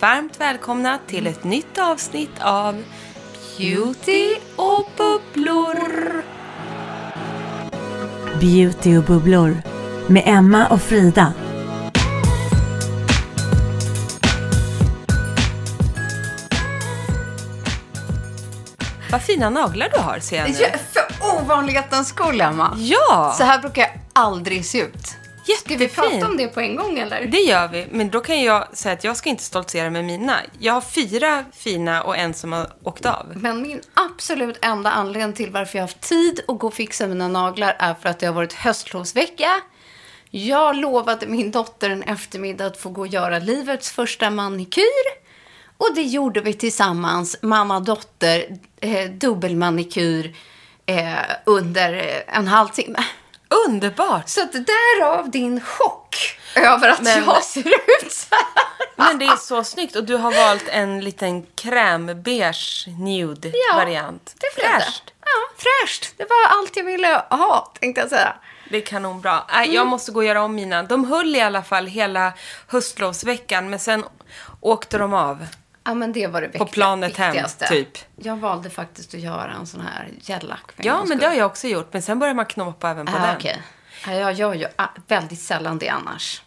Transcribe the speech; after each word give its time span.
Varmt 0.00 0.40
välkomna 0.40 0.98
till 1.06 1.26
ett 1.26 1.44
nytt 1.44 1.78
avsnitt 1.78 2.30
av 2.40 2.84
Beauty 3.58 4.34
och 4.56 4.88
bubblor. 4.96 6.22
Beauty 8.40 8.96
och 8.98 9.04
bubblor 9.04 9.56
med 10.06 10.22
Emma 10.26 10.66
och 10.66 10.82
Frida. 10.82 11.32
Vad 19.12 19.22
fina 19.22 19.50
naglar 19.50 19.88
du 19.94 19.98
har, 20.00 20.18
ser 20.18 20.36
jag 20.36 20.50
nu. 20.50 20.56
Ja, 20.60 20.68
för 20.92 21.42
ovanlighetens 21.42 22.08
skull, 22.08 22.40
Emma. 22.40 22.74
Ja, 22.78 23.34
Så 23.38 23.44
här 23.44 23.58
brukar 23.58 23.82
jag 23.82 23.90
aldrig 24.12 24.64
se 24.64 24.78
ut. 24.80 25.16
Ska 25.56 25.76
vi 25.76 25.88
prata 25.88 26.26
om 26.26 26.36
det 26.36 26.48
på 26.48 26.60
en 26.60 26.76
gång, 26.76 26.98
eller? 26.98 27.26
Det 27.26 27.40
gör 27.40 27.68
vi, 27.68 27.86
men 27.90 28.10
då 28.10 28.20
kan 28.20 28.42
jag 28.42 28.76
säga 28.76 28.92
att 28.92 29.04
jag 29.04 29.16
ska 29.16 29.30
inte 29.30 29.42
stoltsera 29.42 29.90
med 29.90 30.04
mina. 30.04 30.36
Jag 30.58 30.72
har 30.72 30.80
fyra 30.80 31.44
fina 31.52 32.02
och 32.02 32.16
en 32.16 32.34
som 32.34 32.52
har 32.52 32.72
åkt 32.82 33.06
av. 33.06 33.32
Men 33.36 33.62
min 33.62 33.80
absolut 33.94 34.58
enda 34.62 34.90
anledning 34.90 35.36
till 35.36 35.50
varför 35.50 35.78
jag 35.78 35.82
har 35.82 35.88
haft 35.88 36.00
tid 36.00 36.40
att 36.48 36.58
gå 36.58 36.66
och 36.66 36.74
fixa 36.74 37.06
mina 37.06 37.28
naglar 37.28 37.76
är 37.78 37.94
för 37.94 38.08
att 38.08 38.18
det 38.18 38.26
har 38.26 38.34
varit 38.34 38.52
höstlovsvecka. 38.52 39.60
Jag 40.30 40.76
lovade 40.76 41.26
min 41.26 41.50
dotter 41.50 41.90
en 41.90 42.02
eftermiddag 42.02 42.66
att 42.66 42.76
få 42.76 42.88
gå 42.88 43.00
och 43.00 43.06
göra 43.06 43.38
livets 43.38 43.92
första 43.92 44.30
manikyr. 44.30 45.28
Och 45.76 45.94
det 45.94 46.02
gjorde 46.02 46.40
vi 46.40 46.52
tillsammans, 46.52 47.36
mamma-dotter, 47.42 48.58
eh, 48.80 49.10
dubbelmanikyr 49.10 50.36
eh, 50.86 51.12
under 51.46 51.92
eh, 51.92 52.36
en 52.38 52.46
halvtimme. 52.46 52.98
Underbart! 53.66 54.28
Så 54.28 54.42
att 54.42 54.52
därav 54.52 55.30
din 55.30 55.60
chock 55.60 56.16
över 56.54 56.88
att 56.88 57.00
Men- 57.02 57.24
jag 57.24 57.44
ser 57.44 57.68
ut 57.68 58.12
så 58.12 58.26
här. 58.34 58.44
Men 58.96 59.18
det 59.18 59.24
är 59.24 59.36
så 59.36 59.64
snyggt 59.64 59.96
och 59.96 60.04
du 60.04 60.16
har 60.16 60.32
valt 60.32 60.68
en 60.68 61.00
liten 61.00 61.42
krämbeige 61.46 62.86
nude 62.98 63.52
variant. 63.74 64.34
det. 64.40 64.62
Fräscht. 64.62 65.02
Ja, 65.24 65.56
fräscht. 65.56 66.14
Det 66.16 66.24
var 66.30 66.58
allt 66.58 66.76
jag 66.76 66.84
ville 66.84 67.22
ha, 67.30 67.72
tänkte 67.80 68.00
jag 68.00 68.10
säga. 68.10 68.36
Det 68.70 68.76
är 68.76 68.80
kanonbra. 68.86 69.42
Nej, 69.52 69.74
Jag 69.74 69.86
måste 69.86 70.12
gå 70.12 70.20
och 70.20 70.24
göra 70.24 70.42
om 70.42 70.54
mina. 70.54 70.82
De 70.82 71.04
höll 71.04 71.36
i 71.36 71.40
alla 71.40 71.62
fall 71.62 71.86
hela 71.86 72.32
höstlovsveckan, 72.66 73.70
men 73.70 73.78
sen 73.78 74.04
åkte 74.60 74.98
de 74.98 75.14
av. 75.14 75.46
Ja, 75.88 75.94
men 75.94 76.12
det 76.12 76.26
var 76.26 76.40
det 76.40 76.48
På 76.58 76.66
planet 76.66 77.16
hem, 77.16 77.32
viktigaste. 77.32 77.66
typ. 77.66 77.98
Jag 78.16 78.36
valde 78.36 78.70
faktiskt 78.70 79.14
att 79.14 79.20
göra 79.20 79.52
en 79.60 79.66
sån 79.66 79.80
här 79.80 80.08
en 80.26 80.52
Ja, 80.76 81.04
men 81.04 81.18
det 81.18 81.26
har 81.26 81.34
jag 81.34 81.46
också 81.46 81.66
gjort. 81.68 81.92
Men 81.92 82.02
sen 82.02 82.18
börjar 82.18 82.34
man 82.34 82.46
knåpa 82.46 82.90
även 82.90 83.06
på 83.06 83.16
Ah, 83.16 83.26
den. 83.26 83.36
okej. 83.36 83.62
Ja, 84.06 84.12
jag 84.12 84.32
gör 84.32 84.54
ju 84.54 84.66
ah, 84.76 84.86
väldigt 85.06 85.40
sällan 85.40 85.78
det 85.78 85.88
annars. 85.88 86.42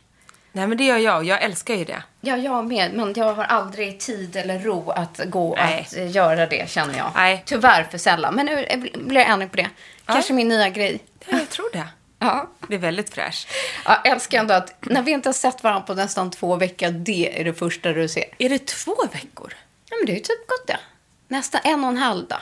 Nej, 0.51 0.67
men 0.67 0.77
det 0.77 0.83
gör 0.83 0.97
jag. 0.97 1.23
Jag 1.23 1.41
älskar 1.43 1.73
ju 1.75 1.85
det. 1.85 2.03
Ja, 2.21 2.37
jag 2.37 2.65
med. 2.65 2.93
Men 2.93 3.13
jag 3.13 3.33
har 3.33 3.43
aldrig 3.43 3.99
tid 3.99 4.35
eller 4.35 4.59
ro 4.59 4.89
att 4.89 5.21
gå 5.25 5.55
Nej. 5.55 5.87
att 5.87 5.97
eh, 5.97 6.11
göra 6.11 6.45
det, 6.45 6.69
känner 6.69 6.97
jag. 6.97 7.11
Nej. 7.15 7.43
Tyvärr 7.45 7.83
för 7.83 7.97
sällan. 7.97 8.35
Men 8.35 8.45
nu 8.45 8.63
eh, 8.63 8.79
blir 8.79 9.21
jag 9.21 9.29
ändring 9.29 9.49
på 9.49 9.57
det. 9.57 9.69
Kanske 10.05 10.33
min 10.33 10.47
nya 10.47 10.69
grej. 10.69 10.99
Ja, 11.25 11.37
jag 11.37 11.49
tror 11.49 11.69
det. 11.73 11.87
Ja. 12.21 12.49
Det 12.67 12.75
är 12.75 12.79
väldigt 12.79 13.13
fräscht. 13.13 13.47
Jag 13.85 14.07
älskar 14.07 14.39
ändå 14.39 14.53
att 14.53 14.73
när 14.85 15.01
vi 15.01 15.11
inte 15.11 15.29
har 15.29 15.33
sett 15.33 15.63
varandra 15.63 15.81
på 15.87 15.93
nästan 15.93 16.31
två 16.31 16.55
veckor, 16.55 16.89
det 16.91 17.39
är 17.39 17.43
det 17.43 17.53
första 17.53 17.93
du 17.93 18.07
ser. 18.07 18.25
Är 18.37 18.49
det 18.49 18.65
två 18.67 18.95
veckor? 19.13 19.53
Ja, 19.89 19.95
men 19.99 20.05
det 20.05 20.11
är 20.11 20.15
ju 20.15 20.19
typ 20.21 20.47
gott 20.47 20.67
det. 20.67 20.79
Nästan 21.27 21.61
en 21.63 21.83
och 21.83 21.89
en 21.89 21.97
halv 21.97 22.27
dag. 22.27 22.39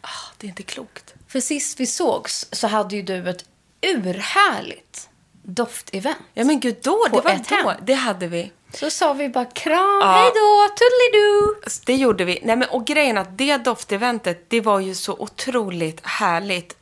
Ah, 0.00 0.08
det 0.38 0.46
är 0.46 0.48
inte 0.48 0.62
klokt. 0.62 1.14
För 1.28 1.40
sist 1.40 1.80
vi 1.80 1.86
sågs 1.86 2.46
så 2.52 2.66
hade 2.66 2.96
ju 2.96 3.02
du 3.02 3.30
ett 3.30 3.44
urhärligt 3.82 5.08
doftevent. 5.42 6.16
Ja, 6.34 6.44
men 6.44 6.60
gud, 6.60 6.76
då, 6.82 7.04
det 7.12 7.20
var 7.20 7.30
ett 7.30 7.48
då. 7.48 7.54
hem. 7.54 7.76
Det 7.82 7.94
hade 7.94 8.26
vi. 8.26 8.52
Så 8.74 8.90
sa 8.90 9.12
vi 9.12 9.28
bara 9.28 9.44
kram, 9.44 9.98
Ja. 10.02 10.12
hej 10.22 10.30
då, 10.34 10.68
tuddelidoo. 10.78 11.62
Alltså, 11.64 11.82
Det 11.86 11.94
gjorde 11.94 12.24
vi. 12.24 12.40
Nej, 12.44 12.56
men, 12.56 12.68
och 12.68 12.86
grejen 12.86 13.18
att 13.18 13.38
det 13.38 13.56
dofteventet, 13.56 14.50
det 14.50 14.60
var 14.60 14.80
ju 14.80 14.94
så 14.94 15.12
otroligt 15.12 16.00
härligt 16.06 16.76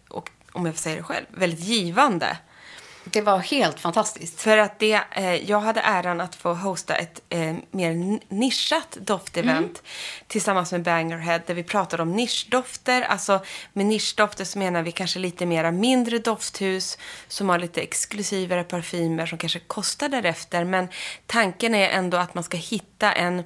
om 0.57 0.67
jag 0.67 0.75
får 0.75 0.83
säga 0.83 0.97
det 0.97 1.03
själv, 1.03 1.27
väldigt 1.31 1.61
givande. 1.61 2.37
Det 3.11 3.21
var 3.21 3.39
helt 3.39 3.81
fantastiskt. 3.81 4.41
För 4.41 4.59
att 4.59 4.79
det, 4.79 5.01
eh, 5.11 5.35
jag 5.51 5.61
hade 5.61 5.81
äran 5.81 6.21
att 6.21 6.35
få 6.35 6.55
hosta 6.55 6.95
ett 6.95 7.21
eh, 7.29 7.57
mer 7.71 8.21
nischat 8.35 8.99
doftevent 9.01 9.83
tillsammans 10.27 10.73
med 10.73 10.83
Bangerhead 10.83 11.41
där 11.47 11.55
vi 11.55 11.63
pratade 11.63 12.03
om 12.03 12.13
nischdofter. 12.13 13.03
Alltså 13.03 13.41
med 13.73 13.87
nischdofter 13.87 14.45
så 14.45 14.59
menar 14.59 14.83
vi 14.83 14.93
kanske 14.93 15.19
lite 15.19 15.47
mera 15.47 15.71
mindre 15.71 16.19
dofthus 16.19 16.99
som 17.29 17.49
har 17.49 17.59
lite 17.59 17.81
exklusivare 17.81 18.65
parfymer 18.65 19.27
som 19.27 19.39
kanske 19.39 19.59
kostar 19.59 20.09
därefter. 20.09 20.65
Men 20.65 20.89
tanken 21.27 21.75
är 21.75 21.89
ändå 21.89 22.17
att 22.17 22.35
man 22.35 22.45
ska 22.45 22.57
hitta 22.57 23.13
en 23.13 23.45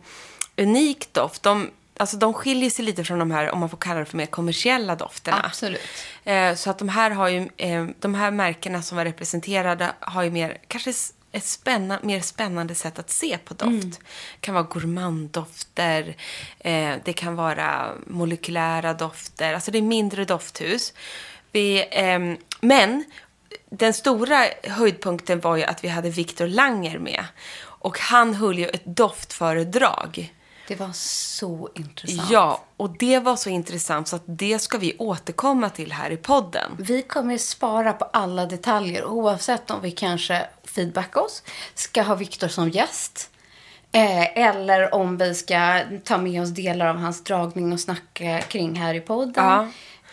unik 0.56 1.12
doft. 1.12 1.42
De, 1.42 1.71
alltså 2.00 2.16
de 2.16 2.34
skiljer 2.34 2.70
sig 2.70 2.84
lite 2.84 3.04
från 3.04 3.18
de 3.18 3.30
här, 3.30 3.50
om 3.50 3.60
man 3.60 3.68
får 3.68 3.78
kalla 3.78 4.00
det 4.00 4.06
för 4.06 4.16
mer 4.16 4.26
kommersiella 4.26 4.96
dofterna. 4.96 5.42
Absolut. 5.44 5.80
Eh, 6.24 6.54
så 6.54 6.70
att 6.70 6.78
de 6.78 6.88
här 6.88 7.10
har 7.10 7.28
ju, 7.28 7.48
eh, 7.56 7.86
de 8.00 8.14
här 8.14 8.30
märkena 8.30 8.82
som 8.82 8.96
var 8.96 9.04
representerade 9.04 9.92
har 10.00 10.22
ju 10.22 10.30
mer, 10.30 10.58
kanske 10.68 10.92
ett 11.32 11.44
spänna, 11.44 11.98
mer 12.02 12.20
spännande 12.20 12.74
sätt 12.74 12.98
att 12.98 13.10
se 13.10 13.38
på 13.38 13.54
doft. 13.54 13.70
Mm. 13.70 13.91
Det 13.91 14.41
kan 14.41 14.54
vara 14.54 14.64
gourmanddofter, 14.64 16.16
eh, 16.58 16.94
det 17.04 17.12
kan 17.12 17.36
vara 17.36 17.92
molekylära 18.06 18.94
dofter, 18.94 19.54
alltså 19.54 19.70
det 19.70 19.78
är 19.78 19.82
mindre 19.82 20.24
dofthus. 20.24 20.92
Vi, 21.53 21.88
ehm, 21.91 22.36
men 22.60 23.04
den 23.70 23.94
stora 23.94 24.46
höjdpunkten 24.62 25.41
var 25.41 25.56
ju 25.56 25.64
att 25.64 25.84
vi 25.84 25.88
hade 25.88 26.10
Viktor 26.10 26.46
Langer 26.46 26.98
med. 26.98 27.24
Och 27.62 27.98
han 27.98 28.34
höll 28.34 28.58
ju 28.58 28.66
ett 28.66 28.84
doftföredrag. 28.84 30.32
Det 30.70 30.76
var 30.76 30.92
så 30.92 31.68
intressant. 31.74 32.30
Ja, 32.30 32.64
och 32.76 32.90
det 32.98 33.18
var 33.18 33.36
så 33.36 33.50
intressant 33.50 34.08
så 34.08 34.16
att 34.16 34.22
det 34.26 34.58
ska 34.58 34.78
vi 34.78 34.96
återkomma 34.98 35.70
till 35.70 35.92
här 35.92 36.10
i 36.10 36.16
podden. 36.16 36.76
Vi 36.78 37.02
kommer 37.02 37.38
spara 37.38 37.92
på 37.92 38.04
alla 38.04 38.46
detaljer 38.46 39.04
oavsett 39.04 39.70
om 39.70 39.82
vi 39.82 39.90
kanske 39.90 40.46
feedbackar 40.64 41.20
oss, 41.20 41.42
ska 41.74 42.02
ha 42.02 42.14
Viktor 42.14 42.48
som 42.48 42.68
gäst 42.68 43.30
eh, 43.92 44.38
eller 44.38 44.94
om 44.94 45.16
vi 45.16 45.34
ska 45.34 45.80
ta 46.04 46.18
med 46.18 46.42
oss 46.42 46.50
delar 46.50 46.86
av 46.86 46.96
hans 46.96 47.24
dragning 47.24 47.72
och 47.72 47.80
snacka 47.80 48.40
kring 48.40 48.74
här 48.74 48.94
i 48.94 49.00
podden. 49.00 49.44
Ja. 49.44 49.68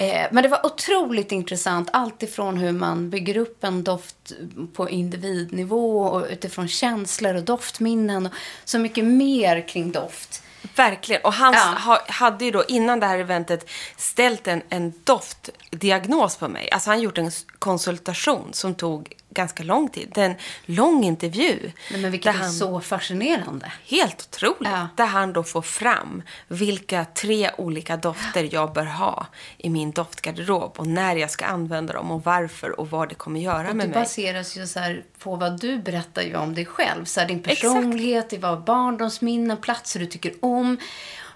Eh, 0.06 0.28
men 0.32 0.44
det 0.44 0.50
var 0.50 0.66
otroligt 0.66 1.32
intressant. 1.32 1.90
Allt 1.94 2.24
ifrån 2.24 2.58
hur 2.58 2.72
man 2.72 3.10
bygger 3.10 3.38
upp 3.38 3.64
en 3.64 3.84
doft 3.84 4.34
på 4.74 4.90
individnivå 4.90 6.02
och 6.02 6.26
utifrån 6.30 6.68
känslor 6.68 7.36
och 7.36 7.44
doftminnen 7.44 8.26
och 8.26 8.32
så 8.66 8.80
mycket 8.80 9.06
mer 9.06 9.68
kring 9.68 9.92
doft. 9.92 10.44
Verkligen. 10.76 11.22
Och 11.22 11.34
han 11.34 11.54
Ja. 11.54 11.60
ha, 11.60 12.02
hade 12.08 12.46
ju 12.46 12.52
då 12.52 12.64
innan 12.66 13.00
det 13.00 13.06
här 13.06 13.20
eventet 13.20 13.70
ställt 13.98 14.48
en, 14.48 14.62
en 14.70 14.94
doftdiagnos 15.04 16.36
på 16.38 16.48
mig. 16.48 16.72
Alltså 16.72 16.90
han 16.90 17.02
gjort 17.02 17.18
en 17.18 17.32
konsultation 17.60 18.50
som 18.54 18.76
tog 18.76 19.14
ganska 19.30 19.64
lång 19.64 19.90
tid. 19.90 20.12
Det 20.16 20.22
är 20.22 20.26
en 20.26 20.36
lång 20.66 21.04
intervju. 21.04 21.72
Nej, 21.92 22.02
men 22.02 22.12
vilket 22.12 22.34
där 22.34 22.40
är 22.40 22.44
han- 22.44 22.52
så 22.54 22.82
fascinerande. 22.82 23.72
Helt 23.86 24.28
otroligt. 24.32 24.72
Ja. 24.72 24.88
Där 24.98 25.06
han 25.06 25.34
då 25.34 25.44
får 25.44 25.62
fram 25.62 26.22
vilka 26.48 27.06
tre 27.06 27.52
olika 27.58 27.98
dofter 27.98 28.50
jag 28.52 28.74
bör 28.74 28.86
ha 28.86 29.26
i 29.58 29.70
min 29.70 29.92
doftgarderob 29.92 30.74
och 30.78 30.88
när 30.88 31.16
jag 31.16 31.32
ska 31.32 31.46
använda 31.46 31.94
dem 31.94 32.12
och 32.12 32.24
varför 32.24 32.80
och 32.80 32.90
vad 32.90 33.10
det 33.10 33.16
kommer 33.16 33.40
göra 33.40 33.70
Och 33.70 33.76
med 33.76 33.86
det 33.90 33.94
mig. 33.94 34.00
baseras 34.04 34.58
ju 34.58 34.68
så 34.68 34.96
på 35.20 35.36
vad 35.36 35.60
du 35.62 35.78
berättar 35.78 36.22
ju 36.22 36.36
om 36.36 36.56
dig 36.56 36.66
själv. 36.66 37.06
Så 37.06 37.20
här, 37.20 37.28
din 37.28 37.40
Exakt. 37.40 37.62
personlighet, 37.62 38.30
det 38.30 38.38
var 38.38 38.58
barndomsminnen, 38.58 39.58
platser 39.58 40.00
du 40.00 40.06
tycker 40.06 40.34
om. 40.42 40.78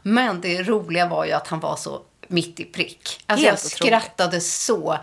Men 0.01 0.41
det 0.41 0.63
roliga 0.63 1.07
var 1.07 1.25
ju 1.25 1.31
att 1.31 1.47
han 1.47 1.59
var 1.59 1.75
så 1.75 2.01
mitt 2.27 2.59
i 2.59 2.63
prick. 2.65 3.23
Alltså 3.27 3.45
Helt 3.45 3.63
jag 3.63 3.67
otroligt. 3.73 4.03
skrattade 4.03 4.41
så 4.41 4.97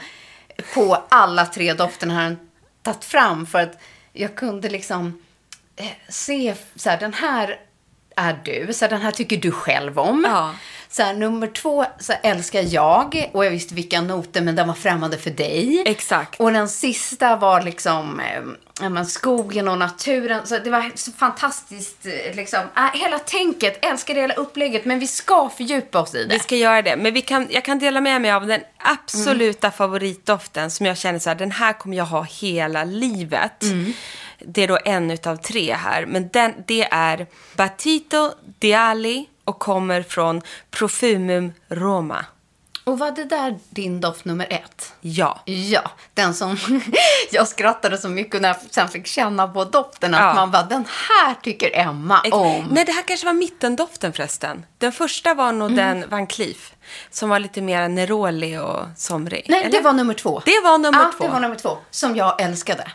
på 0.75 1.03
alla 1.09 1.47
tre 1.47 1.75
dofterna 1.75 2.15
han 2.15 2.37
tagit 2.93 3.05
fram. 3.05 3.47
För 3.47 3.59
att 3.59 3.81
jag 4.13 4.35
kunde 4.35 4.69
liksom 4.69 5.23
eh, 5.77 5.87
se 6.09 6.55
så 6.75 6.91
här, 6.91 6.99
den 6.99 7.15
här 7.15 7.61
är 8.17 8.41
du, 8.45 8.73
så 8.73 8.85
här, 8.85 8.91
den 8.91 9.01
här 9.01 9.11
tycker 9.11 9.37
du 9.37 9.51
själv 9.51 9.99
om. 9.99 10.25
Ja. 10.29 10.55
Så 10.91 11.03
här, 11.03 11.15
nummer 11.15 11.47
två 11.47 11.85
så 12.01 12.13
älskar 12.23 12.65
jag 12.75 13.31
och 13.35 13.45
jag 13.45 13.51
visste 13.51 13.75
vilka 13.75 14.01
noter 14.01 14.41
men 14.41 14.57
den 14.57 14.67
var 14.69 14.75
främmande 14.75 15.19
för 15.19 15.31
dig. 15.31 15.83
Exakt. 15.87 16.41
Och 16.41 16.53
den 16.53 16.69
sista 16.69 17.37
var 17.37 17.63
liksom 17.63 18.21
eh, 18.21 18.89
men 18.91 19.07
skogen 19.07 19.69
och 19.69 19.79
naturen. 19.79 20.47
Så 20.47 20.59
det 20.59 20.71
var 20.71 20.91
så 20.95 21.13
fantastiskt. 21.13 22.07
eh, 22.07 22.35
Liksom. 22.37 22.61
Äh, 22.77 23.01
hela 23.01 23.19
tänket, 23.19 23.85
älskar 23.85 24.15
hela 24.15 24.35
upplägget. 24.35 24.85
Men 24.85 24.99
vi 24.99 25.07
ska 25.07 25.49
fördjupa 25.57 26.01
oss 26.01 26.15
i 26.15 26.25
det. 26.25 26.35
Vi 26.35 26.39
ska 26.41 26.57
göra 26.57 26.83
det. 26.83 26.97
Men 26.97 27.15
vi 27.15 27.21
kan, 27.23 27.47
jag 27.51 27.65
kan 27.65 27.79
dela 27.79 28.01
med 28.01 28.21
mig 28.23 28.31
av 28.33 28.47
den 28.47 28.61
absoluta 28.79 29.67
Mm. 29.67 29.77
favoritdoften 29.77 30.71
som 30.71 30.87
jag 30.87 30.99
känner 30.99 31.19
så 31.19 31.31
här, 31.31 31.35
den 31.37 31.51
här 31.51 31.73
kommer 31.73 31.97
jag 31.97 32.05
ha 32.05 32.23
hela 32.23 32.85
livet. 32.85 33.63
Mm. 33.63 33.93
Det 34.41 34.63
är 34.63 34.69
då 34.69 34.79
en 34.85 35.11
utav 35.11 35.37
tre 35.37 35.75
här. 35.75 36.07
Men 36.07 36.29
den, 36.33 36.53
det 36.67 36.89
är 36.91 37.27
Batito 37.57 38.31
Diali 38.59 39.27
och 39.49 39.59
kommer 39.59 40.03
från 40.03 40.43
Profumum 40.71 41.53
Roma. 41.69 42.25
Och 42.85 42.99
var 42.99 43.11
det 43.11 43.25
där 43.25 43.59
din 43.71 44.01
doft 44.01 44.25
nummer 44.25 44.47
ett? 44.51 44.93
Ja. 45.01 45.41
Ja, 45.45 45.91
den 46.15 46.35
som 46.35 46.57
jag 47.31 47.49
skrattade 47.49 47.99
så 47.99 48.09
mycket 48.09 48.41
när 48.43 48.49
jag 48.49 48.57
sen 48.71 48.89
fick 48.89 49.07
känna 49.07 49.49
på 49.49 49.65
doften. 49.65 50.15
Att 50.15 50.21
Ja. 50.21 50.35
man 50.35 50.51
bara, 50.51 50.63
den 50.63 50.85
här 51.09 51.35
tycker 51.43 51.77
Emma 51.77 52.21
om. 52.33 52.67
Nej, 52.71 52.85
det 52.85 52.93
här 52.93 53.03
kanske 53.03 53.27
var 53.27 53.33
mittendoften 53.33 54.13
förresten. 54.13 54.67
Den 54.79 54.93
första 54.93 55.35
var 55.35 55.53
nog 55.53 55.71
Mm. 55.71 56.01
den 56.01 56.11
Van 56.11 56.27
Cleef. 56.27 56.73
Som 57.11 57.29
var 57.29 57.39
lite 57.39 57.61
mer 57.61 57.89
Neroli 57.89 58.59
och 58.59 58.81
somrig. 58.97 59.47
Nej, 59.49 59.61
eller? 59.61 59.73
det 59.73 59.81
var 59.81 59.93
nummer 59.93 60.15
två. 60.15 60.43
Det 60.45 60.61
var 60.65 60.79
nummer 60.79 60.99
ja, 61.03 61.13
två. 61.17 61.25
det 61.25 61.31
var 61.31 61.41
nummer 61.41 61.57
två. 61.57 61.79
Som 61.91 62.17
jag 62.17 62.43
älskade. 62.43 62.91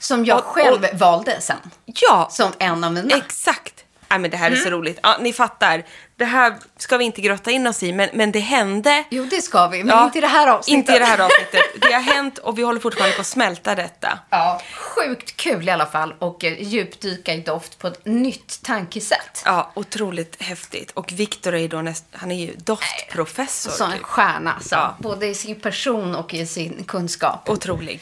Som 0.00 0.24
jag 0.24 0.38
Och- 0.38 0.44
själv 0.44 0.86
valde 0.94 1.40
sen. 1.40 1.56
Ja, 1.84 2.28
Som 2.30 2.52
en 2.58 2.84
av 2.84 2.92
mina. 2.92 3.16
Exakt. 3.16 3.84
Nej, 4.08 4.18
men 4.18 4.30
det 4.30 4.36
här 4.36 4.46
är 4.46 4.50
Mm. 4.50 4.64
så 4.64 4.70
roligt. 4.70 4.98
Ja, 5.02 5.16
ni 5.20 5.32
fattar. 5.32 5.84
Det 6.16 6.24
här 6.24 6.56
ska 6.78 6.96
vi 6.96 7.04
inte 7.04 7.20
grotta 7.20 7.50
in 7.50 7.66
oss 7.66 7.82
i, 7.82 7.92
men, 7.92 8.08
men 8.12 8.32
det 8.32 8.38
hände. 8.40 9.04
Jo, 9.10 9.24
det 9.30 9.42
ska 9.42 9.66
vi. 9.68 9.78
Men 9.84 9.96
Ja, 9.96 10.04
inte 10.04 10.18
i 10.18 10.20
det 10.20 10.26
här 10.26 10.46
avsnittet. 10.46 10.78
Inte 10.78 10.92
i 10.92 10.98
det 10.98 11.04
här 11.04 11.18
avsnittet. 11.18 11.60
Det 11.80 11.92
har 11.92 12.00
hänt 12.00 12.38
och 12.38 12.58
vi 12.58 12.62
håller 12.62 12.80
fortfarande 12.80 13.14
på 13.16 13.20
att 13.20 13.26
smälta 13.26 13.74
detta. 13.74 14.18
Ja, 14.30 14.60
sjukt 14.74 15.36
kul 15.36 15.68
i 15.68 15.70
alla 15.70 15.86
fall. 15.86 16.14
Och 16.18 16.44
eh, 16.44 16.62
djupdyka 16.62 17.34
i 17.34 17.40
doft 17.40 17.78
på 17.78 17.86
ett 17.86 18.04
nytt 18.06 18.62
tankesätt. 18.62 19.42
Ja, 19.44 19.72
otroligt 19.74 20.42
häftigt. 20.42 20.90
Och 20.90 21.12
Viktor 21.12 21.54
är 21.54 21.58
ju 21.58 21.68
då 21.68 21.82
näst, 21.82 22.04
han 22.12 22.30
är 22.30 22.46
ju 22.46 22.54
doftprofessor. 22.56 23.70
Som 23.70 23.90
en 23.90 23.96
typ. 23.98 24.06
stjärna. 24.06 24.60
Så. 24.60 24.74
Ja. 24.74 24.96
Både 24.98 25.26
i 25.26 25.34
sin 25.34 25.60
person 25.60 26.14
och 26.16 26.34
i 26.34 26.46
sin 26.46 26.84
kunskap. 26.84 27.48
Otrolig. 27.50 28.00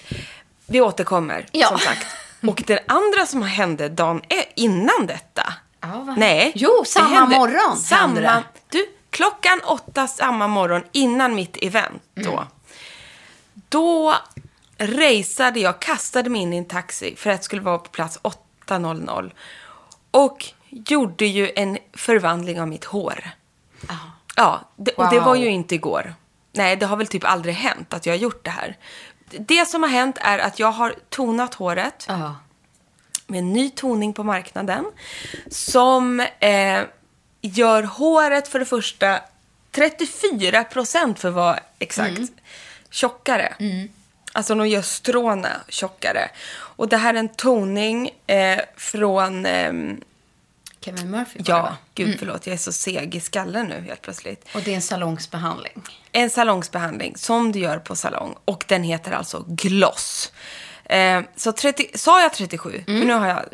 Vi 0.66 0.80
återkommer, 0.80 1.46
Ja. 1.52 1.68
som 1.68 1.78
sagt. 1.78 2.06
Och 2.48 2.62
den 2.66 2.78
andra 2.88 3.26
som 3.26 3.42
hände 3.42 3.88
dagen 3.88 4.22
e- 4.28 4.44
innan 4.56 5.06
detta. 5.06 5.54
Ja, 5.92 6.14
Nej. 6.16 6.52
Jo, 6.54 6.82
samma 6.86 7.08
hände- 7.08 7.36
morgon 7.36 7.60
hände 7.60 7.76
Samma, 7.81 8.14
det. 8.20 8.42
du, 8.69 8.86
klockan 9.10 9.60
åtta 9.64 10.06
samma 10.06 10.48
morgon 10.48 10.82
innan 10.92 11.34
mitt 11.34 11.56
event 11.62 12.02
då. 12.14 12.32
Mm. 12.32 12.44
Då 13.69 14.14
raceade 14.78 15.60
jag, 15.60 15.81
kastade 15.81 16.31
mig 16.31 16.40
in 16.40 16.52
i 16.52 16.56
en 16.56 16.64
taxi 16.64 17.16
för 17.16 17.31
att 17.31 17.36
jag 17.38 17.44
skulle 17.44 17.62
vara 17.62 17.78
på 17.78 17.90
plats 17.90 18.19
8.00. 18.66 19.32
Och 20.10 20.44
gjorde 20.69 21.26
ju 21.26 21.50
en 21.56 21.78
förvandling 21.92 22.60
av 22.60 22.69
mitt 22.69 22.84
hår. 22.84 23.31
Ja, 24.36 24.60
det, 24.76 24.92
och 24.92 25.10
det 25.10 25.20
var 25.20 25.34
ju 25.34 25.48
inte 25.48 25.75
igår. 25.75 26.14
Nej, 26.52 26.76
det 26.76 26.86
har 26.86 26.96
väl 26.96 27.06
typ 27.06 27.25
aldrig 27.25 27.54
hänt 27.54 27.94
att 27.94 28.06
jag 28.06 28.12
har 28.12 28.19
gjort 28.19 28.44
det 28.44 28.50
här. 28.50 28.76
Det 29.31 29.69
som 29.69 29.82
har 29.82 29.90
hänt 29.90 30.19
är 30.20 30.38
att 30.38 30.58
jag 30.58 30.72
har 30.72 30.94
tonat 31.08 31.54
håret 31.54 32.04
Ja. 32.08 32.36
Med 33.26 33.38
en 33.38 33.52
ny 33.52 33.70
toning 33.70 34.12
på 34.12 34.24
marknaden 34.24 34.84
som 35.50 36.20
eh, 36.20 36.82
gör 37.40 37.82
håret 37.82 38.48
för 38.48 38.58
det 38.58 38.64
första 38.64 39.20
34 39.72 40.64
procent 40.64 41.18
för 41.18 41.28
att 41.28 41.34
vara 41.34 41.60
exakt 41.78 42.32
tjockare. 42.90 43.54
Alltså 44.32 44.54
de 44.54 44.68
gör 44.68 44.82
stråna 44.82 45.60
tjockare. 45.68 46.30
Och 46.54 46.88
det 46.88 46.96
här 46.96 47.14
är 47.14 47.18
en 47.18 47.28
toning 47.28 48.10
eh, 48.26 48.60
från... 48.76 49.46
ehm, 49.46 50.00
Kevin 50.80 51.10
Murphy 51.10 51.38
var 51.38 51.44
det, 51.44 51.50
ja, 51.50 51.62
va? 51.62 51.76
gud 51.94 52.16
förlåt, 52.18 52.46
jag 52.46 52.54
är 52.54 52.58
så 52.58 52.72
seg 52.72 53.14
i 53.14 53.20
skallen 53.20 53.66
nu 53.66 53.80
helt 53.80 54.02
plötsligt. 54.02 54.48
Och 54.54 54.60
det 54.62 54.70
är 54.70 54.74
en 54.74 54.82
salongsbehandling. 54.82 55.82
En 56.12 56.30
salongsbehandling 56.30 57.16
som 57.16 57.52
du 57.52 57.58
gör 57.58 57.78
på 57.78 57.96
salong. 57.96 58.36
Och 58.44 58.64
den 58.68 58.82
heter 58.82 59.12
alltså 59.12 59.44
Gloss. 59.48 60.32
Eh, 60.84 61.22
så 61.36 61.52
30, 61.52 61.90
sa 61.94 62.22
jag 62.22 62.32
37? 62.32 62.82
För 62.86 62.92
nu 62.92 63.12
har 63.12 63.28
jag 63.28 63.44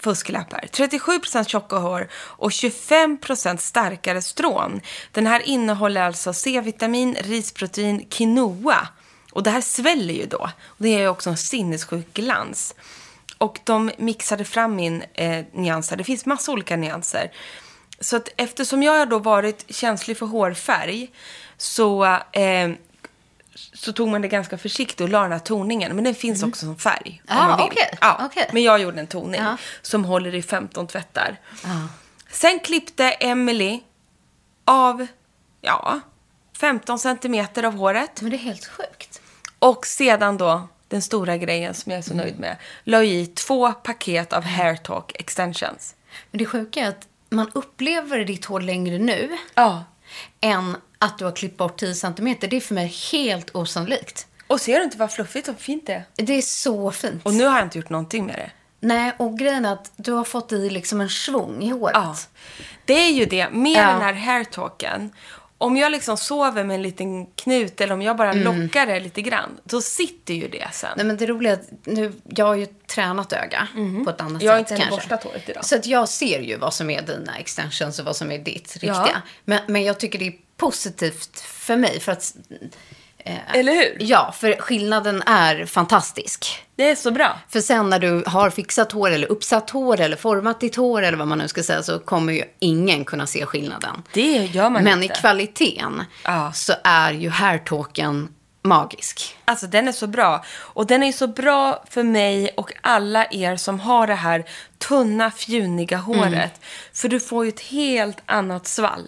fusklapp 0.00 0.52
här. 0.52 0.68
37% 0.72 1.48
tjocka 1.48 1.76
hår 1.76 2.08
och 2.14 2.50
25% 2.50 3.56
starkare 3.56 4.22
strån. 4.22 4.80
Den 5.12 5.26
här 5.26 5.40
innehåller 5.40 6.02
alltså 6.02 6.32
C-vitamin, 6.32 7.16
risprotein, 7.20 8.06
quinoa. 8.10 8.88
Och 9.32 9.42
det 9.42 9.50
här 9.50 9.60
sväller 9.60 10.14
ju 10.14 10.26
då. 10.26 10.50
Och 10.64 10.76
det 10.78 10.88
ger 10.88 10.98
ju 10.98 11.08
också 11.08 11.30
en 11.30 11.36
sinnessjuk 11.36 12.14
glans. 12.14 12.74
Och 13.38 13.58
de 13.64 13.90
mixade 13.98 14.44
fram 14.44 14.76
min 14.76 15.02
eh, 15.14 15.44
nyanser. 15.52 15.96
Det 15.96 16.04
finns 16.04 16.26
massa 16.26 16.52
olika 16.52 16.76
nyanser. 16.76 17.32
Så 18.00 18.16
att 18.16 18.28
eftersom 18.36 18.82
jag 18.82 18.98
har 18.98 19.06
då 19.06 19.18
varit 19.18 19.74
känslig 19.74 20.18
för 20.18 20.26
hårfärg 20.26 21.10
så, 21.56 22.04
eh, 22.32 22.70
så 23.72 23.92
tog 23.92 24.08
man 24.08 24.22
det 24.22 24.28
ganska 24.28 24.58
försiktigt 24.58 25.00
och 25.00 25.08
la 25.08 25.22
den 25.22 25.32
här 25.32 25.38
toningen. 25.38 25.94
Men 25.94 26.04
den 26.04 26.14
finns 26.14 26.42
också 26.42 26.66
som 26.66 26.78
färg. 26.78 27.22
om 27.28 27.36
Ah, 27.38 27.48
man 27.48 27.56
vill. 27.58 27.66
okej, 27.66 27.98
Ja, 28.00 28.20
okej. 28.24 28.50
Men 28.52 28.62
jag 28.62 28.80
gjorde 28.80 29.00
en 29.00 29.06
toning 29.06 29.40
Ja. 29.40 29.56
som 29.82 30.04
håller 30.04 30.34
i 30.34 30.42
15 30.42 30.86
tvättar. 30.86 31.36
Sen 32.30 32.60
klippte 32.60 33.10
Emily 33.10 33.80
av, 34.64 35.06
ja, 35.60 36.00
15 36.60 36.98
centimeter 36.98 37.62
av 37.62 37.74
håret. 37.76 38.20
Men 38.22 38.30
det 38.30 38.36
är 38.36 38.38
helt 38.38 38.66
sjukt. 38.66 39.20
Och 39.58 39.86
sedan 39.86 40.36
då, 40.36 40.68
den 40.88 41.02
stora 41.02 41.36
grejen 41.36 41.74
som 41.74 41.92
jag 41.92 41.98
är 41.98 42.02
så 42.02 42.14
nöjd 42.14 42.38
med, 42.38 42.56
la 42.84 43.02
i 43.04 43.26
två 43.26 43.72
paket 43.72 44.32
av 44.32 44.44
Hair 44.44 44.76
Talk 44.76 45.12
extensions. 45.14 45.94
Men 46.30 46.38
det 46.38 46.46
sjuka 46.46 46.80
är 46.80 46.88
att 46.88 47.06
man 47.30 47.50
upplever 47.54 48.18
ditt 48.24 48.44
hår 48.44 48.60
längre 48.60 48.98
nu 48.98 49.38
Ja. 49.54 49.84
Än 50.40 50.76
att 50.98 51.18
du 51.18 51.24
har 51.24 51.32
klippt 51.32 51.56
bort 51.56 51.80
10 51.80 51.94
centimeter. 51.94 52.48
Det 52.48 52.56
är 52.56 52.60
för 52.60 52.74
mig 52.74 52.86
helt 53.12 53.54
osannolikt. 53.54 54.26
Och 54.46 54.60
ser 54.60 54.78
du 54.78 54.84
inte 54.84 54.96
vad 54.98 55.12
fluffigt 55.12 55.48
och 55.48 55.60
fint 55.60 55.86
det 55.86 55.92
är? 55.92 56.04
Det 56.16 56.32
är 56.32 56.42
så 56.42 56.90
fint. 56.90 57.26
Och 57.26 57.34
nu 57.34 57.44
har 57.46 57.56
jag 57.56 57.66
inte 57.66 57.78
gjort 57.78 57.90
någonting 57.90 58.26
med 58.26 58.34
det. 58.34 58.50
Nej, 58.82 59.12
och 59.18 59.38
grejen 59.38 59.64
är 59.64 59.72
att 59.72 59.92
du 59.96 60.12
har 60.12 60.24
fått 60.24 60.52
i 60.52 60.70
liksom 60.70 61.00
en 61.00 61.08
svung 61.08 61.62
i 61.62 61.68
håret. 61.70 61.94
Ja. 61.94 62.16
Det 62.84 62.92
är 62.94 63.10
ju 63.12 63.24
det, 63.24 63.50
med 63.50 63.72
Ja. 63.72 63.86
den 63.92 64.00
här 64.00 64.12
hairtalken. 64.12 65.12
Om 65.62 65.76
jag 65.76 65.92
liksom 65.92 66.16
sover 66.16 66.64
med 66.64 66.74
en 66.74 66.82
liten 66.82 67.26
knut 67.26 67.80
eller 67.80 67.94
om 67.94 68.02
jag 68.02 68.16
bara 68.16 68.32
lockar 68.32 68.86
det 68.86 69.00
lite 69.00 69.22
grann, 69.22 69.58
då 69.64 69.80
sitter 69.80 70.34
ju 70.34 70.48
det 70.48 70.68
sen. 70.72 70.90
Nej, 70.96 71.06
men 71.06 71.16
det 71.16 71.26
roliga 71.26 71.52
är 71.52 71.56
att 71.56 71.86
nu, 71.86 72.12
jag 72.28 72.46
har 72.46 72.54
ju 72.54 72.66
tränat 72.66 73.32
öga 73.32 73.68
på 74.04 74.10
ett 74.10 74.20
annat. 74.20 74.42
Jag 74.42 74.52
har 74.52 74.58
sätt 74.58 74.70
inte 74.70 74.74
heller 74.74 74.86
kanske. 74.90 75.08
borstat 75.08 75.24
håret 75.24 75.48
idag. 75.48 75.64
Så 75.64 75.76
att 75.76 75.86
jag 75.86 76.08
ser 76.08 76.40
ju 76.40 76.56
vad 76.56 76.74
som 76.74 76.90
är 76.90 77.02
dina 77.02 77.38
extensions 77.38 77.98
och 77.98 78.04
vad 78.04 78.16
som 78.16 78.32
är 78.32 78.38
ditt 78.38 78.72
riktiga. 78.72 79.10
Ja. 79.14 79.20
Men, 79.44 79.60
men 79.66 79.84
jag 79.84 80.00
tycker 80.00 80.18
det 80.18 80.26
är 80.26 80.34
positivt 80.56 81.40
för 81.40 81.76
mig 81.76 82.00
för 82.00 82.12
att 82.12 82.34
Eller 83.54 83.72
hur? 83.72 83.96
Ja, 84.00 84.34
för 84.38 84.56
skillnaden 84.60 85.22
är 85.26 85.66
fantastisk. 85.66 86.64
Det 86.76 86.90
är 86.90 86.94
så 86.94 87.10
bra. 87.10 87.38
För 87.48 87.60
sen 87.60 87.90
när 87.90 87.98
du 87.98 88.24
har 88.26 88.50
fixat 88.50 88.92
hår 88.92 89.10
eller 89.10 89.26
uppsatt 89.32 89.70
hår 89.70 90.00
eller 90.00 90.16
format 90.16 90.60
ditt 90.60 90.76
hår 90.76 91.02
eller 91.02 91.18
vad 91.18 91.28
man 91.28 91.38
nu 91.38 91.48
ska 91.48 91.62
säga 91.62 91.82
så 91.82 91.98
kommer 91.98 92.32
ju 92.32 92.44
ingen 92.58 93.04
kunna 93.04 93.26
se 93.26 93.46
skillnaden. 93.46 94.02
Det 94.12 94.44
gör 94.52 94.70
man 94.70 94.84
Men 94.84 95.02
inte. 95.02 95.14
i 95.14 95.20
kvaliteten 95.20 96.04
Ja. 96.24 96.52
så 96.52 96.72
är 96.84 97.12
ju 97.12 97.28
hairtalken 97.30 98.28
magisk. 98.62 99.36
Alltså 99.44 99.66
den 99.66 99.88
är 99.88 99.92
så 99.92 100.06
bra. 100.06 100.44
Och 100.58 100.86
den 100.86 101.02
är 101.02 101.12
så 101.12 101.26
bra 101.26 101.84
för 101.90 102.02
mig 102.02 102.50
och 102.56 102.72
alla 102.80 103.26
er 103.30 103.56
som 103.56 103.80
har 103.80 104.06
det 104.06 104.14
här 104.14 104.44
tunna, 104.78 105.30
fjuniga 105.30 105.96
håret. 105.96 106.32
Mm. 106.32 106.50
För 106.92 107.08
du 107.08 107.20
får 107.20 107.44
ju 107.44 107.48
ett 107.48 107.60
helt 107.60 108.18
annat 108.26 108.66
svall. 108.66 109.06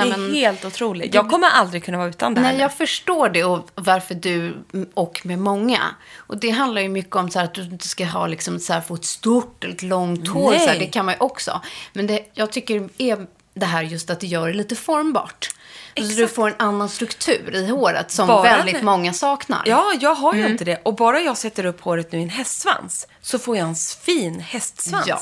Nej, 0.00 0.08
det 0.10 0.14
är 0.14 0.18
men- 0.18 0.34
helt 0.34 0.64
otroligt. 0.64 1.14
Jag 1.14 1.30
kommer 1.30 1.48
aldrig 1.48 1.84
kunna 1.84 1.98
vara 1.98 2.08
utan 2.08 2.34
det 2.34 2.40
här. 2.40 2.52
Nej, 2.52 2.60
jag 2.60 2.74
förstår 2.74 3.28
det 3.28 3.44
och 3.44 3.70
varför 3.74 4.14
du 4.14 4.54
och 4.94 5.20
med 5.24 5.38
många. 5.38 5.80
Och 6.16 6.36
det 6.40 6.50
handlar 6.50 6.82
ju 6.82 6.88
mycket 6.88 7.16
om 7.16 7.30
så 7.30 7.38
här 7.38 7.46
att 7.46 7.54
du 7.54 7.62
inte 7.62 7.88
ska 7.88 8.04
ha 8.06 8.26
liksom 8.26 8.58
så 8.60 8.72
här, 8.72 8.80
få 8.80 8.94
ett 8.94 9.04
stort 9.04 9.64
eller 9.64 9.74
ett 9.74 9.82
långt 9.82 10.28
hår. 10.28 10.52
Så 10.52 10.66
här, 10.66 10.78
det 10.78 10.86
kan 10.86 11.04
man 11.04 11.14
ju 11.14 11.20
också. 11.20 11.60
Men 11.92 12.06
det, 12.06 12.30
jag 12.34 12.52
tycker 12.52 12.88
är 12.98 13.26
det 13.54 13.66
här 13.66 13.82
just 13.82 14.10
att 14.10 14.20
det 14.20 14.26
gör 14.26 14.48
det 14.48 14.54
lite 14.54 14.76
formbart. 14.76 15.48
Så 15.96 16.02
du 16.02 16.28
får 16.28 16.48
en 16.48 16.54
annan 16.58 16.88
struktur 16.88 17.54
i 17.54 17.66
håret 17.68 18.10
som 18.10 18.26
Bara 18.26 18.42
väldigt 18.42 18.74
det. 18.76 18.82
många 18.82 19.12
saknar. 19.12 19.62
Ja, 19.66 19.92
jag 20.00 20.14
har 20.14 20.32
Mm. 20.32 20.44
ju 20.46 20.52
inte 20.52 20.64
det. 20.64 20.80
Och 20.82 20.94
bara 20.94 21.20
jag 21.20 21.36
sätter 21.36 21.66
upp 21.66 21.80
håret 21.80 22.12
nu 22.12 22.18
i 22.18 22.22
en 22.22 22.28
hästsvans 22.30 23.06
så 23.22 23.38
får 23.38 23.56
jag 23.56 23.68
en 23.68 23.74
fin 24.04 24.40
hästsvans. 24.40 25.06
Ja. 25.06 25.20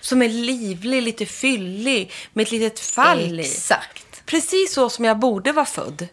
Som 0.00 0.22
är 0.22 0.28
livlig, 0.28 1.02
lite 1.02 1.26
fyllig, 1.26 2.12
med 2.32 2.42
ett 2.42 2.52
litet 2.52 2.80
fall 2.80 3.40
i. 3.40 3.42
Exakt. 3.42 4.06
Precis 4.30 4.74
så 4.74 4.88
som 4.90 5.04
jag 5.04 5.18
borde 5.18 5.52
vara 5.52 5.66
född, 5.66 6.08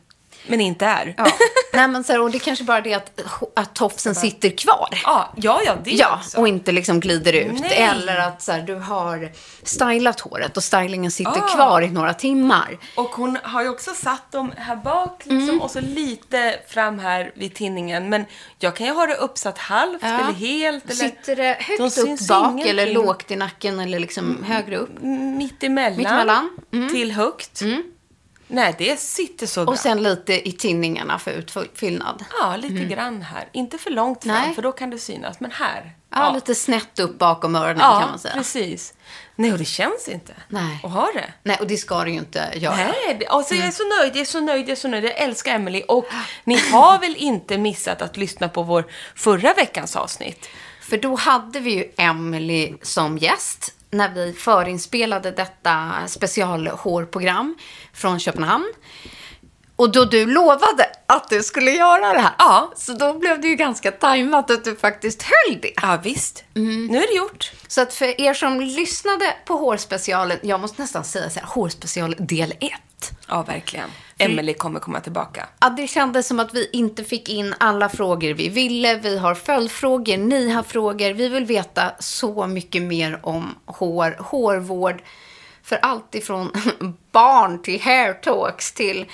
men 0.50 0.62
inte 0.62 0.86
är. 0.86 1.14
Ja. 1.18 1.28
Nej, 1.74 1.88
men 1.88 2.04
så 2.04 2.12
här, 2.14 2.22
och 2.22 2.32
det 2.32 2.38
är 2.38 2.40
kanske 2.40 2.64
bara 2.66 2.82
det 2.82 2.94
att, 2.94 3.20
att 3.56 3.76
tofsen 3.76 4.16
sitter 4.16 4.50
kvar. 4.50 4.88
Ja, 5.04 5.34
ja, 5.36 5.62
ja 5.66 5.76
det 5.84 5.92
Ja, 5.92 6.16
också. 6.16 6.38
och 6.40 6.48
inte 6.48 6.72
liksom 6.72 7.00
glider 7.00 7.34
ut. 7.34 7.60
Nej. 7.60 7.78
Eller 7.78 8.18
att 8.18 8.42
så 8.42 8.52
här, 8.52 8.62
du 8.62 8.76
har 8.76 9.32
stylat 9.64 10.20
håret 10.20 10.58
och 10.58 10.64
stylingen 10.64 11.12
sitter 11.12 11.32
Ah. 11.44 11.48
kvar 11.56 11.82
i 11.82 11.90
några 11.90 12.14
timmar. 12.14 12.78
Och 12.96 13.10
hon 13.10 13.38
har 13.44 13.62
ju 13.64 13.70
också 13.70 13.94
satt 13.94 14.32
dem 14.32 14.52
här 14.58 14.76
bak 14.76 15.18
liksom, 15.26 15.40
Mm. 15.50 15.62
och 15.62 15.72
så 15.72 15.82
lite 15.82 16.60
fram 16.68 17.00
här 17.00 17.32
vid 17.36 17.56
tinningen. 17.56 18.10
Men 18.10 18.26
jag 18.60 18.76
kan 18.76 18.88
ju 18.88 18.94
ha 18.94 19.06
det 19.06 19.16
uppsatt 19.16 19.58
halvt 19.58 20.02
Ja. 20.02 20.08
eller 20.08 20.34
helt. 20.34 20.86
Eller 20.86 20.96
Sitter 20.96 21.36
det 21.36 21.58
De 21.78 21.84
högt 21.84 21.94
syns 21.94 22.22
upp 22.22 22.28
bak 22.28 22.52
ingenting. 22.52 22.70
eller 22.70 22.94
lågt 22.94 23.32
i 23.32 23.36
nacken 23.36 23.80
eller 23.80 24.00
liksom 24.00 24.44
högre 24.48 24.78
upp? 24.78 25.02
mitt 25.38 25.64
emellan. 25.64 25.98
Mittemellan. 25.98 26.50
Mm. 26.74 26.90
Till 26.90 27.12
högt. 27.12 27.62
Nej, 28.48 28.76
det 28.78 29.00
sitter 29.00 29.48
så 29.48 29.64
bra. 29.66 29.72
Och 29.74 29.80
sen 29.80 30.04
lite 30.04 30.48
i 30.50 30.52
tinningarna 30.52 31.20
för 31.20 31.32
utfyllnad. 31.32 32.26
Ja, 32.42 32.56
lite 32.56 32.86
grann 32.86 33.22
här. 33.22 33.50
Inte 33.52 33.78
för 33.78 33.90
långt 33.92 34.24
fram, 34.24 34.34
Nej. 34.34 34.56
för 34.56 34.62
då 34.62 34.72
kan 34.72 34.90
det 34.90 35.00
synas. 35.00 35.40
Men 35.40 35.52
här. 35.52 35.94
Ja, 36.10 36.32
lite 36.34 36.56
snett 36.56 37.00
upp 37.00 37.18
bakom 37.20 37.56
öronen 37.56 37.78
ja, 37.80 38.00
kan 38.00 38.10
man 38.10 38.20
säga. 38.20 38.34
precis. 38.34 38.94
Nej, 39.36 39.52
och 39.52 39.58
det 39.58 39.66
känns 39.66 40.08
inte 40.08 40.34
Nej. 40.50 40.80
att 40.84 40.92
ha 40.92 41.10
det. 41.14 41.34
Nej, 41.44 41.58
och 41.60 41.68
det 41.68 41.78
ska 41.78 42.04
du 42.04 42.12
ju 42.12 42.18
inte 42.18 42.52
göra. 42.56 42.76
Nej, 42.76 43.18
det- 43.20 43.28
alltså 43.28 43.56
jag 43.56 43.68
är 43.68 43.72
så 43.72 43.84
nöjd, 44.00 44.16
jag 44.16 44.22
är 44.22 44.26
så 44.26 44.40
nöjd, 44.40 44.62
jag 44.62 44.70
är 44.70 44.76
så 44.76 44.88
nöjd. 44.88 45.04
Jag 45.06 45.18
älskar 45.18 45.56
Emily. 45.56 45.82
Och 45.88 46.06
ni 46.44 46.58
har 46.72 47.00
väl 47.00 47.16
inte 47.16 47.58
missat 47.58 48.02
att 48.02 48.18
lyssna 48.18 48.50
på 48.50 48.64
vår 48.64 48.86
förra 49.16 49.54
veckans 49.54 49.96
avsnitt? 49.96 50.50
För 50.82 50.98
då 50.98 51.16
hade 51.16 51.60
vi 51.60 51.72
ju 51.76 51.92
Emily 51.98 52.74
som 52.82 53.18
gäst 53.18 53.74
när 53.92 54.14
vi 54.14 54.34
förinspelade 54.34 55.32
detta 55.32 55.92
specialhårprogram 56.08 57.56
från 57.94 58.20
Köpenhamn. 58.20 58.74
Och 59.78 59.92
då 59.92 60.06
du 60.06 60.26
lovade 60.26 60.90
att 61.06 61.30
du 61.30 61.44
skulle 61.44 61.72
göra 61.72 62.14
det 62.14 62.20
här. 62.20 62.34
Ja. 62.38 62.72
Så 62.76 62.94
då 62.94 63.14
blev 63.14 63.42
det 63.42 63.48
ju 63.48 63.56
ganska 63.56 63.92
tajmat 63.92 64.52
att 64.52 64.64
du 64.64 64.76
faktiskt 64.76 65.22
höll 65.24 65.62
det. 65.62 65.72
Ja, 65.82 66.00
visst. 66.04 66.44
Mm. 66.56 66.88
Nu 66.88 66.98
är 66.98 67.08
det 67.08 67.14
gjort. 67.14 67.52
Så 67.68 67.82
att 67.82 67.94
för 67.94 68.22
er 68.22 68.34
som 68.34 68.62
lyssnade 68.62 69.36
på 69.46 69.54
hårspecialen, 69.54 70.40
jag 70.42 70.60
måste 70.60 70.82
nästan 70.82 71.04
säga 71.04 71.30
så 71.30 71.40
här, 71.40 71.48
hårspecial 71.48 72.16
del 72.18 72.52
1. 72.52 72.72
Ja, 73.28 73.44
verkligen. 73.44 73.90
Emily 74.18 74.54
kommer 74.54 74.80
komma 74.80 75.00
tillbaka. 75.00 75.48
Ja, 75.60 75.70
det 75.70 75.88
kändes 75.88 76.28
som 76.28 76.40
att 76.40 76.54
vi 76.54 76.70
inte 76.74 77.04
fick 77.04 77.30
in 77.30 77.56
alla 77.58 77.90
frågor 77.90 78.34
vi 78.34 78.50
ville. 78.50 78.96
Vi 78.96 79.18
har 79.18 79.36
följdfrågor, 79.36 80.18
ni 80.18 80.50
har 80.50 80.64
frågor. 80.64 81.14
Vi 81.14 81.30
vill 81.30 81.46
veta 81.46 81.92
så 82.00 82.48
mycket 82.48 82.82
mer 82.82 83.20
om 83.24 83.56
hår, 83.66 84.16
hårvård. 84.20 85.02
För 85.64 85.80
allt 85.82 86.16
ifrån 86.16 86.52
barn 87.12 87.62
till 87.62 87.82
hair 87.82 88.14
talks 88.14 88.72
till 88.72 89.06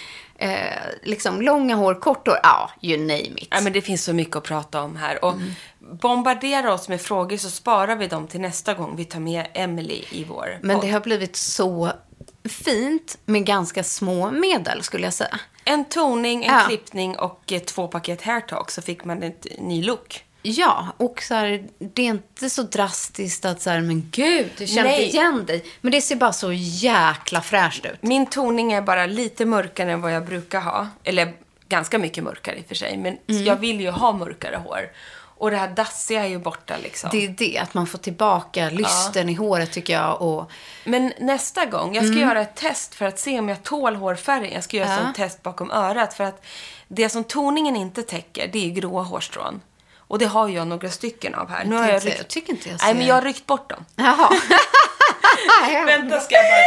eh, 0.43 0.79
liksom 1.03 1.41
långa 1.41 1.75
hår, 1.75 1.93
kort 1.95 2.27
hår. 2.27 2.37
Ja, 2.43 2.69
you 2.81 2.97
name 2.99 3.13
it. 3.37 3.47
Ja, 3.51 3.61
men 3.61 3.73
det 3.73 3.81
finns 3.81 4.03
så 4.03 4.13
mycket 4.13 4.35
att 4.35 4.43
prata 4.43 4.81
om 4.81 4.95
här. 4.95 5.25
Och 5.25 5.33
Mm. 5.33 5.51
bombardera 5.79 6.73
oss 6.73 6.89
med 6.89 7.01
frågor 7.01 7.37
så 7.37 7.49
sparar 7.49 7.95
vi 7.95 8.07
dem 8.07 8.27
till 8.27 8.41
nästa 8.41 8.73
gång 8.73 8.95
vi 8.95 9.05
tar 9.05 9.19
med 9.19 9.47
Emily 9.53 10.03
i 10.11 10.23
vår 10.23 10.59
Men 10.61 10.79
det 10.79 10.91
har 10.91 10.99
blivit 10.99 11.35
så 11.35 11.91
fint 12.49 13.17
med 13.25 13.45
ganska 13.45 13.83
små 13.83 14.31
medel 14.31 14.83
skulle 14.83 15.03
jag 15.03 15.13
säga. 15.13 15.39
En 15.65 15.85
toning, 15.85 16.43
en 16.45 16.53
Ja. 16.53 16.63
klippning 16.67 17.17
och 17.19 17.51
eh, 17.51 17.59
två 17.59 17.87
paket 17.87 18.21
hair 18.21 18.41
talk 18.41 18.71
så 18.71 18.81
fick 18.81 19.05
man 19.05 19.23
en 19.23 19.33
ny 19.59 19.83
look. 19.83 20.23
Ja, 20.45 20.87
och 20.97 21.21
så 21.23 21.33
här, 21.33 21.63
det 21.79 22.01
är 22.01 22.05
inte 22.05 22.49
så 22.49 22.63
drastiskt 22.63 23.45
att 23.45 23.61
så 23.61 23.69
här, 23.69 23.81
men 23.81 24.09
gud, 24.11 24.49
du 24.57 24.67
känner 24.67 24.89
inte 24.89 25.03
igen 25.03 25.45
dig. 25.45 25.65
Men 25.81 25.91
det 25.91 26.01
ser 26.01 26.15
bara 26.15 26.33
så 26.33 26.53
jäkla 26.53 27.41
fräscht 27.41 27.85
ut. 27.85 27.97
Min 28.03 28.25
toning 28.25 28.71
är 28.73 28.81
bara 28.81 29.05
lite 29.05 29.45
mörkare 29.45 29.91
än 29.91 30.01
vad 30.01 30.11
jag 30.13 30.25
brukar 30.25 30.61
ha. 30.61 30.87
Eller 31.03 31.33
ganska 31.67 31.97
mycket 31.99 32.23
mörkare 32.23 32.57
i 32.57 32.61
och 32.61 32.65
för 32.67 32.75
sig. 32.75 32.97
Men 32.97 33.17
Mm. 33.29 33.43
jag 33.43 33.55
vill 33.55 33.81
ju 33.81 33.89
ha 33.89 34.11
mörkare 34.11 34.55
hår. 34.55 34.91
Och 35.37 35.51
det 35.51 35.57
här 35.57 35.67
dassiga 35.67 36.23
är 36.23 36.27
ju 36.27 36.37
borta 36.39 36.73
liksom. 36.83 37.09
Det 37.13 37.25
är 37.25 37.29
det, 37.29 37.57
att 37.57 37.73
man 37.73 37.87
får 37.87 37.97
tillbaka 37.97 38.69
lysten 38.69 39.29
i 39.29 39.33
håret 39.33 39.71
tycker 39.71 39.93
jag. 39.93 40.21
Och, 40.21 40.51
Men 40.85 41.13
nästa 41.19 41.65
gång, 41.65 41.95
jag 41.95 42.05
ska 42.05 42.15
göra 42.15 42.41
ett 42.41 42.55
test 42.55 42.95
för 42.95 43.05
att 43.05 43.19
se 43.19 43.39
om 43.39 43.49
jag 43.49 43.63
tål 43.63 43.95
hårfärgen. 43.95 44.53
Jag 44.53 44.63
ska 44.63 44.77
göra 44.77 44.87
Mm. 44.89 45.03
Ja. 45.03 45.09
ett 45.09 45.15
test 45.15 45.43
bakom 45.43 45.71
örat. 45.71 46.13
För 46.13 46.23
att 46.23 46.45
det 46.87 47.09
som 47.09 47.23
toningen 47.23 47.75
inte 47.75 48.01
täcker, 48.03 48.49
det 48.53 48.65
är 48.65 48.69
gråa 48.69 49.03
hårstrån. 49.03 49.61
Och 50.13 50.19
det 50.19 50.25
har 50.25 50.49
jag 50.49 50.67
några 50.67 50.89
stycken 50.89 51.35
av 51.35 51.49
här. 51.49 51.65
Nu 51.65 51.75
har 51.75 51.87
jag 51.89 52.05
ryckt... 52.05 52.17
jag 52.17 52.27
tycker 52.27 52.53
inte 52.53 52.69
jag 52.69 52.77
Nej, 52.81 52.87
ser- 52.91 52.93
men 52.97 53.05
jag 53.07 53.15
har 53.15 53.21
ryckt 53.21 53.45
bort 53.45 53.69
dem. 53.69 53.85
Jaha. 53.95 54.29
Vänta, 55.85 56.19
ska 56.19 56.35
jag 56.35 56.43
bara... 56.45 56.59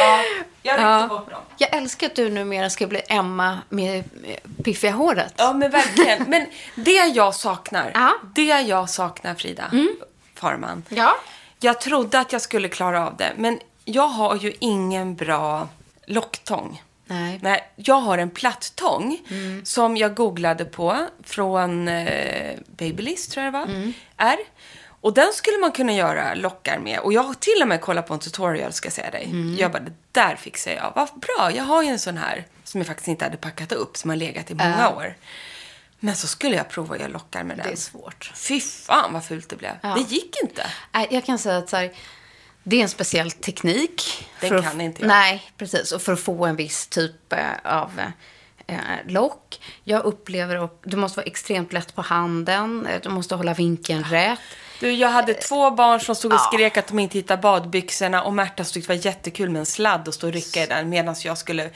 Ja, 0.00 0.22
jag 0.62 0.72
ryckte 0.72 0.82
Ja. 0.82 1.06
bort 1.08 1.30
dem. 1.30 1.40
Jag 1.58 1.74
älskar 1.74 2.06
att 2.06 2.14
du 2.16 2.30
numera 2.30 2.70
ska 2.70 2.86
bli 2.86 3.00
Emma 3.08 3.58
med 3.68 3.98
eh, 4.24 4.62
piffiga 4.64 4.92
håret. 4.92 5.34
Ja, 5.36 5.52
men 5.52 5.70
verkligen. 5.70 6.22
Men 6.28 6.46
det 6.74 6.90
jag 7.14 7.34
saknar, 7.34 7.90
Ja. 7.94 8.12
det 8.34 8.44
jag 8.62 8.90
saknar, 8.90 9.34
Frida 9.34 9.64
Farman. 10.34 10.82
Ja. 10.88 11.16
Jag 11.60 11.80
trodde 11.80 12.18
att 12.20 12.32
jag 12.32 12.42
skulle 12.42 12.68
klara 12.68 13.06
av 13.06 13.16
det, 13.16 13.32
men 13.36 13.60
jag 13.84 14.08
har 14.08 14.36
ju 14.36 14.52
ingen 14.58 15.14
bra 15.14 15.68
locktång. 16.06 16.82
Nej. 17.06 17.38
Nej, 17.42 17.72
jag 17.76 17.94
har 18.00 18.18
en 18.18 18.30
plattång 18.30 19.18
som 19.64 19.96
jag 19.96 20.14
googlade 20.14 20.64
på 20.64 21.06
från 21.22 21.88
eh, 21.88 22.58
Babyliss, 22.66 23.28
tror 23.28 23.44
jag 23.44 23.54
det 23.54 23.58
var. 23.58 23.92
Är. 24.16 24.36
Och 25.00 25.14
den 25.14 25.32
skulle 25.32 25.58
man 25.58 25.72
kunna 25.72 25.92
göra 25.92 26.34
lockar 26.34 26.78
med. 26.78 26.98
Och 26.98 27.12
jag 27.12 27.22
har 27.22 27.34
till 27.34 27.62
och 27.62 27.68
med 27.68 27.80
kollat 27.80 28.06
på 28.06 28.14
en 28.14 28.20
tutorial, 28.20 28.72
ska 28.72 28.86
jag 28.86 28.92
säga 28.92 29.10
dig. 29.10 29.56
Jag 29.58 29.72
bara, 29.72 29.82
det 29.82 29.92
där 30.12 30.36
fixar 30.36 30.70
jag. 30.72 30.92
Vad 30.96 31.08
bra, 31.20 31.50
jag 31.56 31.64
har 31.64 31.82
ju 31.82 31.88
en 31.88 31.98
sån 31.98 32.16
här 32.18 32.44
som 32.64 32.80
jag 32.80 32.86
faktiskt 32.86 33.08
inte 33.08 33.24
hade 33.24 33.36
packat 33.36 33.72
upp, 33.72 33.96
som 33.96 34.10
har 34.10 34.16
legat 34.16 34.50
i 34.50 34.54
många 34.54 34.76
Ja. 34.78 34.94
år. 34.96 35.16
Men 36.00 36.16
så 36.16 36.26
skulle 36.26 36.56
jag 36.56 36.68
prova 36.68 36.94
att 36.94 37.00
göra 37.00 37.10
lockar 37.10 37.44
med 37.44 37.56
den. 37.56 37.66
Det 37.66 37.72
är 37.72 37.76
svårt. 37.76 38.32
Fy 38.34 38.60
fan 38.60 39.12
vad 39.12 39.24
fult 39.24 39.48
det 39.48 39.56
blev. 39.56 39.72
Ja. 39.82 39.94
Det 39.94 40.14
gick 40.14 40.36
inte. 40.42 40.66
Nej, 40.92 41.08
Jag 41.10 41.24
kan 41.24 41.38
säga 41.38 41.56
att 41.58 41.68
så 41.68 41.76
här, 41.76 41.92
det 42.64 42.76
är 42.76 42.82
en 42.82 42.88
speciell 42.88 43.30
teknik. 43.30 44.26
Den 44.40 44.62
kan 44.62 44.80
inte 44.80 45.02
jag. 45.02 45.08
Nej, 45.08 45.42
precis. 45.58 45.92
Och 45.92 46.02
för 46.02 46.12
att 46.12 46.20
få 46.20 46.46
en 46.46 46.56
viss 46.56 46.86
typ 46.86 47.32
eh, 47.32 47.38
av 47.64 48.00
eh, 48.66 48.76
lock. 49.06 49.60
Jag 49.84 50.04
upplever 50.04 50.64
att 50.64 50.80
du 50.84 50.96
måste 50.96 51.16
vara 51.16 51.26
extremt 51.26 51.72
lätt 51.72 51.94
på 51.94 52.02
handen. 52.02 52.86
eh, 52.86 53.00
Du 53.02 53.08
måste 53.08 53.34
hålla 53.34 53.54
vinkeln 53.54 54.04
rätt. 54.04 54.38
Du, 54.80 54.92
jag 54.92 55.08
hade 55.08 55.34
två 55.34 55.70
barn 55.70 56.00
som 56.00 56.14
stod 56.14 56.32
och 56.32 56.40
skrek 56.40 56.76
att 56.76 56.86
de 56.86 56.98
inte 56.98 57.18
hittade 57.18 57.42
badbyxorna 57.42 58.22
och 58.22 58.32
Märta 58.34 58.64
tyckte 58.64 58.92
det 58.92 58.96
var 58.98 59.04
jättekul 59.06 59.50
med 59.50 59.60
en 59.60 59.66
sladd 59.66 60.08
och 60.08 60.14
stå 60.14 60.26
och 60.26 60.32
rycka 60.32 60.62
i 60.62 60.66
den 60.66 60.88
medan 60.88 61.14
jag 61.24 61.38
skulle 61.38 61.70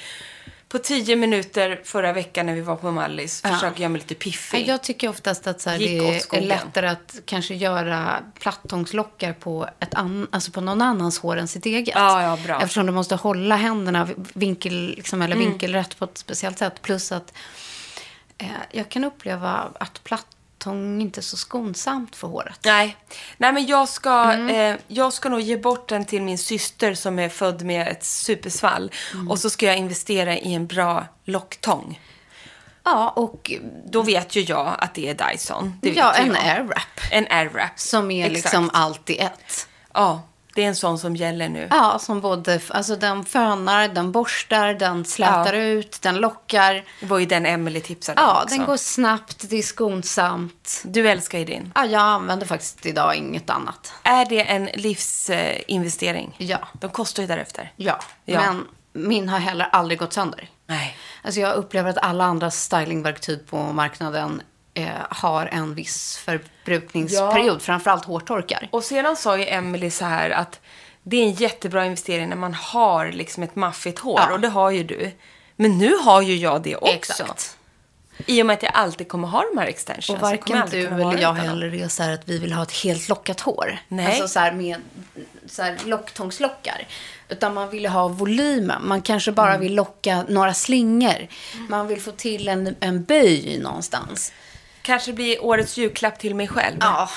på 0.69 0.79
tio 0.79 1.17
minuter 1.17 1.81
förra 1.85 2.13
veckan 2.13 2.47
när 2.47 2.55
vi 2.55 2.61
var 2.61 2.77
på 2.77 2.91
Mallis 2.91 3.41
Ja. 3.45 3.51
försöka 3.55 3.79
göra 3.83 3.89
mig 3.89 4.01
lite 4.01 4.15
piffig. 4.15 4.69
Jag 4.69 4.83
tycker 4.83 5.09
oftast 5.09 5.47
att 5.47 5.61
så 5.61 5.71
här, 5.71 5.79
det 5.79 5.99
är 5.99 6.41
lättare 6.41 6.87
att 6.89 7.15
kanske 7.25 7.55
göra 7.55 8.17
plattångslockar 8.41 9.33
på, 9.33 9.69
ett 9.81 9.95
an, 9.95 10.29
alltså 10.31 10.51
på 10.53 10.61
någon 10.61 10.83
annans 10.83 11.19
hår 11.19 11.37
än 11.37 11.49
sitt 11.49 11.67
eget. 11.67 11.95
Ja, 11.95 12.23
ja, 12.23 12.39
bra. 12.47 12.61
Eftersom 12.61 12.87
du 12.87 12.93
måste 12.93 13.15
hålla 13.15 13.57
händerna 13.57 14.09
vinkel, 14.35 14.95
liksom, 14.97 15.23
eller 15.23 15.37
Mm. 15.37 15.49
vinkelrätt 15.49 15.99
på 15.99 16.05
ett 16.05 16.19
speciellt 16.19 16.59
sätt. 16.59 16.83
Plus 16.83 17.13
att 17.13 17.33
eh, 18.39 18.47
jag 18.71 18.89
kan 18.89 19.05
uppleva 19.05 19.69
att 19.81 20.05
plattång 20.59 21.01
inte 21.01 21.23
så 21.23 21.37
skonsamt 21.37 22.17
för 22.17 22.29
håret. 22.29 22.59
Nej. 22.65 22.97
Nej, 23.37 23.53
men 23.53 23.67
jag 23.67 23.89
ska, 23.89 24.33
Mm. 24.33 24.75
eh, 24.75 24.81
jag 24.89 25.13
ska 25.13 25.29
nog 25.29 25.41
ge 25.41 25.57
bort 25.57 25.89
den 25.89 26.05
till 26.05 26.23
min 26.23 26.39
syster 26.39 26.95
som 26.95 27.19
är 27.19 27.29
född 27.29 27.63
med 27.63 27.89
ett 27.89 28.05
supersvall. 28.05 28.91
Mm. 29.15 29.31
Och 29.31 29.39
så 29.39 29.51
ska 29.51 29.67
jag 29.67 29.77
investera 29.77 30.37
i 30.37 30.55
en 30.55 30.67
bra 30.67 31.07
locktång. 31.25 32.01
Ja, 32.85 33.11
och 33.11 33.53
Då 33.87 34.03
vet 34.03 34.37
ju 34.37 34.41
jag 34.41 34.75
att 34.79 34.95
det 34.95 35.09
är 35.09 35.31
Dyson. 35.31 35.79
Det 35.83 35.91
ja, 35.91 36.13
en 36.13 36.27
jag. 36.27 36.37
airwrap. 36.45 37.01
En 37.11 37.27
airwrap. 37.31 37.71
Som 37.81 38.11
är 38.11 38.27
Exakt. 38.27 38.45
liksom 38.45 38.71
allt 38.73 39.11
i 39.11 39.19
ett. 39.19 39.69
Ja, 39.95 40.23
det 40.59 40.65
är 40.65 40.69
en 40.69 40.77
sån 40.77 40.99
som 40.99 41.17
gäller 41.17 41.49
nu. 41.49 41.69
Ja, 41.71 41.99
som 41.99 42.21
både, 42.21 42.61
alltså 42.69 42.97
den 42.97 43.25
fönar, 43.25 43.89
den 43.89 44.13
borstar, 44.13 44.75
den 44.75 45.05
slätar 45.05 45.55
Ja. 45.55 45.61
ut, 45.63 46.03
den 46.03 46.17
lockar. 46.17 46.85
Det 47.01 47.07
var 47.07 47.19
ju 47.19 47.27
den 47.27 47.47
Emily 47.47 47.81
tipsade 47.81 48.21
Ja, 48.21 48.43
också. 48.43 48.57
den 48.57 48.67
går 48.67 48.77
snabbt, 48.77 49.51
det 49.51 49.57
är 49.57 49.63
skonsamt. 49.63 50.83
Du 50.85 51.09
älskar 51.09 51.39
ju 51.39 51.45
din. 51.45 51.73
Ja, 51.75 51.87
jag 51.87 52.01
använder 52.03 52.47
faktiskt 52.47 52.87
idag 52.87 53.15
inget 53.15 53.51
annat. 53.51 53.93
Är 54.03 54.25
det 54.27 54.45
en 54.45 54.69
livsinvestering? 54.75 56.35
Ja. 56.39 56.59
De 56.73 56.91
kostar 56.91 57.23
ju 57.23 57.27
därefter. 57.27 57.73
Ja, 57.77 57.99
Ja. 58.25 58.41
men 58.41 58.67
min 58.93 59.29
har 59.29 59.39
heller 59.39 59.69
aldrig 59.73 59.99
gått 59.99 60.13
sönder. 60.13 60.49
Nej. 60.67 60.97
Alltså 61.23 61.41
jag 61.41 61.55
upplever 61.55 61.91
att 61.91 61.99
alla 61.99 62.25
andra 62.25 62.51
stylingverktyg 62.51 63.47
på 63.47 63.57
marknaden 63.57 64.43
eh, 64.83 64.89
har 65.11 65.47
en 65.47 65.75
viss 65.75 66.17
förbrukningsperiod, 66.17 67.63
framförallt 67.63 68.05
hårtorkar. 68.05 68.69
Och 68.71 68.85
sedan 68.85 69.17
sa 69.17 69.39
ju 69.39 69.47
Emily 69.49 69.91
så 69.91 70.05
här 70.05 70.31
att 70.31 70.61
det 71.03 71.17
är 71.17 71.23
en 71.23 71.33
jättebra 71.33 71.85
investering 71.85 72.29
när 72.29 72.37
man 72.37 72.55
har 72.55 73.13
liksom 73.13 73.43
ett 73.43 73.57
maffigt 73.57 73.99
hår. 73.99 74.21
Ja. 74.29 74.33
Och 74.33 74.41
det 74.41 74.49
har 74.49 74.71
ju 74.71 74.83
du. 74.85 75.11
Men 75.57 75.79
nu 75.79 75.95
har 75.97 76.23
ju 76.23 76.37
jag 76.37 76.63
det 76.63 76.77
också. 76.77 76.93
Exakt. 76.93 77.55
I 78.27 78.43
och 78.43 78.47
med 78.47 78.55
att 78.55 78.63
jag 78.63 78.73
alltid 78.75 79.09
kommer 79.09 79.29
ha 79.29 79.45
de 79.53 79.59
här 79.59 79.67
extensions. 79.67 80.09
Och 80.11 80.21
varken 80.21 80.63
du 80.71 80.87
eller 80.87 81.19
jag 81.19 81.33
heller 81.35 81.75
är 81.75 81.89
så 81.89 82.03
här 82.03 82.13
att 82.15 82.29
vi 82.29 82.39
vill 82.39 82.53
ha 82.53 82.63
ett 82.63 82.73
helt 82.73 83.09
lockat 83.09 83.41
hår. 83.41 83.79
Nej. 83.89 84.07
Alltså 84.07 84.29
så 84.29 84.41
här 84.41 84.53
med 84.53 84.77
så 85.47 85.63
här 85.63 85.77
locktångslockar. 85.85 86.87
Utan 87.29 87.55
man 87.55 87.71
vill 87.71 87.87
ha 87.87 88.09
volymen. 88.09 88.89
Man 88.89 89.03
kanske 89.03 89.33
bara 89.33 89.49
Mm. 89.49 89.61
vill 89.61 89.75
locka 89.75 90.25
några 90.29 90.55
slingor. 90.55 91.29
Man 91.69 91.87
vill 91.87 92.01
få 92.01 92.13
till 92.13 92.49
en, 92.49 92.77
en 92.81 93.05
böj 93.05 93.59
någonstans. 93.63 94.33
Kanske 94.89 95.13
blir 95.13 95.45
årets 95.45 95.77
julklapp 95.77 96.19
till 96.19 96.35
mig 96.35 96.49
själv. 96.49 96.77
Ja, 96.81 97.11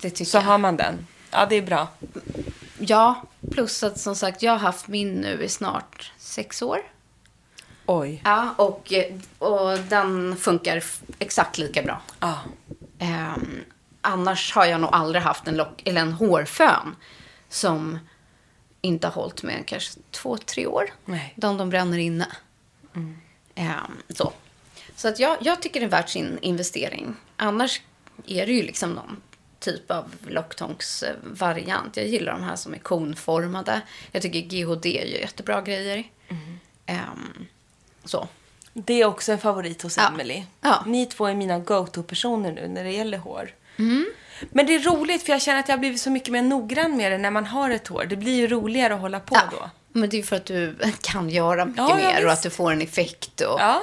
det 0.00 0.10
tycker 0.10 0.30
Så 0.30 0.36
jag. 0.36 0.42
har 0.42 0.58
man 0.58 0.76
den. 0.76 1.06
Ja, 1.30 1.46
det 1.46 1.56
är 1.56 1.62
bra. 1.62 1.88
Ja, 2.78 3.22
plus 3.52 3.82
att 3.82 4.00
som 4.00 4.16
sagt 4.16 4.42
jag 4.42 4.52
har 4.52 4.58
haft 4.58 4.88
min 4.88 5.12
nu 5.12 5.42
i 5.42 5.48
snart 5.48 6.12
sex 6.18 6.62
år. 6.62 6.78
Oj. 7.86 8.22
Ja, 8.24 8.54
och, 8.56 8.92
och 9.38 9.78
den 9.78 10.36
funkar 10.36 10.84
exakt 11.18 11.58
lika 11.58 11.82
bra. 11.82 12.00
Ja. 12.20 12.38
Ehm, 12.98 13.64
annars 14.00 14.54
har 14.54 14.64
jag 14.64 14.80
nog 14.80 14.90
aldrig 14.92 15.22
haft 15.22 15.48
en, 15.48 15.56
lock, 15.56 15.82
eller 15.84 16.00
en 16.00 16.12
hårfön 16.12 16.96
som 17.48 17.98
inte 18.80 19.06
har 19.06 19.14
hållit 19.14 19.42
med 19.42 19.66
kanske 19.66 20.00
två, 20.10 20.36
tre 20.36 20.66
år. 20.66 20.84
Nej. 21.04 21.32
De, 21.36 21.56
de 21.56 21.70
bränner 21.70 21.98
inne. 21.98 22.26
Ehm, 23.54 23.96
så 24.08 24.32
så 24.98 25.08
att 25.08 25.18
jag, 25.18 25.36
jag 25.40 25.62
tycker 25.62 25.80
det 25.80 25.86
är 25.86 25.90
värt 25.90 26.08
sin 26.08 26.38
investering. 26.42 27.16
Annars 27.36 27.80
är 28.26 28.46
det 28.46 28.52
ju 28.52 28.62
liksom 28.62 28.92
någon 28.92 29.22
typ 29.60 29.90
av 29.90 30.04
locktångsvariant. 30.26 31.96
Jag 31.96 32.06
gillar 32.06 32.32
de 32.32 32.42
här 32.42 32.56
som 32.56 32.74
är 32.74 32.78
konformade. 32.78 33.80
Jag 34.12 34.22
tycker 34.22 34.40
GHD 34.40 34.88
gör 35.10 35.20
jättebra 35.20 35.60
grejer. 35.62 36.04
Ehm, 36.86 37.46
så. 38.04 38.28
Det 38.72 38.94
är 39.00 39.04
också 39.04 39.32
en 39.32 39.38
favorit 39.38 39.82
hos 39.82 39.96
Ja. 39.96 40.08
Emily. 40.08 40.42
Ja. 40.60 40.82
Ni 40.86 41.06
två 41.06 41.26
är 41.26 41.34
mina 41.34 41.58
go-to-personer 41.58 42.52
nu 42.52 42.68
när 42.68 42.84
det 42.84 42.90
gäller 42.90 43.18
hår. 43.18 43.50
Mm. 43.78 44.06
Men 44.50 44.66
det 44.66 44.74
är 44.74 44.78
roligt 44.80 45.22
för 45.22 45.32
jag 45.32 45.42
känner 45.42 45.60
att 45.60 45.68
jag 45.68 45.76
har 45.76 45.80
blivit 45.80 46.00
så 46.00 46.10
mycket 46.10 46.32
mer 46.32 46.42
noggrann 46.42 46.96
med 46.96 47.12
det 47.12 47.18
när 47.18 47.30
man 47.30 47.46
har 47.46 47.70
ett 47.70 47.88
hår. 47.88 48.04
Det 48.04 48.16
blir 48.16 48.36
ju 48.36 48.46
roligare 48.46 48.94
att 48.94 49.00
hålla 49.00 49.20
på 49.20 49.34
då. 49.50 49.70
Men 49.92 50.08
det 50.08 50.18
är 50.18 50.22
för 50.22 50.36
att 50.36 50.44
du 50.46 50.76
kan 51.00 51.30
göra 51.30 51.64
mycket 51.64 51.78
Ja, 51.78 52.00
ja, 52.00 52.12
mer 52.12 52.26
och 52.26 52.32
att 52.32 52.42
du 52.42 52.50
får 52.50 52.72
en 52.72 52.82
effekt. 52.82 53.40
Och, 53.40 53.60
Ja, 53.60 53.82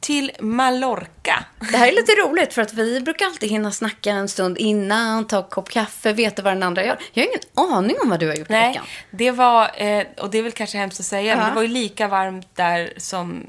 Till 0.00 0.32
Mallorca. 0.40 1.44
Det 1.70 1.76
här 1.76 1.88
är 1.88 1.92
lite 1.92 2.12
roligt 2.12 2.52
för 2.54 2.62
att 2.62 2.72
vi 2.74 3.00
brukar 3.00 3.26
alltid 3.26 3.50
hinna 3.50 3.72
snacka 3.72 4.10
en 4.10 4.28
stund 4.28 4.58
innan, 4.58 5.26
ta 5.26 5.36
en 5.36 5.42
kopp 5.50 5.68
kaffe, 5.70 6.12
veta 6.12 6.42
vad 6.42 6.52
den 6.52 6.62
andra 6.62 6.84
gör. 6.84 6.98
Jag 7.12 7.22
har 7.22 7.28
ingen 7.28 7.74
aning 7.74 7.96
om 8.02 8.10
vad 8.10 8.20
du 8.20 8.28
har 8.28 8.34
gjort 8.34 8.50
i 8.50 8.52
Nej, 8.52 8.68
veckan. 8.68 8.84
det 9.10 9.30
var, 9.30 9.70
eh, 9.82 10.04
och 10.16 10.30
det 10.30 10.38
är 10.38 10.42
väl 10.42 10.52
kanske 10.52 10.78
hemskt 10.78 11.00
att 11.00 11.06
säga, 11.06 11.34
men 11.36 11.44
Ja. 11.44 11.48
det 11.50 11.54
var 11.54 11.62
ju 11.62 11.68
lika 11.68 12.08
varmt 12.08 12.48
där 12.56 12.92
som 12.96 13.46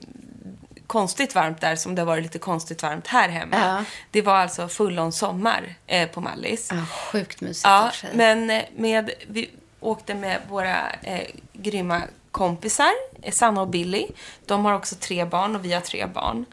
konstigt 0.87 1.35
varmt 1.35 1.61
där 1.61 1.75
som 1.75 1.95
det 1.95 2.01
har 2.01 2.05
varit 2.05 2.23
lite 2.23 2.39
konstigt 2.39 2.83
varmt 2.83 3.07
här 3.07 3.29
hemma. 3.29 3.55
Ja. 3.59 3.83
Det 4.11 4.21
var 4.21 4.35
alltså 4.35 4.67
full 4.67 5.11
sommar 5.11 5.75
eh, 5.87 6.09
på 6.09 6.21
Mallis. 6.21 6.67
Ja, 6.71 6.85
sjukt 7.11 7.41
mysigt 7.41 7.65
i 7.65 7.69
Ja, 7.69 7.91
men 8.13 8.49
eh, 8.49 8.61
med, 8.75 9.09
vi 9.27 9.49
åkte 9.79 10.15
med 10.15 10.37
våra 10.49 10.91
eh, 11.03 11.21
grymma 11.53 12.01
kompisar, 12.31 12.91
Sanna 13.31 13.61
och 13.61 13.67
Billy. 13.67 14.07
De 14.45 14.65
har 14.65 14.73
också 14.73 14.95
tre 14.95 15.25
barn 15.25 15.55
och 15.55 15.65
vi 15.65 15.73
har 15.73 15.81
tre 15.81 16.05
barn. 16.05 16.45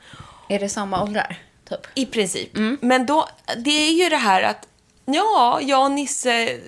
Är 0.49 0.59
det 0.59 0.69
samma 0.69 1.03
åldrar? 1.03 1.37
Typ? 1.69 1.81
I 1.95 2.07
princip. 2.07 2.49
Men 2.81 3.07
då, 3.07 3.29
det 3.57 3.71
är 3.89 3.93
ju 3.93 4.09
det 4.09 4.17
här 4.17 4.43
att, 4.43 4.69
ja, 5.05 5.61
jag 5.63 5.85
och 5.85 5.91
Nisse 5.91 6.59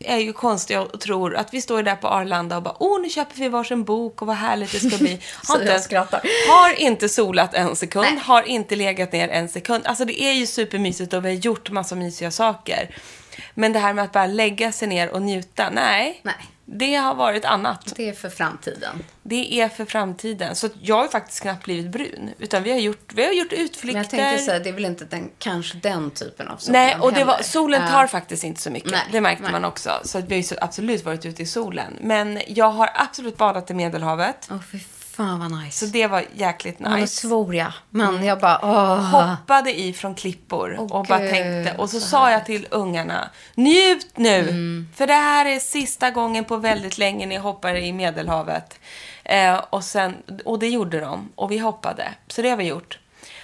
är 0.00 0.16
ju 0.16 0.32
konstiga 0.32 0.80
och 0.80 1.00
tror 1.00 1.36
att 1.36 1.54
vi 1.54 1.60
står 1.60 1.82
där 1.82 1.96
på 1.96 2.08
Arlanda 2.08 2.56
och 2.56 2.62
bara, 2.62 2.76
åh, 2.78 3.00
nu 3.00 3.10
köper 3.10 3.36
vi 3.36 3.48
varsin 3.48 3.84
bok 3.84 4.22
och 4.22 4.26
vad 4.26 4.36
härligt 4.36 4.72
det 4.72 4.80
ska 4.90 4.98
bli. 4.98 5.20
Har 5.48 5.60
inte, 5.60 5.80
skrattar. 5.80 6.22
har 6.48 6.80
inte 6.80 7.08
solat 7.08 7.54
en 7.54 7.76
sekund, 7.76 8.06
Nej. 8.10 8.20
har 8.24 8.42
inte 8.42 8.76
legat 8.76 9.12
ner 9.12 9.28
en 9.28 9.48
sekund. 9.48 9.86
Alltså 9.86 10.04
det 10.04 10.22
är 10.22 10.32
ju 10.32 10.46
supermysigt 10.46 11.12
och 11.12 11.24
vi 11.24 11.28
har 11.28 11.36
gjort 11.36 11.70
massa 11.70 11.94
mysiga 11.94 12.30
saker. 12.30 12.94
Men 13.54 13.72
det 13.72 13.78
här 13.78 13.92
med 13.92 14.04
att 14.04 14.12
bara 14.12 14.26
lägga 14.26 14.72
sig 14.72 14.88
ner 14.88 15.10
och 15.10 15.22
njuta, 15.22 15.70
nej. 15.70 16.20
Nej. 16.22 16.34
Det 16.70 16.94
har 16.94 17.14
varit 17.14 17.44
annat. 17.44 17.92
Det 17.96 18.08
är 18.08 18.12
för 18.12 18.28
framtiden. 18.28 19.04
Det 19.22 19.60
är 19.60 19.68
för 19.68 19.84
framtiden. 19.84 20.56
Så 20.56 20.68
jag 20.80 20.96
har 20.96 21.08
faktiskt 21.08 21.40
knappt 21.42 21.64
blivit 21.64 21.92
brun. 21.92 22.30
Utan 22.38 22.62
vi 22.62 22.70
har 22.70 22.78
gjort, 22.78 23.12
vi 23.14 23.24
har 23.24 23.32
gjort 23.32 23.52
utflykter. 23.52 23.86
Men 23.86 23.96
jag 23.96 24.10
tänkte 24.10 24.44
säga, 24.44 24.58
det 24.58 24.68
är 24.68 24.72
väl 24.72 24.84
inte 24.84 25.04
den, 25.04 25.30
kanske 25.38 25.78
den 25.78 26.10
typen 26.10 26.48
av 26.48 26.56
sol 26.56 26.72
Nej, 26.72 26.96
och 27.00 27.12
det 27.12 27.24
var, 27.24 27.42
solen 27.42 27.90
tar 27.90 28.06
faktiskt 28.06 28.44
inte 28.44 28.60
så 28.60 28.70
mycket. 28.70 28.90
Nej, 28.90 29.02
det 29.12 29.20
märkte 29.20 29.42
nej. 29.42 29.52
man 29.52 29.64
också. 29.64 30.00
Så 30.04 30.20
vi 30.20 30.34
har 30.34 30.42
ju 30.42 30.56
absolut 30.60 31.04
varit 31.04 31.26
ute 31.26 31.42
i 31.42 31.46
solen. 31.46 31.96
Men 32.00 32.40
jag 32.46 32.70
har 32.70 32.90
absolut 32.94 33.36
badat 33.36 33.70
i 33.70 33.74
Medelhavet. 33.74 34.48
Åh, 34.50 34.60
fy 34.72 34.78
fan 35.18 35.38
vad 35.40 35.64
nice. 35.64 35.86
Så 35.86 35.92
det 35.92 36.06
var 36.06 36.24
jäkligt 36.34 36.76
Ja, 36.78 36.88
nu 36.94 37.00
nice. 37.00 37.16
svor 37.16 37.54
jag. 37.54 37.72
Men 37.90 38.24
jag 38.24 38.40
bara, 38.40 38.60
åh. 38.62 38.96
Hoppade 38.98 39.80
i 39.80 39.92
från 39.92 40.14
klippor 40.14 40.76
Åh, 40.78 40.92
och 40.92 41.06
bara 41.06 41.18
Gud, 41.20 41.30
tänkte. 41.30 41.74
Och 41.78 41.90
så 41.90 42.00
så 42.00 42.06
sa 42.06 42.30
jag 42.30 42.46
till 42.46 42.66
ungarna, 42.70 43.30
njut 43.54 44.06
nu! 44.14 44.38
Mm. 44.40 44.88
För 44.94 45.06
det 45.06 45.12
här 45.12 45.46
är 45.46 45.58
sista 45.58 46.10
gången 46.10 46.44
på 46.44 46.56
väldigt 46.56 46.98
länge 46.98 47.26
ni 47.26 47.36
hoppar 47.36 47.76
i 47.76 47.92
Medelhavet. 47.92 48.80
Eh, 49.24 49.56
och, 49.70 49.84
sen, 49.84 50.14
och 50.44 50.58
det 50.58 50.68
gjorde 50.68 51.00
de. 51.00 51.28
Och 51.34 51.50
vi 51.50 51.58
hoppade. 51.58 52.08
Så 52.28 52.42
det 52.42 52.50
har 52.50 52.56
vi 52.56 52.64
gjort. 52.64 52.98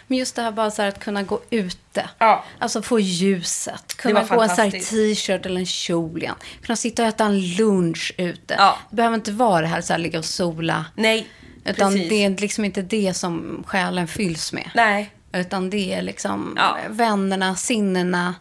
Men 0.06 0.18
just 0.18 0.36
det 0.36 0.42
här 0.42 0.52
bara 0.52 0.70
så 0.70 0.82
här 0.82 0.88
att 0.88 1.00
kunna 1.00 1.22
gå 1.22 1.40
ute. 1.50 2.08
Ja. 2.18 2.44
Alltså 2.58 2.82
få 2.82 3.00
ljuset. 3.00 3.94
Kunna 3.96 4.24
få 4.24 4.40
en 4.40 4.48
så 4.48 4.54
här 4.54 4.70
fantastiskt. 4.70 4.90
t-shirt 4.90 5.46
eller 5.46 5.60
en 5.60 5.66
kjol 5.66 6.22
igen. 6.22 6.34
Kunna 6.62 6.76
sitta 6.76 7.02
och 7.02 7.08
äta 7.08 7.24
en 7.24 7.54
lunch 7.54 8.12
ute. 8.18 8.54
Ja. 8.58 8.78
Det 8.90 8.96
behöver 8.96 9.14
inte 9.14 9.32
vara 9.32 9.60
det 9.60 9.66
här 9.66 9.80
så 9.80 9.92
här 9.92 10.00
ligga 10.00 10.18
och 10.18 10.24
sola. 10.24 10.84
Nej, 10.94 11.28
Utan 11.64 11.92
precis. 11.92 12.08
det 12.08 12.24
är 12.24 12.30
liksom 12.30 12.64
inte 12.64 12.82
det 12.82 13.14
som 13.14 13.64
själen 13.66 14.06
fylls 14.08 14.52
med. 14.52 14.70
Nej. 14.74 15.10
Utan 15.32 15.70
det 15.70 15.94
är 15.94 16.02
liksom 16.02 16.54
Ja. 16.56 16.76
vännerna, 16.88 17.56
sinnena, 17.56 18.34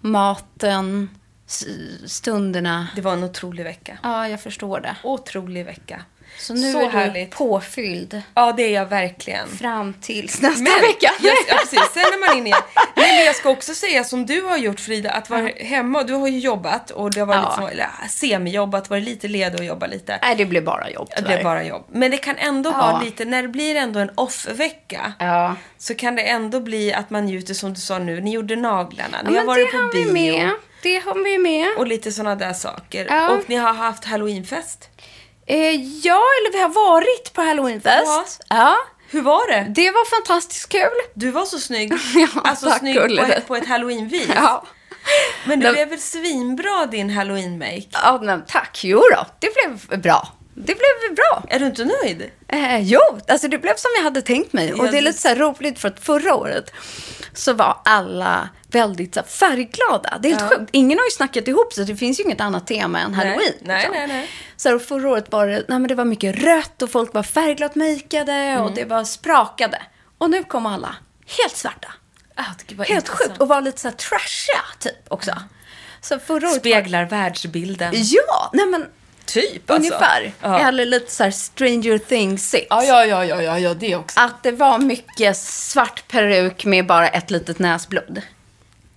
maten, 0.00 1.08
stunderna. 2.06 2.88
Det 2.94 3.00
var 3.00 3.12
en 3.12 3.24
otrolig 3.24 3.64
vecka. 3.64 3.98
Ja, 4.02 4.28
jag 4.28 4.40
förstår 4.40 4.80
det. 4.80 4.96
Otrolig 5.02 5.64
vecka. 5.64 6.02
Så 6.38 6.54
nu 6.54 6.72
Så 6.72 6.80
är 6.80 6.88
härligt. 6.88 7.30
du 7.30 7.36
påfylld 7.36 8.22
Ja, 8.34 8.52
det 8.56 8.62
är 8.62 8.70
jag 8.74 8.86
verkligen. 8.86 9.48
fram 9.48 9.94
tills 10.00 10.40
nästa 10.42 10.62
Men, 10.62 10.72
vecka. 10.82 11.12
Ja, 11.22 11.32
ja, 11.48 11.56
precis. 11.60 11.80
Sen 11.92 12.02
är 12.02 12.26
man 12.28 12.36
inne 12.38 12.46
igen. 12.48 12.60
Nej, 12.96 13.16
men 13.16 13.24
jag 13.26 13.34
ska 13.36 13.50
också 13.50 13.74
säga 13.74 14.04
som 14.04 14.26
du 14.26 14.40
har 14.42 14.56
gjort 14.56 14.80
Frida, 14.80 15.10
att 15.10 15.30
vara 15.30 15.48
hemma. 15.56 16.02
Du 16.02 16.12
har 16.12 16.28
ju 16.28 16.38
jobbat 16.38 16.90
och 16.90 17.10
det 17.10 17.20
har 17.20 17.26
varit 17.26 17.38
Ja. 17.42 17.48
lite 17.50 17.54
som, 17.60 17.68
eller, 17.68 17.88
semijobbat, 18.08 18.90
varit 18.90 19.04
lite 19.04 19.28
ledig 19.28 19.60
och 19.60 19.66
jobba 19.66 19.86
lite. 19.86 20.18
Nej, 20.22 20.34
det 20.36 20.44
blir 20.44 20.60
bara 20.62 20.90
jobb 20.90 21.08
Det 21.10 21.16
tyvärr. 21.16 21.34
blir 21.36 21.44
bara 21.44 21.64
jobb. 21.64 21.84
Men 21.92 22.10
det 22.10 22.16
kan 22.16 22.36
ändå 22.36 22.70
Ja. 22.70 22.76
vara 22.78 23.02
lite, 23.02 23.24
när 23.24 23.42
det 23.42 23.48
blir 23.48 23.74
ändå 23.76 24.00
en 24.00 24.10
off-vecka. 24.14 25.12
Ja. 25.18 25.56
Så 25.78 25.94
kan 25.94 26.16
det 26.16 26.22
ändå 26.22 26.60
bli 26.60 26.92
att 26.92 27.10
man 27.10 27.24
njuter 27.26 27.54
som 27.54 27.74
du 27.74 27.80
sa 27.80 27.98
nu. 27.98 28.20
Ni 28.20 28.30
gjorde 28.32 28.56
naglarna, 28.56 29.18
Ja, 29.24 29.30
ni 29.30 29.36
har 29.36 29.44
men 29.44 29.46
varit 29.46 29.66
det 29.72 29.78
på 29.78 29.82
har 29.84 29.92
bio. 29.92 30.04
vi 30.04 30.12
med. 30.12 30.50
Det 30.82 30.98
har 30.98 31.24
vi 31.24 31.38
med. 31.38 31.66
Och 31.78 31.86
lite 31.86 32.12
sådana 32.12 32.34
där 32.34 32.52
saker. 32.52 33.06
Ja. 33.10 33.30
Och 33.30 33.40
ni 33.46 33.56
har 33.56 33.72
haft 33.72 34.04
halloweenfest. 34.04 34.88
Eh, 35.48 35.74
ja, 36.06 36.22
eller 36.40 36.52
vi 36.52 36.60
har 36.62 36.68
varit 36.68 37.32
på 37.32 37.42
halloweenfest. 37.42 38.40
Ja. 38.48 38.76
Hur 39.10 39.22
var 39.22 39.50
det? 39.50 39.66
Det 39.68 39.90
var 39.90 40.04
fantastiskt 40.16 40.68
kul. 40.68 40.90
Du 41.14 41.30
var 41.30 41.44
så 41.44 41.58
snygg. 41.58 41.92
Ja, 42.14 42.28
alltså 42.44 42.68
tack, 42.70 42.78
snygg 42.78 42.96
på 43.18 43.24
ett, 43.24 43.46
på 43.48 43.56
ett 43.56 43.66
halloween-vis. 43.68 44.28
Ja. 44.34 44.64
Men 45.46 45.60
det 45.60 45.66
Det- 45.66 45.72
blev 45.72 45.88
väl 45.88 46.00
svinbra 46.00 46.86
din 46.86 47.10
halloween-make? 47.10 47.88
Ja, 47.92 48.18
men 48.22 48.44
tack. 48.46 48.80
Jo 48.84 49.02
då, 49.14 49.26
det 49.38 49.48
blev 49.54 50.00
bra. 50.02 50.28
Det 50.54 50.74
blev 50.74 51.14
bra. 51.16 51.42
Är 51.48 51.58
du 51.58 51.66
inte 51.66 51.84
nöjd? 51.84 52.30
Eh, 52.48 52.78
jo, 52.80 53.00
alltså 53.28 53.48
det 53.48 53.58
blev 53.58 53.74
som 53.76 53.90
jag 53.96 54.02
hade 54.04 54.22
tänkt 54.22 54.52
mig. 54.52 54.72
Och 54.72 54.86
Ja, 54.86 54.90
det 54.90 54.98
är 54.98 55.02
lite 55.02 55.18
så 55.20 55.34
roligt 55.34 55.78
för 55.78 55.88
att 55.88 56.00
förra 56.04 56.34
året 56.34 56.72
så 57.34 57.52
var 57.52 57.80
alla 57.84 58.48
väldigt 58.70 59.14
så 59.14 59.22
färgglada. 59.22 60.18
Det 60.22 60.30
är 60.30 60.36
helt 60.36 60.52
sjukt. 60.52 60.70
Ingen 60.72 60.98
har 60.98 61.04
ju 61.04 61.10
snackat 61.10 61.48
ihop 61.48 61.72
sig. 61.72 61.84
Det 61.84 61.96
finns 61.96 62.20
ju 62.20 62.24
inget 62.24 62.40
annat 62.40 62.66
tema 62.66 63.00
än 63.00 63.14
halloween. 63.14 63.52
Nej, 63.60 63.76
liksom. 63.76 63.92
nej, 63.94 64.06
nej. 64.06 64.28
Så 64.56 64.68
här, 64.68 64.78
förra 64.78 65.08
året 65.08 65.32
var 65.32 65.46
det, 65.46 65.54
nej, 65.68 65.78
men 65.78 65.88
det 65.88 65.94
var 65.94 66.04
mycket 66.04 66.36
rött 66.36 66.82
och 66.82 66.90
folk 66.90 67.14
var 67.14 67.22
färgglatt 67.22 67.74
makeade 67.74 68.32
Mm. 68.32 68.62
och 68.64 68.74
det 68.74 68.84
var 68.84 69.04
sprakade. 69.04 69.82
Och 70.18 70.30
nu 70.30 70.44
kom 70.44 70.66
alla 70.66 70.96
helt 71.38 71.56
svarta. 71.56 71.88
Ah, 72.34 72.42
var 72.76 72.84
Helt 72.84 72.90
intressant. 72.90 73.28
sjukt. 73.28 73.40
Och 73.40 73.48
var 73.48 73.60
lite 73.60 73.80
så 73.80 73.88
här 73.88 73.94
trashiga 73.96 74.62
typ 74.78 75.04
också. 75.08 75.32
Så 76.00 76.18
förra 76.18 76.36
året 76.36 76.52
var... 76.52 76.58
Speglar 76.58 77.04
världsbilden. 77.04 77.92
Ja, 77.94 78.50
nej 78.52 78.66
men 78.66 78.86
Typ 79.24 79.70
alltså. 79.70 79.74
ungefär. 79.94 80.32
Ja. 80.40 80.58
Eller 80.68 80.84
lite 80.86 81.12
så 81.12 81.30
Stranger 81.30 81.98
things 81.98 82.54
Ja, 82.70 82.84
ja, 82.84 83.04
ja, 83.04 83.24
ja, 83.24 83.42
ja, 83.42 83.58
ja, 83.58 83.74
det 83.74 83.96
också. 83.96 84.20
Att 84.20 84.42
det 84.42 84.52
var 84.52 84.78
mycket 84.78 85.36
svart 85.36 86.08
peruk 86.08 86.64
med 86.64 86.86
bara 86.86 87.08
ett 87.08 87.30
litet 87.30 87.58
näsblod. 87.58 88.22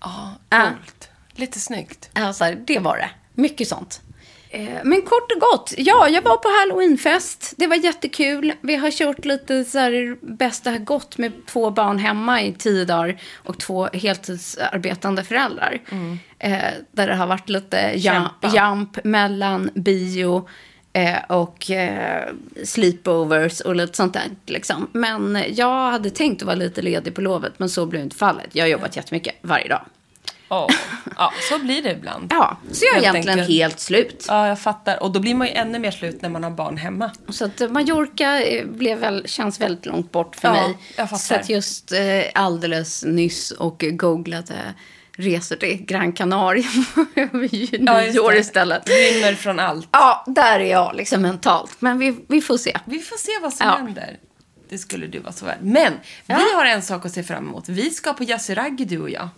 Ja, 0.01 0.31
Ja. 0.49 0.61
coolt. 0.69 1.09
Lite 1.33 1.59
snyggt. 1.59 2.09
Alltså, 2.13 2.45
det 2.67 2.79
var 2.79 2.97
det. 2.97 3.09
Mycket 3.33 3.67
sånt. 3.67 4.01
Eh, 4.49 4.69
Men 4.83 5.01
kort 5.01 5.31
och 5.35 5.41
gott, 5.41 5.73
ja, 5.77 6.07
jag 6.09 6.21
var 6.21 6.37
på 6.37 6.49
halloweenfest. 6.59 7.53
Det 7.57 7.67
var 7.67 7.75
jättekul. 7.75 8.53
Vi 8.61 8.75
har 8.75 8.91
kört 8.91 9.25
lite 9.25 9.63
så 9.65 9.79
här 9.79 10.17
bästa 10.37 10.77
gott 10.77 11.17
med 11.17 11.45
två 11.45 11.71
barn 11.71 11.97
hemma 11.99 12.41
i 12.41 12.53
tio 12.53 12.85
dagar 12.85 13.21
och 13.35 13.57
två 13.59 13.87
heltidsarbetande 13.93 15.23
föräldrar. 15.23 15.81
Eh, 16.39 16.57
där 16.91 17.07
det 17.07 17.15
har 17.15 17.27
varit 17.27 17.49
lite 17.49 17.91
ja- 17.95 18.29
Kämpa. 18.41 18.57
jump 18.57 19.03
mellan 19.03 19.69
bio 19.75 20.47
eh, 20.93 21.17
och 21.27 21.71
eh, 21.71 22.29
sleepovers 22.63 23.59
och 23.61 23.75
lite 23.75 23.97
sånt 23.97 24.13
där. 24.13 24.23
Liksom. 24.45 24.87
Men 24.91 25.43
jag 25.49 25.91
hade 25.91 26.09
tänkt 26.09 26.41
att 26.41 26.45
vara 26.45 26.55
lite 26.55 26.81
ledig 26.81 27.15
på 27.15 27.21
lovet, 27.21 27.53
men 27.57 27.69
så 27.69 27.85
blev 27.85 28.01
inte 28.01 28.15
fallet. 28.15 28.47
Jag 28.51 28.63
har 28.63 28.69
jobbat 28.69 28.95
jättemycket 28.95 29.35
varje 29.41 29.67
dag. 29.67 29.85
Ja, 30.49 30.67
ja 31.17 31.33
så 31.49 31.59
blir 31.59 31.81
det 31.83 31.91
ibland. 31.91 32.27
Ja, 32.29 32.57
så 32.71 32.85
jag 32.85 32.91
är 32.91 32.95
Helt 32.95 33.15
egentligen 33.15 33.39
enkelt. 33.39 33.57
helt 33.59 33.79
slut. 33.79 34.25
Ja, 34.27 34.47
jag 34.47 34.59
fattar. 34.59 35.03
Och 35.03 35.11
då 35.11 35.19
blir 35.19 35.35
man 35.35 35.47
ju 35.47 35.53
ännu 35.53 35.79
mer 35.79 35.91
slut 35.91 36.21
när 36.21 36.29
man 36.29 36.43
har 36.43 36.51
barn 36.51 36.77
hemma. 36.77 37.11
Så 37.29 37.45
att 37.45 37.71
Mallorca 37.71 38.41
eh, 38.41 38.65
blev 38.67 38.97
väl, 38.97 39.27
känns 39.27 39.61
väldigt 39.61 39.85
långt 39.85 40.11
bort 40.11 40.35
för 40.35 40.47
Ja, 40.47 40.53
mig. 40.53 40.77
jag 40.97 41.09
fattar. 41.09 41.17
Så 41.23 41.35
att 41.35 41.49
just 41.49 41.91
eh, 41.91 41.99
alldeles 42.35 43.03
nyss 43.05 43.51
och 43.51 43.83
googlade 43.91 44.55
resor 45.21 45.55
till 45.55 45.85
Gran 45.85 46.13
Canaria 46.13 46.67
över 47.15 47.55
just 47.55 47.71
nyår 48.13 48.31
det. 48.31 48.39
istället. 48.39 48.89
Rymmer 48.89 49.35
från 49.35 49.59
allt. 49.59 49.87
Ja, 49.91 50.23
där 50.27 50.59
är 50.59 50.71
jag 50.71 50.95
liksom 50.95 51.21
mentalt. 51.21 51.75
Men 51.79 51.99
vi, 51.99 52.15
vi 52.27 52.41
får 52.41 52.57
se. 52.57 52.77
Vi 52.85 52.99
får 52.99 53.17
se 53.17 53.31
vad 53.41 53.53
som 53.53 53.67
Ja. 53.67 53.75
händer. 53.77 54.17
Det 54.69 54.77
skulle 54.77 55.07
du 55.07 55.19
vara 55.19 55.33
så 55.33 55.45
värd. 55.45 55.57
Men 55.61 55.93
vi 56.25 56.33
har 56.33 56.65
en 56.65 56.81
sak 56.81 57.05
att 57.05 57.11
se 57.11 57.23
fram 57.23 57.47
emot. 57.47 57.69
Vi 57.69 57.89
ska 57.91 58.13
på 58.13 58.23
Yasuragi, 58.23 58.85
du 58.85 59.01
och 59.01 59.09
jag. 59.09 59.29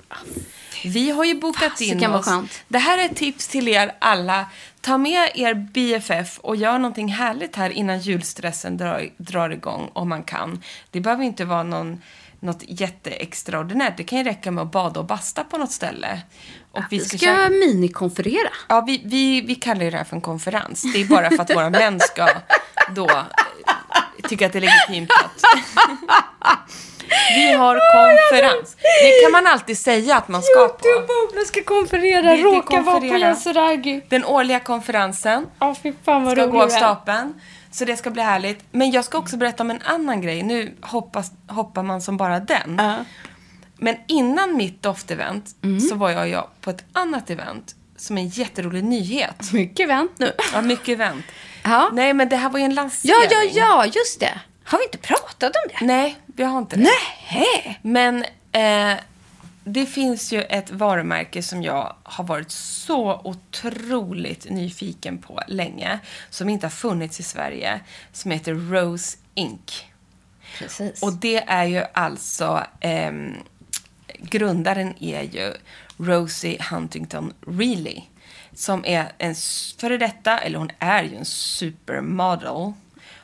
Vi 0.86 1.12
har 1.12 1.24
ju 1.26 1.36
bokat 1.40 1.72
Fasiken, 1.72 2.04
in 2.04 2.12
vad 2.12 2.20
oss. 2.20 2.62
Det 2.68 2.78
här 2.78 2.98
är 2.98 3.06
ett 3.06 3.16
tips 3.16 3.48
till 3.48 3.68
er 3.68 3.96
alla. 4.00 4.46
Ta 4.82 4.98
med 4.98 5.32
er 5.36 5.54
BFF 5.54 6.40
och 6.40 6.56
gör 6.56 6.78
någonting 6.78 7.08
härligt 7.08 7.56
här 7.56 7.70
innan 7.70 8.00
julstressen 8.00 8.78
drar, 8.78 9.10
drar 9.18 9.50
igång 9.50 9.90
om 9.94 10.10
man 10.10 10.24
kan. 10.24 10.62
Det 10.92 11.00
behöver 11.00 11.24
inte 11.24 11.46
vara 11.46 11.64
någon, 11.64 12.02
något 12.44 12.64
jätteextraordinärt. 12.68 13.98
Det 13.98 14.04
kan 14.04 14.18
ju 14.18 14.24
räcka 14.24 14.52
med 14.52 14.62
att 14.62 14.72
bada 14.72 15.00
och 15.00 15.06
basta 15.06 15.44
på 15.44 15.58
något 15.58 15.72
ställe. 15.72 16.22
Och 16.72 16.84
vi 16.90 16.98
Vi 16.98 17.06
ska, 17.06 17.18
ska 17.18 17.50
minikonferera. 17.50 18.50
Ja, 18.70 18.82
vi, 18.82 19.02
vi, 19.06 19.42
vi 19.42 19.56
kallar 19.56 19.92
det 19.92 19.98
här 19.98 20.04
för 20.04 20.16
en 20.16 20.22
konferens. 20.22 20.94
Det 20.94 21.02
är 21.02 21.06
bara 21.06 21.30
för 21.30 21.42
att 21.42 21.56
våra 21.56 21.70
män 21.82 22.00
ska 22.00 22.30
då 22.96 23.10
eh, 23.10 23.24
tycka 24.30 24.46
att 24.46 24.54
det 24.54 24.60
är 24.60 24.62
legitimt 24.62 25.12
att... 25.12 25.44
Vi 27.36 27.54
har 27.54 27.76
konferens. 27.76 28.78
Det 28.82 29.24
kan 29.24 29.32
man 29.32 29.48
alltid 29.48 29.78
säga 29.78 30.18
att 30.18 30.28
man 30.28 30.42
ska 30.42 30.68
på. 30.68 30.88
Jag 31.36 31.48
ska 31.48 31.64
konferera, 31.64 32.36
råka 32.36 32.82
vara 32.82 33.00
på. 33.00 33.06
Yasuragi. 33.06 34.02
Den 34.10 34.26
årliga 34.26 34.60
konferensen 34.60 35.48
Ja, 35.60 35.76
fy 35.84 35.94
fan 36.06 36.24
vad 36.24 36.38
ska 36.38 36.46
gå 36.46 36.62
av 36.62 36.70
stapeln. 36.70 37.34
Så 37.74 37.86
det 37.86 37.98
ska 37.98 38.10
bli 38.12 38.22
härligt. 38.22 38.60
Men 38.72 38.92
jag 38.92 39.06
ska 39.06 39.18
också 39.18 39.38
berätta 39.38 39.64
om 39.64 39.72
en 39.72 39.82
annan 39.82 40.22
grej. 40.22 40.44
Nu 40.44 40.76
hoppas, 40.82 41.32
hoppar 41.48 41.84
man 41.84 42.02
som 42.02 42.18
bara 42.18 42.40
den. 42.40 42.76
Ja. 42.78 42.96
Men 43.78 43.96
innan 44.08 44.58
mitt 44.58 44.82
doftevent 44.82 45.56
Mm. 45.64 45.80
så 45.80 45.96
var 45.96 46.10
jag 46.10 46.22
och 46.22 46.28
jag 46.28 46.48
på 46.62 46.70
ett 46.70 46.84
annat 46.94 47.30
event 47.30 47.76
som 47.98 48.18
är 48.18 48.22
en 48.22 48.28
jätterolig 48.28 48.84
nyhet. 48.84 49.52
Mycket 49.54 49.90
vänt 49.90 50.12
nu. 50.20 50.32
Ja, 50.54 50.62
mycket 50.62 50.88
event. 50.90 51.26
Ja. 51.64 51.90
Nej, 51.94 52.14
men 52.14 52.30
det 52.30 52.36
här 52.36 52.50
var 52.50 52.60
ju 52.60 52.66
en 52.66 52.72
Ja, 52.72 52.76
lansering. 52.76 53.30
ja, 53.32 53.44
ja, 53.54 53.86
just 53.86 54.20
det. 54.20 54.40
Har 54.64 54.78
vi 54.78 54.84
inte 54.84 54.98
pratat 54.98 55.44
om 55.56 55.70
det? 55.80 55.86
Nej, 55.86 56.18
vi 56.26 56.44
har 56.44 56.58
inte 56.58 56.76
det. 56.76 56.88
Nej. 57.32 57.80
Men 57.82 58.24
eh, 58.52 59.00
det 59.64 59.86
finns 59.86 60.34
ju 60.34 60.42
ett 60.42 60.72
varumärke 60.72 61.44
som 61.44 61.64
jag 61.64 61.96
har 62.04 62.24
varit 62.24 62.52
så 62.52 63.22
otroligt 63.24 64.50
nyfiken 64.50 65.18
på 65.18 65.42
länge. 65.48 66.00
Som 66.30 66.50
inte 66.50 66.66
har 66.66 66.72
funnits 66.72 67.20
i 67.20 67.24
Sverige. 67.24 67.80
Som 68.12 68.32
heter 68.32 68.54
Rose 68.54 69.18
Inc. 69.34 69.86
Precis. 70.58 71.04
Och 71.04 71.14
det 71.14 71.44
är 71.48 71.66
ju 71.66 71.84
alltså... 71.94 72.64
ehm, 72.80 73.36
grundaren 74.20 74.94
är 75.00 75.22
ju 75.22 75.54
Rosie 75.98 76.64
Huntington 76.72 77.34
Reilly. 77.48 78.02
Som 78.54 78.86
är 78.86 79.12
en 79.18 79.36
före 79.78 79.98
detta, 79.98 80.40
eller 80.40 80.60
hon 80.60 80.72
är 80.80 81.04
ju 81.04 81.16
en 81.16 81.26
supermodel. 81.26 82.74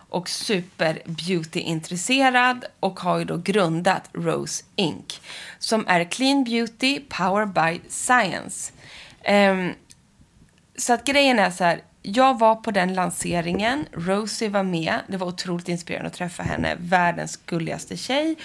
Och 0.10 0.30
super 0.30 1.02
beauty-intresserad. 1.06 2.65
Och 2.80 3.00
har 3.00 3.19
ju 3.19 3.26
då 3.26 3.38
grundat 3.38 4.10
Rose 4.13 4.63
Inc. 4.76 5.22
Som 5.60 5.88
är 5.88 6.04
clean 6.04 6.43
beauty, 6.43 7.00
power 7.00 7.45
by 7.45 7.82
science. 7.89 8.74
Um, 9.30 9.74
så 10.78 10.93
att 10.93 11.06
grejen 11.06 11.39
är 11.39 11.52
så 11.52 11.63
här. 11.63 11.82
Jag 12.02 12.39
var 12.39 12.56
på 12.56 12.72
den 12.72 12.93
lanseringen. 12.93 13.86
Rosie 13.91 14.50
var 14.50 14.63
med. 14.63 15.00
Det 15.08 15.17
var 15.17 15.28
otroligt 15.28 15.69
inspirerande 15.69 16.08
att 16.08 16.13
träffa 16.13 16.43
henne. 16.43 16.76
Världens 16.80 17.38
gulligaste 17.45 17.98
tjej. 17.98 18.36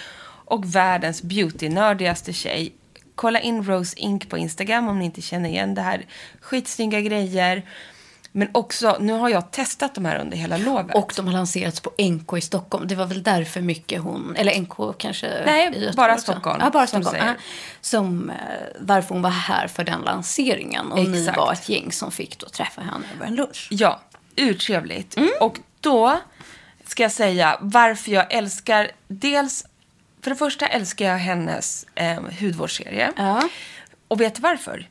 Och 0.45 0.75
världens 0.75 1.23
beauty-nördigaste 1.23 2.33
tjej. 2.33 2.73
Kolla 3.15 3.39
in 3.39 3.63
Rose 3.63 3.99
Inc 3.99 4.29
på 4.29 4.37
Instagram 4.37 4.87
om 4.87 4.99
ni 4.99 5.05
inte 5.05 5.21
känner 5.21 5.49
igen 5.49 5.75
det 5.75 5.81
här. 5.81 6.05
Skitsnygga 6.41 7.01
grejer. 7.01 7.63
Men 8.37 8.49
också, 8.51 8.97
nu 8.99 9.13
har 9.13 9.29
jag 9.29 9.51
testat 9.51 9.95
de 9.95 10.05
här 10.05 10.19
under 10.19 10.37
hela 10.37 10.57
lovet. 10.57 10.95
Och 10.95 11.13
de 11.15 11.25
har 11.25 11.33
lanserats 11.33 11.79
på 11.79 11.91
NK 11.97 12.37
i 12.37 12.41
Stockholm. 12.41 12.87
Det 12.87 12.95
var 12.95 13.05
väl 13.05 13.23
därför 13.23 13.61
mycket 13.61 14.01
hon, 14.01 14.35
eller 14.35 14.61
NK 14.61 14.97
kanske 14.97 15.43
Nej, 15.45 15.91
bara. 15.95 16.17
Stockholm, 16.17 16.59
Ja, 16.61 16.69
bara 16.69 16.87
som 16.87 17.01
Stockholm. 17.03 17.27
Ja, 17.27 17.33
som, 17.81 18.29
eh, 18.29 18.35
varför 18.79 19.13
hon 19.13 19.21
var 19.21 19.29
här 19.29 19.67
för 19.67 19.83
den 19.83 20.01
lanseringen. 20.01 20.91
Och 20.91 21.09
ni 21.09 21.19
Exakt. 21.19 21.37
var 21.37 21.53
ett 21.53 21.69
gäng 21.69 21.91
som 21.91 22.11
fick 22.11 22.39
då 22.39 22.49
träffa 22.49 22.81
henne 22.81 23.05
över 23.15 23.25
en 23.25 23.35
lunch. 23.35 23.67
Ja, 23.71 24.01
urtrevligt. 24.35 25.17
Mm. 25.17 25.29
Och 25.41 25.59
då 25.81 26.19
ska 26.85 27.03
jag 27.03 27.11
säga 27.11 27.57
varför 27.61 28.11
jag 28.11 28.33
älskar, 28.33 28.91
dels, 29.07 29.65
för 30.21 30.29
det 30.29 30.35
första 30.35 30.67
älskar 30.67 31.05
jag 31.05 31.17
hennes 31.17 31.85
eh, 31.95 32.21
hudvårdsserie. 32.39 33.11
Ja. 33.17 33.49
Och 34.07 34.21
vet 34.21 34.35
du 34.35 34.41
varför? 34.41 34.89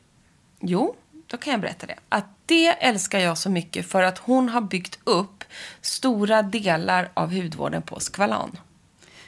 Jo, 0.61 0.97
då 1.35 1.39
kan 1.39 1.51
jag 1.51 1.61
berätta 1.61 1.87
det. 1.87 1.99
Att 2.09 2.25
det 2.47 2.67
älskar 2.69 3.19
jag 3.19 3.39
så 3.39 3.51
mycket 3.51 3.87
för 3.87 4.03
att 4.03 4.19
hon 4.19 4.49
har 4.49 4.61
byggt 4.61 4.99
upp 5.05 5.45
stora 5.81 6.43
delar 6.43 7.11
av 7.15 7.35
hudvården 7.35 7.83
på 7.83 8.01
Skvalan. 8.01 8.59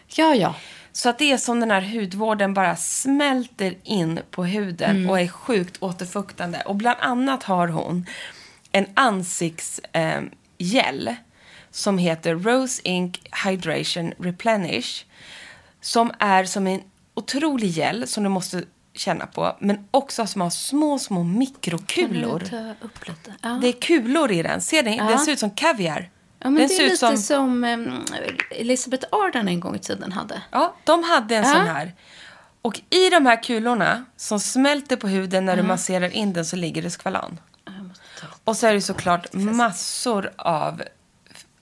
Ja, 0.07 0.35
ja. 0.35 0.55
Så 0.93 1.09
att 1.09 1.19
det 1.19 1.33
är 1.33 1.37
som 1.37 1.61
den 1.61 1.71
här 1.71 1.81
hudvården 1.81 2.55
bara 2.55 2.77
smälter 2.77 3.75
in 3.83 4.21
på 4.31 4.45
huden 4.45 4.97
Mm. 4.97 5.11
och 5.11 5.21
är 5.21 5.29
sjukt 5.29 5.77
återfuktande. 5.83 6.63
Och 6.67 6.77
bland 6.77 6.99
annat 7.01 7.43
har 7.43 7.69
hon 7.69 8.07
en 8.73 8.87
ansiktsgel 8.95 11.09
eh, 11.09 11.15
som 11.71 11.99
heter 11.99 12.35
Rose 12.35 12.81
Ink 12.85 13.21
Hydration 13.45 14.13
Replenish. 14.19 15.05
Som 15.81 16.13
är 16.19 16.45
som 16.45 16.67
en 16.67 16.81
otrolig 17.15 17.71
gel 17.71 18.07
som 18.07 18.23
du 18.23 18.29
måste 18.29 18.63
känna 18.99 19.27
på. 19.27 19.57
Men 19.61 19.89
också 19.91 20.27
som 20.27 20.41
har 20.41 20.51
små, 20.51 20.99
små 20.99 21.23
mikrokulor. 21.23 22.43
Ja. 23.43 23.49
Det 23.63 23.69
är 23.69 23.81
kulor 23.81 24.31
i 24.33 24.43
den. 24.43 24.61
Ser 24.61 24.83
ni? 24.83 24.97
Ja. 24.97 25.05
Den 25.05 25.19
ser 25.19 25.33
ut 25.33 25.39
som 25.39 25.51
kaviar. 25.51 26.11
Ja, 26.39 26.51
men 26.51 26.55
den 26.55 26.69
det 26.69 26.75
ser 26.75 26.83
är 26.83 26.87
ut 26.87 26.91
lite 26.93 27.07
som... 27.07 27.17
som, 27.17 27.65
em, 27.65 28.05
Elisabeth 28.51 29.07
Arden 29.13 29.49
en 29.49 29.61
gång 29.61 29.75
i 29.77 29.79
tiden 29.79 30.13
hade. 30.13 30.43
Ja, 30.51 30.75
de 30.85 31.03
hade 31.03 31.37
en 31.37 31.45
Ja. 31.45 31.55
sån 31.55 31.67
här. 31.67 31.95
Och 32.63 32.81
i 32.91 33.11
de 33.11 33.27
här 33.27 33.43
kulorna 33.43 34.05
som 34.17 34.41
smälter 34.41 34.97
på 34.97 35.09
huden 35.09 35.45
när 35.45 35.57
du 35.57 35.63
masserar 35.63 36.09
in 36.11 36.33
den 36.33 36.45
så 36.45 36.57
ligger 36.57 36.83
det 36.83 36.91
skvalan. 36.91 37.39
Och 38.45 38.57
så 38.57 38.67
är 38.67 38.75
det 38.75 38.81
såklart 38.81 39.33
massor 39.33 40.31
av 40.37 40.83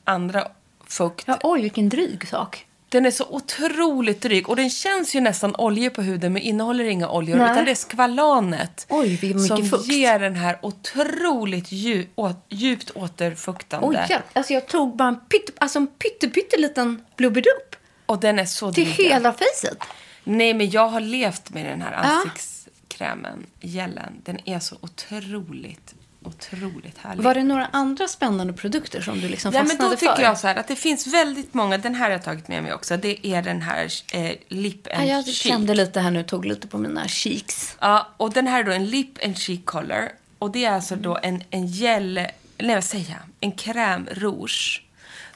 andra 0.05 0.49
fukt. 0.89 1.25
Ja, 1.27 1.39
oj, 1.43 1.63
vilken 1.63 1.89
dryg 1.89 2.29
sak. 2.29 2.67
Den 2.95 3.07
är 3.07 3.11
så 3.11 3.25
otroligt 3.31 4.21
dryg 4.21 4.49
och 4.49 4.57
den 4.57 4.71
känns 4.71 5.15
ju 5.17 5.21
nästan 5.21 5.55
oljig 5.59 5.95
på 5.95 6.03
huden 6.03 6.33
men 6.33 6.43
innehåller 6.43 6.85
inga 6.85 7.09
oljor 7.11 7.37
Nej. 7.37 7.53
utan 7.53 7.65
det 7.65 7.71
är 7.71 7.75
skvalanet 7.75 8.87
Oj, 8.89 9.39
som 9.49 9.65
fukt. 9.71 9.87
ger 9.87 10.19
den 10.19 10.35
här 10.37 10.59
otroligt 10.63 11.73
dju- 11.73 12.07
å- 12.15 12.35
djupt 12.49 12.91
återfuktande. 12.95 13.87
Oj, 13.87 14.07
ja. 14.09 14.19
alltså 14.33 14.53
jag 14.53 14.67
tog 14.69 14.97
bara 14.97 15.09
en, 15.09 15.17
pytte, 15.17 15.53
alltså 15.59 15.79
en 15.79 15.87
pytte, 15.87 16.29
pytteliten 16.29 17.05
blubbedupp 17.17 17.77
Och 18.07 18.19
den 18.21 18.39
är 18.39 18.45
så 18.45 18.73
till 18.73 18.85
dryg. 18.85 19.07
hela 19.07 19.33
fejset. 19.33 19.79
Nej, 20.25 20.55
men 20.55 20.71
jag 20.71 20.89
har 20.89 21.01
levt 21.01 21.51
med 21.51 21.67
den 21.67 21.83
här 21.83 21.93
ansiktskrämen, 21.93 23.47
gelen. 23.61 24.13
Den 24.25 24.39
är 24.49 24.59
så 24.59 24.77
otroligt, 24.81 25.95
otroligt 26.25 26.99
härlig. 26.99 27.23
Var 27.25 27.35
det 27.35 27.43
några 27.45 27.67
andra 27.67 28.09
spännande 28.09 28.53
produkter 28.53 29.01
som 29.01 29.21
du 29.21 29.29
liksom 29.29 29.53
Nej, 29.53 29.61
men 29.63 29.69
fastnade 29.69 29.91
då 29.95 29.97
tycker 29.97 30.15
för? 30.15 30.23
jag 30.23 30.39
så 30.39 30.47
här 30.47 30.57
att 30.57 30.69
det 30.69 30.77
finns 30.77 31.07
väldigt 31.07 31.55
många, 31.55 31.79
den 31.79 31.95
här 31.95 32.05
har 32.05 32.11
jag 32.11 32.23
tagit 32.25 32.49
med 32.49 32.63
mig 32.63 32.73
också, 32.75 32.97
det 32.97 33.27
är 33.27 33.43
den 33.43 33.63
här 33.63 33.89
eh, 34.13 34.31
Lip 34.49 34.87
Ja, 34.91 34.97
and 34.97 35.09
jag 35.09 35.25
Cheek. 35.25 35.35
kände 35.37 35.75
lite 35.75 36.01
här 36.01 36.11
nu, 36.11 36.23
tog 36.23 36.45
lite 36.45 36.67
på 36.67 36.79
mina 36.79 37.09
cheeks. 37.09 37.77
Ja, 37.81 38.09
och 38.17 38.33
den 38.33 38.47
här 38.47 38.61
är 38.61 38.65
då 38.65 38.73
en 38.73 38.87
Lip 38.87 39.25
and 39.25 39.39
Cheek 39.39 39.65
Color. 39.65 40.09
Och 40.39 40.51
det 40.53 40.65
är 40.65 40.73
alltså 40.73 40.97
då 40.97 41.19
en, 41.23 41.43
en 41.51 41.67
gel, 41.67 42.15
nej 42.59 42.75
vad 42.75 42.85
säger 42.85 43.11
jag, 43.11 43.21
en 43.41 43.53
crème 43.53 44.09
rouge. 44.15 44.81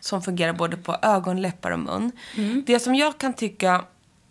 Som 0.00 0.22
fungerar 0.22 0.52
både 0.52 0.76
på 0.76 0.96
ögon, 1.02 1.42
läppar 1.42 1.70
och 1.70 1.78
mun. 1.78 2.12
Mm. 2.36 2.64
Det 2.66 2.80
som 2.80 2.94
jag 2.94 3.18
kan 3.18 3.34
tycka 3.34 3.84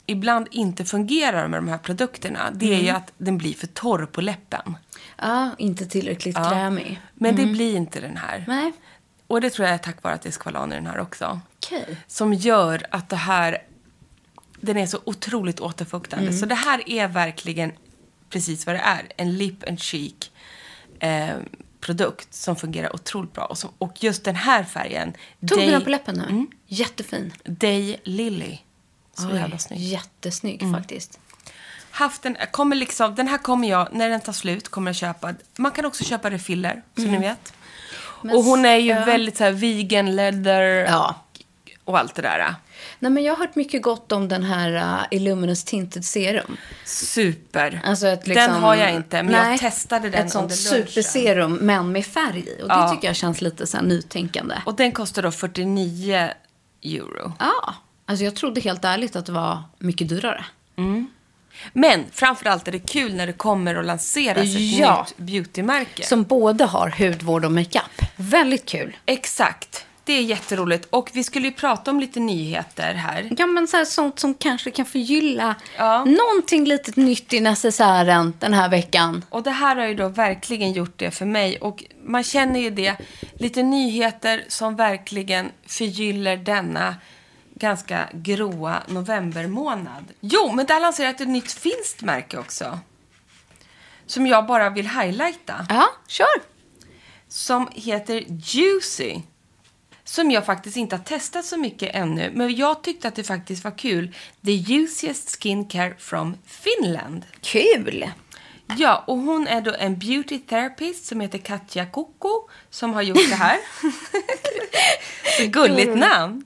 ibland 0.08 0.48
inte 0.52 0.86
fungerar 0.86 1.48
med 1.48 1.58
de 1.58 1.68
här 1.68 1.78
produkterna, 1.78 2.52
det 2.54 2.66
är 2.74 2.78
ju 2.80 2.84
Mm. 2.90 2.96
att 2.96 3.14
den 3.18 3.38
blir 3.38 3.54
för 3.54 3.68
torr 3.68 4.06
på 4.06 4.22
läppen. 4.22 4.78
Ja, 5.18 5.50
inte 5.58 5.86
tillräckligt 5.86 6.36
Ja. 6.38 6.50
krämig. 6.50 7.02
Men 7.14 7.36
det 7.36 7.46
blir 7.46 7.76
inte 7.76 8.00
den 8.00 8.18
här. 8.18 8.36
Mm. 8.36 8.46
Nej, 8.48 8.72
Och 9.28 9.42
det 9.42 9.50
tror 9.50 9.66
jag 9.68 9.74
är 9.74 9.78
tack 9.78 10.04
vare 10.04 10.14
att 10.14 10.22
det 10.22 10.30
är 10.30 10.34
skvalan 10.34 10.72
i 10.74 10.76
den 10.76 10.88
här 10.88 11.00
också. 11.00 11.40
okej. 11.58 11.98
Som 12.08 12.34
gör 12.34 12.86
att 12.92 13.10
det 13.10 13.16
här, 13.16 13.58
den 14.62 14.78
är 14.78 14.86
så 14.86 15.00
otroligt 15.04 15.60
återfuktande. 15.60 16.26
Mm. 16.28 16.40
Så 16.40 16.46
det 16.46 16.56
här 16.56 16.90
är 16.90 17.08
verkligen 17.08 17.72
precis 18.30 18.66
vad 18.66 18.76
det 18.76 18.80
är. 18.80 19.02
En 19.18 19.38
lip 19.38 19.68
and 19.70 19.80
cheek 19.80 20.32
eh, 21.00 21.30
produkt 21.80 22.34
som 22.34 22.56
fungerar 22.56 22.96
otroligt 22.96 23.34
bra. 23.34 23.46
Och, 23.46 23.58
som, 23.58 23.70
och 23.78 24.04
just 24.04 24.24
den 24.24 24.36
här 24.36 24.64
färgen, 24.64 25.14
Tog 25.48 25.60
du 25.60 25.66
den 25.72 25.82
på 25.84 25.90
läppen 25.90 26.16
nu? 26.30 26.46
Jättefin. 26.68 27.34
Day 27.44 28.00
Lily. 28.04 28.58
Så 29.18 29.30
jävla 29.36 29.58
snygg. 29.58 29.80
Mm. 29.80 29.92
Jättesnygg 29.92 30.62
faktiskt. 30.76 31.20
Haft 31.92 32.22
den, 32.24 32.38
kommer 32.52 32.76
liksom, 32.76 33.16
den 33.16 33.28
här 33.28 33.38
kommer 33.38 33.70
jag, 33.70 33.88
när 33.92 34.10
den 34.10 34.22
tar 34.22 34.34
slut, 34.34 34.70
kommer 34.70 34.90
jag 34.92 34.96
köpa. 34.96 35.34
Man 35.58 35.72
kan 35.72 35.86
också 35.86 36.04
köpa 36.04 36.30
refiller, 36.30 36.82
som 36.96 37.06
ni 37.06 37.18
vet. 37.18 37.54
Men 38.22 38.36
och 38.36 38.44
hon 38.44 38.66
är 38.66 38.76
ju 38.76 38.90
ja. 38.92 39.06
väldigt 39.06 39.38
så 39.38 39.44
här 39.44 39.52
vegan 39.52 40.16
leather 40.16 40.62
Ja. 40.62 41.16
och 41.84 42.00
allt 42.00 42.16
det 42.16 42.22
där. 42.22 42.56
Nej, 43.00 43.12
men 43.12 43.24
jag 43.24 43.34
har 43.34 43.38
hört 43.38 43.56
mycket 43.56 43.82
gott 43.82 44.12
om 44.12 44.28
den 44.28 44.44
här 44.44 44.76
uh, 44.76 45.06
Illuminous 45.12 45.64
Tinted 45.64 46.06
Serum. 46.06 46.58
Super. 46.86 47.82
Alltså 47.86 48.08
ett 48.08 48.28
liksom, 48.28 48.54
den 48.54 48.64
har 48.64 48.76
jag 48.76 48.94
inte, 48.94 49.24
men 49.24 49.32
Nej, 49.32 49.52
jag 49.52 49.60
testade 49.60 50.10
den 50.10 50.26
Ett 50.26 50.32
sånt 50.32 50.56
superserum, 50.56 51.54
men 51.54 51.92
med 51.92 52.06
färg 52.06 52.40
i. 52.40 52.64
Och 52.64 52.68
det 52.68 52.74
Ja. 52.74 52.90
tycker 52.94 53.08
jag 53.08 53.16
känns 53.16 53.42
lite 53.42 53.68
så 53.68 53.78
här 53.78 53.84
nytänkande. 53.84 54.56
Och 54.66 54.76
den 54.76 54.92
kostar 54.92 55.22
då 55.24 55.32
49 55.32 56.30
euro. 56.84 57.34
Ja, 57.40 57.74
alltså 58.08 58.26
jag 58.26 58.36
trodde 58.36 58.62
helt 58.62 58.86
ärligt 58.86 59.16
att 59.16 59.26
det 59.26 59.32
var 59.32 59.64
mycket 59.80 60.10
dyrare. 60.10 60.46
Men 61.74 62.06
framförallt 62.12 62.68
är 62.68 62.72
det 62.72 62.80
kul 62.80 63.16
när 63.16 63.28
det 63.28 63.34
kommer 63.34 63.78
och 63.78 63.84
lanseras 63.84 64.56
ett 64.56 64.62
Ja. 64.62 65.06
nytt 65.10 65.18
beautymärke. 65.18 66.04
Som 66.06 66.24
både 66.24 66.66
har 66.66 66.90
hudvård 66.90 67.46
och 67.46 67.52
makeup. 67.52 68.02
Väldigt 68.16 68.66
kul. 68.66 68.98
Exakt. 69.06 69.84
Det 70.04 70.14
är 70.14 70.22
jätteroligt. 70.22 70.88
Och 70.90 71.10
vi 71.14 71.24
skulle 71.24 71.48
ju 71.48 71.54
prata 71.54 71.92
om 71.92 72.00
lite 72.00 72.20
nyheter 72.20 72.94
här. 72.94 73.30
Ja, 73.38 73.46
men 73.46 73.68
så 73.68 73.78
här, 73.78 73.86
sånt 73.86 74.20
som 74.20 74.34
kanske 74.34 74.72
kan 74.72 74.86
förgylla 74.86 75.56
Ja. 75.78 76.06
någonting 76.06 76.66
litet 76.66 76.96
nytt 76.96 77.34
i 77.34 77.40
necessären 77.40 78.34
den 78.40 78.54
här 78.54 78.70
veckan. 78.70 79.26
Och 79.30 79.44
det 79.44 79.52
här 79.52 79.76
har 79.76 79.86
ju 79.86 79.94
då 79.96 80.08
verkligen 80.10 80.72
gjort 80.74 80.94
det 80.98 81.12
för 81.12 81.26
mig. 81.26 81.58
Och 81.58 81.84
man 82.06 82.24
känner 82.24 82.60
ju 82.60 82.70
det. 82.70 82.96
Lite 83.40 83.64
nyheter 83.64 84.44
som 84.48 84.76
verkligen 84.76 85.52
förgyller 85.66 86.38
denna 86.38 86.96
ganska 87.60 88.10
gråa 88.14 88.84
novembermånad. 88.88 90.14
Jo, 90.20 90.52
men 90.52 90.66
där 90.66 90.80
lanserat 90.80 91.22
ett 91.22 91.28
nytt 91.28 91.52
finskt 91.52 92.02
märke 92.02 92.38
också. 92.38 92.80
Som 94.06 94.28
jag 94.28 94.46
bara 94.46 94.70
vill 94.70 94.90
highlighta. 94.90 95.66
Ja, 95.70 95.88
kör. 96.08 96.42
Som 97.28 97.70
heter 97.74 98.24
Juicy. 98.28 99.22
Som 100.04 100.32
jag 100.32 100.46
faktiskt 100.46 100.78
inte 100.78 100.96
har 100.96 101.04
testat 101.04 101.46
så 101.46 101.58
mycket 101.58 101.96
ännu. 101.96 102.32
Men 102.34 102.56
jag 102.56 102.84
tyckte 102.84 103.08
att 103.08 103.16
det 103.16 103.24
faktiskt 103.24 103.64
var 103.64 103.78
kul. 103.78 104.16
The 104.46 104.52
juiciest 104.52 105.44
skincare 105.44 105.96
from 105.98 106.38
Finland. 106.46 107.26
Kul. 107.42 108.12
Ja, 108.78 109.04
och 109.08 109.18
hon 109.18 109.48
är 109.48 109.62
då 109.62 109.76
en 109.80 110.00
beauty 110.00 110.40
therapist 110.40 111.06
som 111.06 111.22
heter 111.22 111.38
Katja 111.38 111.86
Koko 111.86 112.50
som 112.70 112.94
har 112.94 113.02
gjort 113.02 113.30
det 113.30 113.36
här. 113.36 113.58
Så 115.38 115.48
gulligt 115.48 115.98
namn. 115.98 116.44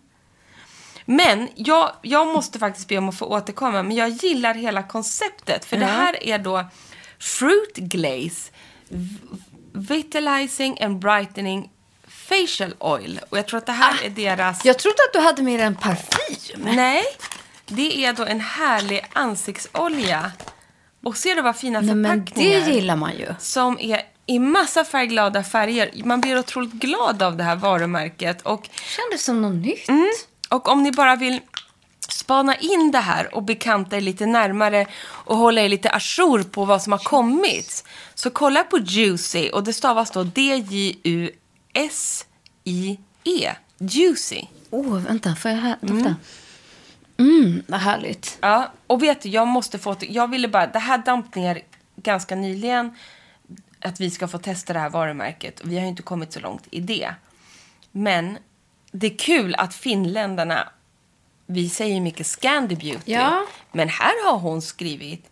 Men 1.12 1.50
jag, 1.56 1.92
jag 2.02 2.28
måste 2.28 2.60
faktiskt 2.60 2.88
be 2.88 2.98
om 2.98 3.10
att 3.10 3.18
få 3.18 3.26
återkomma. 3.26 3.84
Men 3.84 3.96
jag 3.98 4.10
gillar 4.10 4.54
hela 4.54 4.84
konceptet. 4.84 5.66
För 5.66 5.78
det 5.78 5.86
här 5.86 6.24
är 6.24 6.40
då 6.40 6.66
fruit 7.20 7.76
glaze, 7.76 8.52
vitalizing 9.74 10.84
and 10.84 11.00
brightening 11.00 11.70
facial 12.08 12.74
oil. 12.80 13.20
Och 13.30 13.38
jag 13.38 13.48
tror 13.48 13.58
att 13.58 13.66
det 13.66 13.72
här 13.72 14.04
är 14.06 14.10
deras... 14.10 14.66
Jag 14.66 14.80
trodde 14.80 14.98
att 15.08 15.14
du 15.14 15.20
hade 15.20 15.42
med 15.42 15.60
dig 15.60 15.68
en 15.68 15.76
parfym. 15.76 16.62
Nej, 16.76 17.04
det 17.66 18.06
är 18.06 18.14
då 18.14 18.26
en 18.26 18.40
härlig 18.40 19.06
ansiktsolja. 19.14 20.32
Och 21.04 21.18
ser 21.18 21.36
du 21.36 21.42
vad 21.42 21.56
fina 21.58 21.82
Nej, 21.82 21.96
men 21.96 22.12
förpackningar? 22.26 22.60
det 22.60 22.72
gillar 22.72 22.96
man 22.96 23.18
ju. 23.18 23.28
Som 23.40 23.80
är 23.80 24.02
i 24.26 24.40
massa 24.40 24.86
färgglada 24.86 25.44
färger. 25.44 25.92
Man 26.06 26.22
blir 26.22 26.40
otroligt 26.40 26.74
glad 26.74 27.24
av 27.24 27.38
det 27.38 27.44
här 27.44 27.56
varumärket. 27.56 28.42
Och, 28.42 28.70
Kändes 28.74 29.24
som 29.24 29.42
något 29.42 29.66
nytt. 29.66 29.90
Och 30.52 30.70
om 30.70 30.84
ni 30.84 30.92
bara 30.92 31.16
vill 31.16 31.42
spana 32.10 32.56
in 32.56 32.92
det 32.92 33.00
här 33.00 33.36
och 33.36 33.44
bekanta 33.44 33.98
er 33.98 34.02
lite 34.02 34.26
närmare 34.26 34.86
och 35.04 35.38
hålla 35.38 35.62
er 35.62 35.70
lite 35.70 35.90
ajour 35.90 36.44
på 36.44 36.66
vad 36.66 36.82
som 36.82 36.92
har 36.92 37.00
kommit. 37.00 37.84
Så 38.14 38.30
kolla 38.30 38.64
på 38.64 38.78
Juicy 38.78 39.50
och 39.50 39.64
det 39.64 39.74
stavas 39.74 40.12
då 40.12 40.24
D-J-U-S-I-E. 40.24 41.36
Juicy. 43.78 44.42
Åh, 44.70 44.88
oh, 44.88 45.00
vänta, 45.00 45.36
får 45.36 45.52
jag 45.52 45.58
här, 45.58 45.76
dofta? 45.82 46.16
Mm, 47.18 47.64
vad 47.68 47.80
härligt. 47.80 48.38
Ja, 48.42 48.72
och 48.88 49.04
vet 49.04 49.22
du, 49.22 49.30
jag 49.30 49.48
måste 49.48 49.80
få... 49.80 49.96
Jag 50.00 50.28
ville 50.28 50.48
bara... 50.48 50.68
Det 50.68 50.80
här 50.80 50.98
damp 50.98 51.36
ner 51.36 51.62
ganska 51.96 52.36
nyligen. 52.36 52.96
att 53.80 54.02
vi 54.02 54.12
ska 54.12 54.28
få 54.28 54.38
testa 54.38 54.74
det 54.74 54.80
här 54.80 54.90
varumärket. 54.90 55.60
Och 55.60 55.72
vi 55.72 55.76
har 55.76 55.82
ju 55.82 55.88
inte 55.88 56.04
kommit 56.04 56.34
så 56.34 56.40
långt 56.40 56.68
i 56.72 56.80
det. 56.80 57.14
Men 57.92 58.38
det 58.92 59.08
är 59.08 59.18
kul 59.18 59.56
att 59.58 59.74
finländarna, 59.74 60.70
vi 61.46 61.70
säger 61.70 62.02
mycket 62.02 62.28
Scandi 62.28 62.76
Beauty. 62.76 63.12
Ja. 63.12 63.46
Men 63.72 63.90
här 63.90 64.26
har 64.32 64.38
hon 64.38 64.62
skrivit 64.62 65.26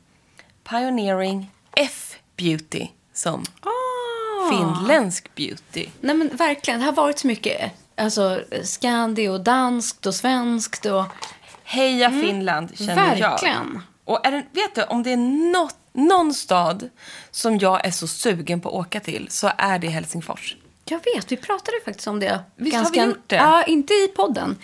Pioneering 0.70 1.52
F-beauty 1.76 2.88
som 3.14 3.44
Ah. 3.62 4.50
finländsk 4.50 5.36
beauty. 5.36 5.88
Nej 6.02 6.16
men 6.16 6.36
verkligen, 6.36 6.80
det 6.80 6.86
har 6.86 6.94
varit 6.94 7.20
så 7.20 7.28
mycket 7.28 7.72
alltså, 7.96 8.42
skandi 8.64 9.28
och 9.28 9.42
danskt 9.42 10.06
och 10.06 10.16
svenskt 10.16 10.86
och... 10.86 11.06
Heja 11.64 12.10
Finland, 12.10 12.78
känner 12.78 13.18
jag. 13.18 13.30
Verkligen. 13.30 13.82
Och 14.06 14.28
är 14.28 14.32
det, 14.32 14.46
vet 14.52 14.76
du, 14.76 14.84
om 14.84 15.04
det 15.04 15.12
är 15.12 15.52
något, 15.52 15.76
någon 15.94 16.34
stad 16.34 16.90
som 17.32 17.58
jag 17.58 17.86
är 17.86 17.92
så 17.92 18.08
sugen 18.08 18.62
på 18.62 18.70
att 18.70 18.76
åka 18.76 19.00
till 19.00 19.28
så 19.30 19.52
är 19.58 19.80
det 19.80 19.88
Helsingfors. 19.88 20.56
Jag 20.90 21.02
vet, 21.16 21.32
vi 21.32 21.38
pratade 21.38 21.78
faktiskt 21.86 22.08
om 22.08 22.20
det. 22.20 22.40
Visst 22.56 22.78
har 22.78 22.92
vi 22.92 23.00
gjort 23.04 23.24
det? 23.28 23.36
Ja, 23.36 23.64
inte 23.64 23.94
i 23.94 24.08
podden. 24.16 24.58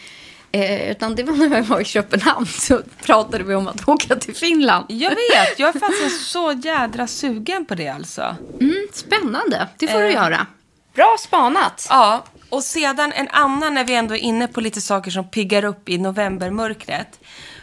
Eh, 0.52 0.92
utan 0.92 1.16
det 1.16 1.24
var 1.24 1.34
när 1.36 1.50
vi 1.50 1.62
var 1.62 1.80
i 1.82 1.86
Köpenhamn 1.86 2.46
så 2.60 2.82
pratade 3.04 3.44
vi 3.44 3.56
om 3.56 3.68
att 3.68 3.88
åka 3.88 4.16
till 4.16 4.36
Finland. 4.36 4.86
Jag 4.90 5.10
vet, 5.10 5.60
jag 5.60 5.76
är 5.76 5.80
faktiskt 5.80 6.28
så 6.32 6.52
jädra 6.64 7.08
sugen 7.08 7.66
på 7.66 7.76
det 7.76 7.88
alltså. 7.88 8.36
Mm, 8.62 8.88
spännande, 8.94 9.68
det 9.78 9.88
får 9.88 10.00
du 10.00 10.06
Eh. 10.08 10.14
göra. 10.14 10.48
Bra 10.94 11.16
spanat. 11.20 11.88
Ja, 11.90 12.24
och 12.50 12.64
sedan 12.64 13.12
en 13.14 13.28
annan 13.28 13.74
när 13.74 13.84
vi 13.86 13.96
ändå 13.96 14.14
är 14.16 14.20
inne 14.20 14.48
på 14.48 14.62
lite 14.62 14.82
saker 14.82 15.12
som 15.12 15.30
piggar 15.30 15.66
upp 15.66 15.90
i 15.90 15.98
novembermörkret. 15.98 17.20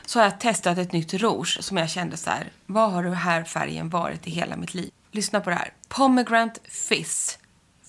Så 0.07 0.19
har 0.19 0.25
jag 0.25 0.41
testat 0.41 0.79
ett 0.79 0.93
nytt 0.93 1.15
rouge 1.15 1.59
som 1.61 1.77
jag 1.77 1.91
kände 1.91 2.17
så 2.17 2.31
här, 2.31 2.45
vad 2.67 2.93
har 2.93 3.03
den 3.03 3.15
här 3.15 3.45
färgen 3.45 3.91
varit 3.91 4.27
i 4.27 4.31
hela 4.31 4.57
mitt 4.57 4.75
liv? 4.75 4.91
Lyssna 5.13 5.41
på 5.41 5.51
det 5.51 5.57
här. 5.57 5.73
Pomegranate 5.89 6.61
Fizz 6.89 7.39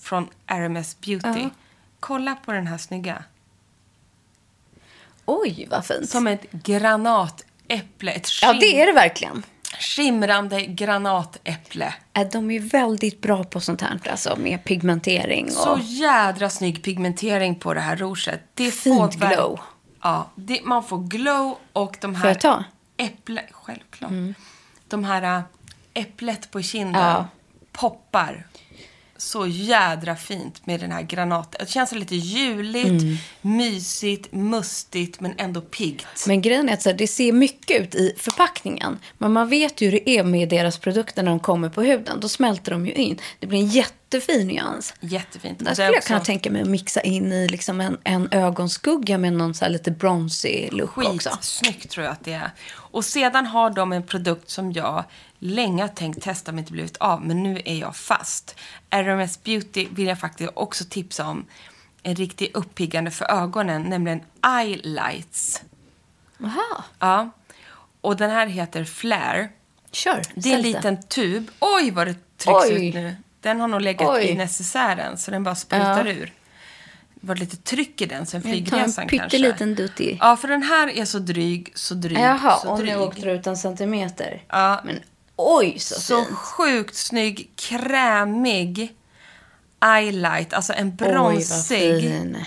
från 0.04 0.28
RMS 0.46 1.00
Beauty. 1.00 1.40
Ja. 1.40 1.50
Kolla 2.00 2.34
på 2.34 2.52
den 2.52 2.66
här 2.66 2.78
snygga. 2.78 3.24
Oj, 5.24 5.66
vad 5.70 5.86
fint. 5.86 6.10
Som 6.10 6.26
ett 6.26 6.50
granatäpple, 6.52 8.12
ett 8.12 8.28
Ja, 8.42 8.52
det 8.52 8.80
är 8.80 8.86
det 8.86 8.92
verkligen. 8.92 9.42
skimrande 9.78 10.62
granatäpple. 10.66 11.94
Eh, 12.12 12.28
De 12.32 12.50
är 12.50 12.60
väldigt 12.60 13.20
bra 13.20 13.44
på 13.44 13.60
sånt 13.60 13.80
här, 13.80 14.00
alltså 14.10 14.36
med 14.36 14.64
pigmentering. 14.64 15.44
Och... 15.44 15.50
Så 15.52 15.78
jädra 15.82 16.50
snygg 16.50 16.82
pigmentering 16.84 17.54
på 17.54 17.74
det 17.74 17.80
här 17.80 17.96
rouget. 17.96 18.40
Det 18.54 18.70
Fint 18.70 18.96
får 19.14 19.28
glow. 19.28 19.60
Ja, 20.02 20.30
det, 20.34 20.60
man 20.64 20.84
får 20.84 20.98
glow 20.98 21.56
och 21.72 21.96
de 22.00 22.14
här... 22.14 22.22
Får 22.22 22.28
jag 22.30 22.40
ta? 22.40 22.64
Äpple, 22.96 23.42
självklart. 23.50 24.12
De 24.88 25.04
här 25.04 25.22
äh, 25.38 25.42
äpplet 25.94 26.50
på 26.50 26.62
kinden 26.62 27.02
Ja. 27.02 27.26
poppar. 27.72 28.46
Så 29.16 29.46
jädra 29.46 30.16
fint 30.16 30.66
med 30.66 30.80
den 30.80 30.92
här 30.92 31.02
granaten. 31.02 31.60
Det 31.64 31.70
känns 31.70 31.92
lite 31.92 32.16
juligt, 32.16 32.86
Mm. 33.02 33.16
mysigt, 33.40 34.32
mustigt 34.32 35.20
men 35.20 35.34
ändå 35.38 35.60
piggt. 35.60 36.06
Men 36.26 36.42
grejen 36.42 36.68
är 36.68 36.72
att 36.72 36.82
så 36.82 36.88
här, 36.90 36.96
det 36.96 37.06
ser 37.06 37.32
mycket 37.32 37.80
ut 37.82 37.94
i 37.94 38.14
förpackningen. 38.18 38.98
Men 39.18 39.32
man 39.32 39.48
vet 39.48 39.80
ju 39.80 39.86
hur 39.86 39.92
det 39.92 40.10
är 40.10 40.24
med 40.24 40.48
deras 40.48 40.78
produkter 40.78 41.22
när 41.22 41.30
de 41.30 41.40
kommer 41.40 41.68
på 41.68 41.82
huden. 41.82 42.20
Då 42.20 42.28
smälter 42.28 42.72
de 42.72 42.86
ju 42.86 42.92
in. 42.92 43.18
Det 43.38 43.46
blir 43.46 43.58
en 43.58 43.66
jättefin 43.66 44.46
nyans. 44.46 44.94
Jättefint. 45.00 45.58
Där 45.58 45.72
skulle 45.72 45.86
jag 45.86 45.96
också 45.96 46.06
kunna 46.08 46.20
tänka 46.20 46.50
mig 46.50 46.62
att 46.62 46.68
mixa 46.68 47.00
in 47.00 47.32
i 47.32 47.48
liksom 47.48 47.80
en, 47.80 47.98
en 48.04 48.28
ögonskugga 48.32 49.18
med 49.18 49.32
någon 49.32 49.54
så 49.54 49.64
här 49.64 49.72
lite 49.72 49.90
bronzy 49.90 50.68
look 50.70 50.98
också. 50.98 51.30
Skitsnyggt 51.30 51.90
tror 51.90 52.04
jag 52.04 52.12
att 52.12 52.24
det 52.24 52.32
är. 52.32 52.50
Och 52.76 53.04
sedan 53.04 53.46
har 53.46 53.70
de 53.70 53.92
en 53.92 54.02
produkt 54.02 54.50
som 54.50 54.72
jag 54.72 55.04
länge 55.44 55.88
tänkt 55.88 56.22
testa 56.22 56.52
men 56.52 56.58
inte 56.58 56.72
blivit 56.72 56.96
av. 56.96 57.22
Men 57.26 57.42
nu 57.42 57.62
är 57.64 57.74
jag 57.78 57.96
fast. 57.96 58.56
RMS 58.90 59.42
Beauty 59.42 59.86
vill 59.90 60.06
jag 60.06 60.18
faktiskt 60.20 60.50
också 60.54 60.84
tipsa 60.90 61.26
om. 61.26 61.46
En 62.02 62.14
riktigt 62.14 62.56
uppiggande 62.56 63.10
för 63.10 63.30
ögonen, 63.30 63.82
nämligen 63.82 64.20
Eye 64.60 64.76
Lights. 64.82 65.62
Jaha, 66.38 66.84
Ja. 66.98 67.30
Och 68.00 68.16
den 68.16 68.30
här 68.30 68.46
heter 68.46 68.84
Flare. 68.84 69.48
kör. 69.92 70.22
Det 70.34 70.50
är 70.52 70.56
en 70.56 70.62
liten 70.62 71.02
tub. 71.02 71.50
Oj, 71.60 71.90
vad 71.90 72.06
det 72.06 72.14
trycks 72.36 72.64
Oj. 72.70 72.88
ut 72.88 72.94
nu. 72.94 73.16
Den 73.40 73.60
har 73.60 73.68
nog 73.68 73.80
legat 73.80 74.08
Oj. 74.10 74.24
i 74.24 74.34
necessären 74.34 75.18
så 75.18 75.30
den 75.30 75.44
bara 75.44 75.54
sprutar 75.54 76.04
Ja. 76.06 76.12
ur. 76.12 76.32
Det 77.14 77.26
var 77.26 77.36
lite 77.36 77.56
tryck 77.56 78.00
i 78.00 78.06
den 78.06 78.26
sen 78.26 78.42
flygresan 78.42 79.02
en 79.04 79.08
kanske. 79.08 79.18
pytteliten 79.38 79.74
dutt 79.74 80.00
i. 80.00 80.18
Ja, 80.20 80.36
för 80.36 80.48
den 80.48 80.62
här 80.62 80.88
är 80.88 81.04
så 81.04 81.18
dryg, 81.18 81.72
så 81.74 81.94
dryg, 81.94 82.18
Jaha, 82.18 82.58
så 82.62 82.68
och 82.70 82.78
dryg. 82.78 82.90
nu 82.90 82.98
åkte 82.98 83.20
du 83.20 83.30
ut 83.30 83.46
en 83.46 83.56
centimeter. 83.56 84.42
Ja. 84.48 84.80
Men 84.84 85.00
oj 85.36 85.78
så, 85.78 86.00
Så 86.00 86.24
fint. 86.24 86.36
sjukt 86.38 86.94
snygg, 86.96 87.50
krämig 87.56 88.94
eyelight. 89.84 90.52
Alltså 90.52 90.72
en 90.72 90.86
Oj, 90.88 90.92
bronsig. 90.92 92.00
fin. 92.02 92.44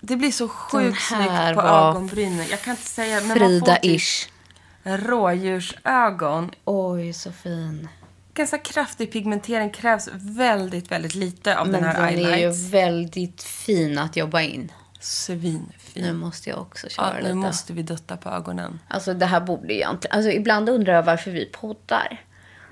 Det 0.00 0.16
blir 0.16 0.32
så 0.32 0.48
sjukt 0.48 1.02
snyggt 1.02 1.54
på 1.54 1.62
ögonbrynen. 1.62 2.46
Jag 2.50 2.62
kan 2.62 2.70
inte 2.70 2.86
säga, 2.90 3.20
men 3.20 3.28
typ 3.38 3.42
Frida-ish. 3.42 4.28
rådjursögon. 4.84 6.50
Oj, 6.64 7.12
så 7.12 7.32
fin. 7.32 7.88
Ganska 8.34 8.58
kraftig 8.58 9.12
pigmentering 9.12 9.70
krävs 9.70 10.08
väldigt, 10.14 10.90
väldigt 10.90 11.14
lite 11.14 11.58
av 11.58 11.68
Men 11.68 11.82
den 11.82 11.90
här 11.90 12.12
den 12.12 12.24
är 12.26 12.36
ju 12.38 12.50
väldigt 12.70 13.42
fin 13.42 13.98
att 13.98 14.16
jobba 14.16 14.40
in. 14.42 14.72
Svinfin. 15.04 16.02
Nu 16.02 16.12
måste 16.12 16.50
jag 16.50 16.58
också 16.58 16.88
köra 16.88 17.06
Ja, 17.06 17.14
nu 17.14 17.22
lite. 17.22 17.34
måste 17.34 17.72
vi 17.72 17.82
dutta 17.82 18.16
på 18.16 18.28
ögonen. 18.28 18.80
Alltså 18.88 19.14
det 19.14 19.26
här 19.26 19.40
borde 19.40 19.66
ju 19.68 19.74
egentligen... 19.74 20.16
Alltså 20.16 20.30
ibland 20.30 20.68
undrar 20.68 20.94
jag 20.94 21.02
varför 21.02 21.30
vi 21.30 21.44
poddar. 21.46 22.20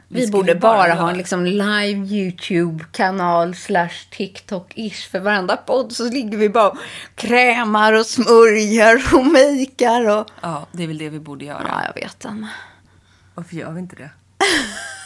Vi, 0.09 0.21
skulle 0.27 0.33
borde 0.33 0.55
bara 0.55 0.77
bara 0.77 0.95
ha 0.95 1.11
en 1.11 1.17
liksom 1.17 1.45
live 1.47 2.07
YouTube-kanal 2.07 3.55
slash 3.55 3.89
TikTok-ish. 4.11 5.11
För 5.11 5.21
varenda 5.21 5.57
podd 5.57 5.93
så 5.93 6.11
ligger 6.11 6.39
vi 6.39 6.49
bara 6.49 6.69
och 6.71 6.79
krämar 7.15 7.93
och 7.93 8.07
smörjer 8.07 9.15
och 9.15 9.27
makear 9.27 10.09
och... 10.19 10.27
Ja, 10.41 10.67
det 10.73 10.83
är 10.83 10.87
väl 10.87 10.99
det 10.99 11.09
vi 11.09 11.19
borde 11.21 11.45
göra. 11.45 11.67
Ja, 11.69 11.83
jag 11.95 12.03
vet. 12.03 12.27
Varför 13.35 13.57
gör 13.57 13.71
vi 13.73 13.81
inte 13.81 13.97
det? 13.97 14.11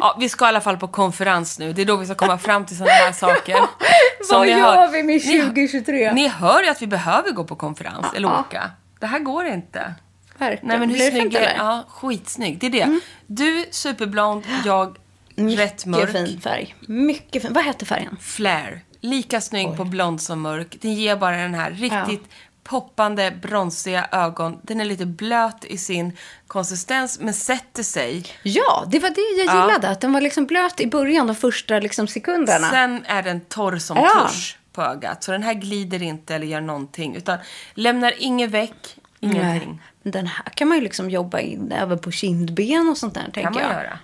Ja, 0.00 0.16
vi 0.20 0.28
ska 0.28 0.44
i 0.44 0.48
alla 0.48 0.60
fall 0.60 0.76
på 0.76 0.88
konferens 0.88 1.58
nu. 1.58 1.72
Det 1.72 1.82
är 1.82 1.86
då 1.86 1.96
vi 1.96 2.06
ska 2.06 2.14
komma 2.14 2.38
fram 2.38 2.66
till 2.66 2.76
sådana 2.76 2.92
här 2.92 3.12
saker. 3.12 3.54
Som 4.24 4.38
Vad 4.38 4.46
ni 4.46 4.52
gör 4.52 4.58
hör- 4.76 4.88
vi 4.92 5.02
med 5.02 5.26
Ni- 5.26 5.40
2023? 5.42 6.12
Ni 6.12 6.28
hör 6.28 6.62
ju 6.62 6.68
att 6.68 6.82
vi 6.82 6.86
behöver 6.86 7.30
gå 7.30 7.44
på 7.44 7.56
konferens 7.56 8.06
eller 8.14 8.28
åka. 8.40 8.70
Det 9.00 9.06
här 9.06 9.18
går 9.18 9.46
inte. 9.46 9.94
Verkligen. 10.38 10.68
Nej, 10.68 10.78
men 10.78 10.88
hur 10.88 10.96
Blir 10.96 11.10
snygg 11.10 11.34
är? 11.34 11.40
Mm. 11.54 11.66
Ja, 11.66 11.84
skitsnygg. 11.88 12.58
Det 12.60 12.66
är 12.66 12.70
det. 12.70 13.00
Du 13.26 13.66
superblond, 13.70 14.44
jag 14.64 14.96
rätt 15.36 15.86
mörk. 15.86 16.08
Mycket 16.12 16.28
fin 16.28 16.40
färg. 16.40 16.74
Mycket 16.80 17.42
fin. 17.42 17.52
Vad 17.52 17.64
heter 17.64 17.86
färgen? 17.86 18.16
Flare. 18.20 18.80
Lika 19.00 19.40
snygg 19.40 19.76
på 19.76 19.84
blond 19.84 20.20
som 20.22 20.40
mörk. 20.40 20.76
Den 20.80 20.94
ger 20.94 21.16
bara 21.16 21.36
den 21.36 21.54
här 21.54 21.70
riktigt 21.70 22.30
poppande, 22.68 23.30
bronsiga 23.42 24.08
ögon. 24.12 24.58
Den 24.62 24.80
är 24.80 24.84
lite 24.84 25.06
blöt 25.06 25.64
i 25.64 25.78
sin 25.78 26.16
konsistens, 26.46 27.18
men 27.20 27.34
sätter 27.34 27.82
sig. 27.82 28.24
Ja, 28.42 28.84
det 28.90 28.98
var 28.98 29.10
det 29.10 29.42
jag 29.44 29.56
Ja. 29.56 29.60
gillade. 29.66 29.88
Att 29.88 30.00
den 30.00 30.12
var 30.12 30.20
liksom 30.20 30.46
blöt 30.46 30.80
i 30.80 30.86
början, 30.86 31.26
de 31.26 31.36
första 31.36 31.78
liksom 31.78 32.08
sekunderna. 32.08 32.70
Sen 32.70 33.04
är 33.06 33.22
den 33.22 33.40
torr 33.40 33.78
som 33.78 33.96
Ja. 33.96 34.28
tusch 34.28 34.58
på 34.72 34.82
ögat. 34.82 35.24
Så 35.24 35.32
den 35.32 35.42
här 35.42 35.54
glider 35.54 36.02
inte 36.02 36.34
eller 36.34 36.46
gör 36.46 36.60
någonting. 36.60 37.16
Utan 37.16 37.38
lämnar 37.74 38.14
inget 38.18 38.50
väck, 38.50 38.96
ingenting. 39.20 39.80
Nej. 40.04 40.12
Den 40.12 40.26
här 40.26 40.44
kan 40.54 40.68
man 40.68 40.76
ju 40.78 40.82
liksom 40.84 41.10
jobba 41.10 41.38
in 41.40 41.72
även 41.72 41.98
på 41.98 42.10
kindben 42.10 42.88
och 42.88 42.98
sånt 42.98 43.14
där, 43.14 43.22
tänker 43.22 43.42
kan 43.42 43.52
man 43.52 43.62
jag. 43.62 43.72
göra. 43.72 43.98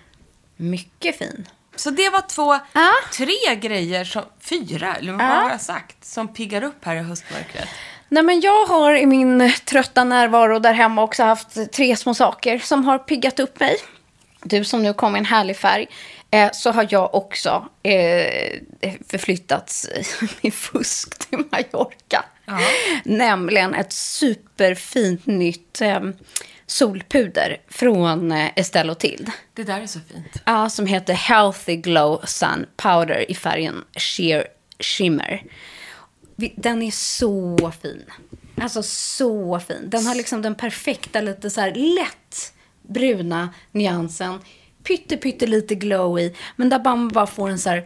Mycket 0.57 1.19
fin. 1.19 1.49
Så 1.77 1.91
det 1.91 2.11
var 2.11 2.21
två, 2.29 2.59
Ja. 2.73 2.91
tre 3.13 3.55
grejer, 3.61 4.05
som, 4.05 4.23
fyra, 4.41 4.95
eller 4.97 5.13
vad 5.13 5.21
Ja. 5.21 5.27
har 5.27 5.51
jag 5.51 5.61
sagt, 5.61 6.05
som 6.05 6.29
piggar 6.35 6.65
upp 6.65 6.85
här 6.85 6.97
i 6.97 6.99
höstmörkret. 7.03 7.69
Nej, 8.15 8.23
men 8.23 8.41
jag 8.41 8.67
har 8.67 8.95
i 8.95 9.07
min 9.07 9.53
trötta 9.65 10.05
närvaro 10.05 10.59
där 10.59 10.73
hemma 10.73 11.03
också 11.03 11.23
haft 11.23 11.73
tre 11.73 11.97
små 11.97 12.15
saker 12.15 12.59
som 12.59 12.85
har 12.85 12.99
piggat 12.99 13.41
upp 13.41 13.61
mig. 13.61 13.77
Du 14.43 14.65
som 14.65 14.83
nu 14.83 14.93
kom 14.93 15.13
med 15.13 15.19
en 15.19 15.25
härlig 15.25 15.57
färg. 15.57 15.87
Eh, 16.31 16.51
så 16.53 16.71
har 16.71 16.87
jag 16.91 17.15
också 17.15 17.69
eh, 17.83 18.61
förflyttats 19.09 19.89
i 20.41 20.51
fusk 20.51 21.29
till 21.29 21.39
Mallorca. 21.51 22.25
Nämligen 23.05 23.75
ett 23.75 23.93
superfint 23.93 25.27
nytt 25.27 25.81
eh, 25.81 26.01
solpuder 26.67 27.57
från 27.69 28.33
eh, 28.33 28.51
Estelle 28.57 28.93
och 28.93 28.99
Tilde. 28.99 29.33
Det 29.55 29.63
där 29.63 29.81
är 29.81 29.87
så 29.87 30.01
fint. 30.13 30.43
Ja, 30.45 30.71
som 30.71 30.87
heter 30.87 31.15
Healthy 31.15 31.77
Glow 31.77 32.21
Sun 32.25 32.67
Powder 32.77 33.31
i 33.31 33.35
färgen 33.35 33.85
Sheer 33.97 34.47
Shimmer. 34.79 35.43
Den 36.37 36.83
är 36.83 36.91
så 36.91 37.73
fin. 37.83 38.05
Alltså 38.61 38.83
så 38.83 39.61
fin. 39.61 39.91
Den 39.91 40.07
har 40.07 40.15
liksom 40.15 40.43
den 40.43 40.55
perfekta, 40.55 41.21
lite 41.21 41.51
så 41.51 41.61
här 41.61 41.75
lätt 41.75 42.53
bruna 42.89 43.49
nyansen. 43.73 44.41
Pytte, 44.85 45.17
pytte 45.17 45.47
lite 45.47 45.75
glow 45.75 46.19
i. 46.19 46.37
Men 46.57 46.69
där 46.69 46.81
man 46.85 47.09
bara 47.09 47.27
får 47.27 47.49
en 47.49 47.59
så 47.59 47.71
här, 47.71 47.83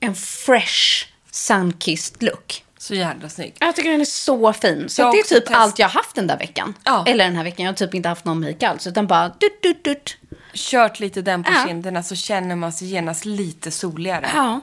en 0.00 0.14
fresh 0.14 1.06
sunkissed 1.30 2.22
look. 2.22 2.60
Så 2.78 2.94
jävla 2.94 3.28
snygg. 3.28 3.56
Jag 3.60 3.76
tycker 3.76 3.90
den 3.90 4.00
är 4.00 4.04
så 4.04 4.52
fin. 4.52 4.88
Så 4.88 5.02
Jag 5.02 5.12
det 5.14 5.18
är 5.18 5.22
typ 5.22 5.46
test- 5.46 5.56
allt 5.58 5.78
jag 5.78 5.86
har 5.88 5.92
haft 5.92 6.14
den 6.14 6.26
där 6.26 6.38
veckan. 6.38 6.74
Ja. 6.84 7.04
Eller 7.06 7.24
den 7.24 7.36
här 7.36 7.44
veckan. 7.44 7.64
Jag 7.64 7.72
har 7.72 7.76
typ 7.76 7.94
inte 7.94 8.08
haft 8.08 8.24
någon 8.24 8.40
make 8.40 8.68
alls. 8.68 8.86
Utan 8.86 9.06
bara 9.06 9.28
dutt, 9.28 9.62
dutt, 9.62 9.84
dutt. 9.84 10.16
Kört 10.54 11.00
lite 11.00 11.22
den 11.22 11.44
på 11.44 11.52
Ja. 11.52 11.64
kinderna 11.68 12.02
så 12.02 12.14
känner 12.14 12.56
man 12.56 12.72
sig 12.72 12.88
genast 12.88 13.24
lite 13.24 13.70
soligare. 13.70 14.30
Ja. 14.34 14.60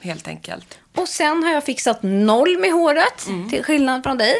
Helt 0.00 0.28
enkelt. 0.28 0.78
Och 0.94 1.08
sen 1.08 1.42
har 1.42 1.50
jag 1.50 1.64
fixat 1.64 1.98
noll 2.02 2.58
med 2.58 2.72
håret, 2.72 3.26
till 3.50 3.64
skillnad 3.64 4.02
från 4.02 4.18
dig. 4.18 4.34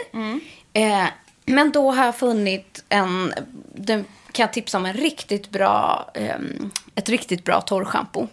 Eh, 0.73 1.07
men 1.45 1.73
då 1.73 1.91
har 1.91 2.05
jag 2.05 2.17
funnit 2.17 2.85
en, 2.89 3.35
den 3.75 4.05
kan 4.33 4.45
jag 4.45 4.53
tipsa 4.53 4.79
om 4.79 4.87
en 4.87 4.95
riktigt 4.95 5.51
bra, 5.51 6.11
ehm, 6.15 6.71
ett 6.95 7.09
riktigt 7.09 7.45
bra 7.45 7.61
torrschampo. 7.61 8.27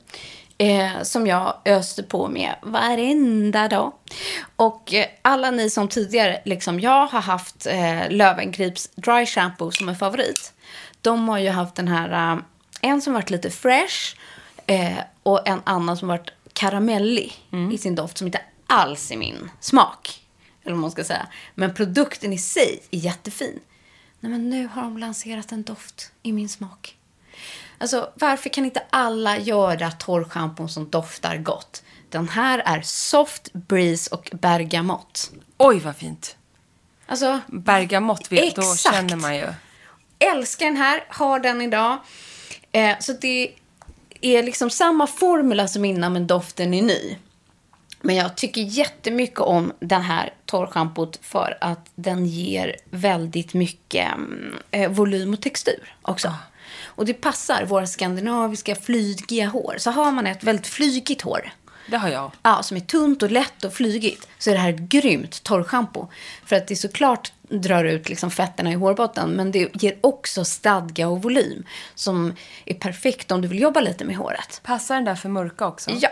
Eh, 0.59 1.01
som 1.03 1.28
jag 1.28 1.53
öste 1.65 2.03
på 2.03 2.28
med 2.28 2.55
varenda 2.61 3.68
dag. 3.68 3.91
Och 4.55 4.93
eh, 4.93 5.05
alla 5.22 5.51
ni 5.51 5.70
som 5.70 5.88
tidigare, 5.88 6.41
liksom 6.45 6.80
jag, 6.80 7.07
har 7.07 7.22
haft 7.22 7.65
eh, 7.65 8.09
Lövengrips 8.09 8.89
dry 8.95 9.26
shampoo 9.26 9.72
som 9.72 9.89
en 9.89 9.95
favorit. 9.95 10.53
De 11.01 11.30
har 11.30 11.38
ju 11.38 11.49
haft 11.49 11.76
den 11.76 11.88
här, 11.88 12.34
eh, 12.34 12.39
en 12.82 13.01
som 13.01 13.13
varit 13.13 13.30
lite 13.30 13.49
fresh 13.49 14.15
eh, 14.68 14.97
och 15.24 15.47
en 15.47 15.61
annan 15.63 15.97
som 15.97 16.07
varit 16.07 16.32
karamellig 16.58 17.34
i 17.74 17.78
sin 17.78 17.95
doft 17.95 18.18
som 18.18 18.28
inte 18.28 18.41
alls 18.68 19.12
är 19.12 19.18
min 19.18 19.49
smak. 19.60 20.22
Eller 20.64 20.74
vad 20.74 20.82
man 20.82 20.91
ska 20.91 21.03
säga. 21.03 21.28
Men 21.55 21.74
produkten 21.74 22.34
i 22.34 22.38
sig 22.38 22.84
är 22.91 22.97
jättefin. 22.97 23.60
Nej, 24.20 24.32
men 24.32 24.49
nu 24.49 24.68
har 24.68 24.82
de 24.82 24.97
lanserat 24.97 25.51
en 25.51 25.64
doft 25.64 26.12
i 26.24 26.32
min 26.32 26.49
smak. 26.49 26.97
Alltså, 27.78 28.12
varför 28.16 28.49
kan 28.49 28.66
inte 28.66 28.84
alla 28.89 29.38
göra 29.38 29.91
torrschampon 29.91 30.70
som 30.70 30.89
doftar 30.89 31.38
gott? 31.38 31.84
Den 32.10 32.30
här 32.30 32.60
är 32.60 32.82
Soft 32.82 33.53
Breeze 33.53 34.16
och 34.16 34.30
Bergamott. 34.34 35.32
Oj, 35.58 35.80
vad 35.80 35.95
fint. 35.95 36.38
Alltså, 37.05 37.39
Bergamott, 37.47 38.32
vet, 38.32 38.55
då 38.55 38.76
känner 38.76 39.16
man 39.16 39.36
ju. 39.36 39.47
älskar 40.20 40.66
den 40.66 40.78
här, 40.78 41.03
har 41.10 41.39
den 41.39 41.62
idag. 41.62 41.97
Eh, 42.72 42.99
så 42.99 43.14
det 43.14 43.51
är 44.22 44.43
liksom 44.43 44.70
samma 44.70 45.07
formula 45.07 45.68
som 45.68 45.86
innan, 45.86 46.13
men 46.13 46.28
doften 46.28 46.74
är 46.74 46.82
ny. 46.82 47.18
Men 48.01 48.15
jag 48.15 48.38
tycker 48.38 48.61
jättemycket 48.61 49.39
om 49.39 49.74
den 49.80 50.01
här 50.01 50.34
torrschampot 50.45 51.20
för 51.22 51.57
att 51.61 51.89
den 51.95 52.26
ger 52.26 52.76
väldigt 52.89 53.53
mycket 53.53 54.07
mm, 54.13 54.55
eh, 54.72 54.91
volym 54.91 55.34
och 55.34 55.41
textur 55.41 55.95
också. 56.01 56.34
Och 56.86 57.05
det 57.05 57.13
passar 57.13 57.65
våra 57.65 57.88
skandinaviska 57.88 58.76
flygiga 58.76 59.47
hår. 59.47 59.76
Så 59.78 59.91
har 59.91 60.11
man 60.11 60.28
ett 60.28 60.43
väldigt 60.43 60.68
flygigt 60.68 61.22
hår, 61.22 61.51
Det 61.88 61.97
har 61.97 62.09
jag. 62.09 62.32
ja, 62.43 62.63
som 62.63 62.78
är 62.78 62.82
tunt 62.82 63.24
och 63.24 63.32
lätt 63.32 63.63
och 63.63 63.74
flygigt, 63.74 64.28
så 64.38 64.49
är 64.49 64.53
det 64.53 64.59
här 64.59 64.74
ett 64.74 64.80
grymt 64.80 65.43
torrschampo. 65.43 66.07
För 66.45 66.55
att 66.55 66.68
det 66.68 66.76
såklart 66.76 67.32
drar 67.50 67.84
ut 67.84 68.10
liksom 68.10 68.32
fetterna 68.32 68.72
i 68.72 68.74
hårbotten, 68.76 69.30
men 69.32 69.52
det 69.52 69.70
ger 69.74 69.95
också 70.02 70.45
stadga 70.45 71.08
och 71.08 71.22
volym 71.22 71.66
som 71.95 72.34
är 72.66 72.74
perfekt 72.74 73.32
om 73.32 73.41
du 73.41 73.48
vill 73.48 73.60
jobba 73.62 73.80
lite 73.80 74.06
med 74.06 74.16
håret. 74.18 74.62
Passar 74.64 74.95
den 74.95 75.06
där 75.06 75.16
för 75.16 75.30
mörka 75.30 75.68
också? 75.68 75.91
Ja. 75.91 76.10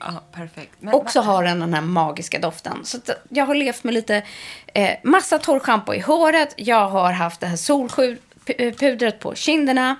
Ja, 0.00 0.22
perfekt. 0.32 0.72
Men, 0.80 0.94
Också 0.94 1.20
har 1.20 1.44
den 1.44 1.60
den 1.60 1.74
här 1.74 1.80
magiska 1.80 2.38
doften. 2.38 2.84
Så 2.84 2.98
jag 3.28 3.46
har 3.46 3.54
levt 3.54 3.84
med 3.84 3.94
lite 3.94 4.22
eh, 4.74 4.90
massa 5.04 5.38
torrschampo 5.38 5.94
i 5.94 6.00
håret. 6.00 6.54
Jag 6.56 6.88
har 6.88 7.12
haft 7.12 7.40
det 7.40 7.46
här 7.46 7.56
solpudret 7.56 9.20
på 9.20 9.34
kinderna. 9.34 9.96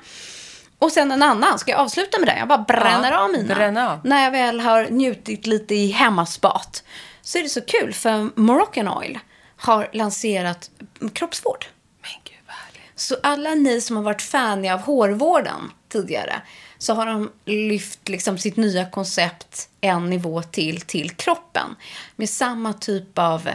Och 0.79 0.93
sen 0.93 1.13
en 1.13 1.23
annan. 1.23 1.59
Ska 1.59 1.71
jag 1.71 1.81
avsluta 1.81 2.19
med 2.19 2.29
det? 2.29 2.39
Jag 2.39 2.49
bara 2.49 2.59
bränner 2.59 3.13
Ja, 3.13 3.25
av 3.25 3.31
mina. 3.31 3.55
bränn 3.55 3.77
av. 3.77 4.01
När 4.05 4.25
jag 4.25 4.31
väl 4.31 4.61
har 4.61 4.87
njutit 4.91 5.47
lite 5.47 5.75
i 5.75 5.87
hemmaspat. 5.91 6.85
Så 7.23 7.39
är 7.39 7.43
det 7.43 7.49
så 7.49 7.61
kul 7.61 7.93
för 7.93 8.41
Moroccan 8.41 8.89
Oil 8.89 9.19
har 9.57 9.89
lanserat 9.93 10.71
kroppsvård. 11.13 11.67
Men 12.03 12.11
gud, 12.25 12.39
vad 12.47 12.57
härligt. 12.57 12.83
Så 12.95 13.17
alla 13.23 13.55
ni 13.55 13.81
som 13.81 13.97
har 13.97 14.03
varit 14.03 14.23
faniga 14.23 14.75
av 14.75 14.81
hårvården 14.81 15.71
tidigare 15.89 16.43
så 16.79 16.95
har 16.95 17.07
de 17.07 17.33
lyft 17.45 18.09
liksom 18.09 18.39
sitt 18.39 18.57
nya 18.57 18.91
koncept 18.91 19.69
en 19.81 20.11
nivå 20.11 20.43
till 20.43 20.81
till 20.81 21.11
kroppen. 21.11 21.77
Med 22.17 22.31
samma 22.31 22.73
typ 22.73 23.19
av 23.19 23.49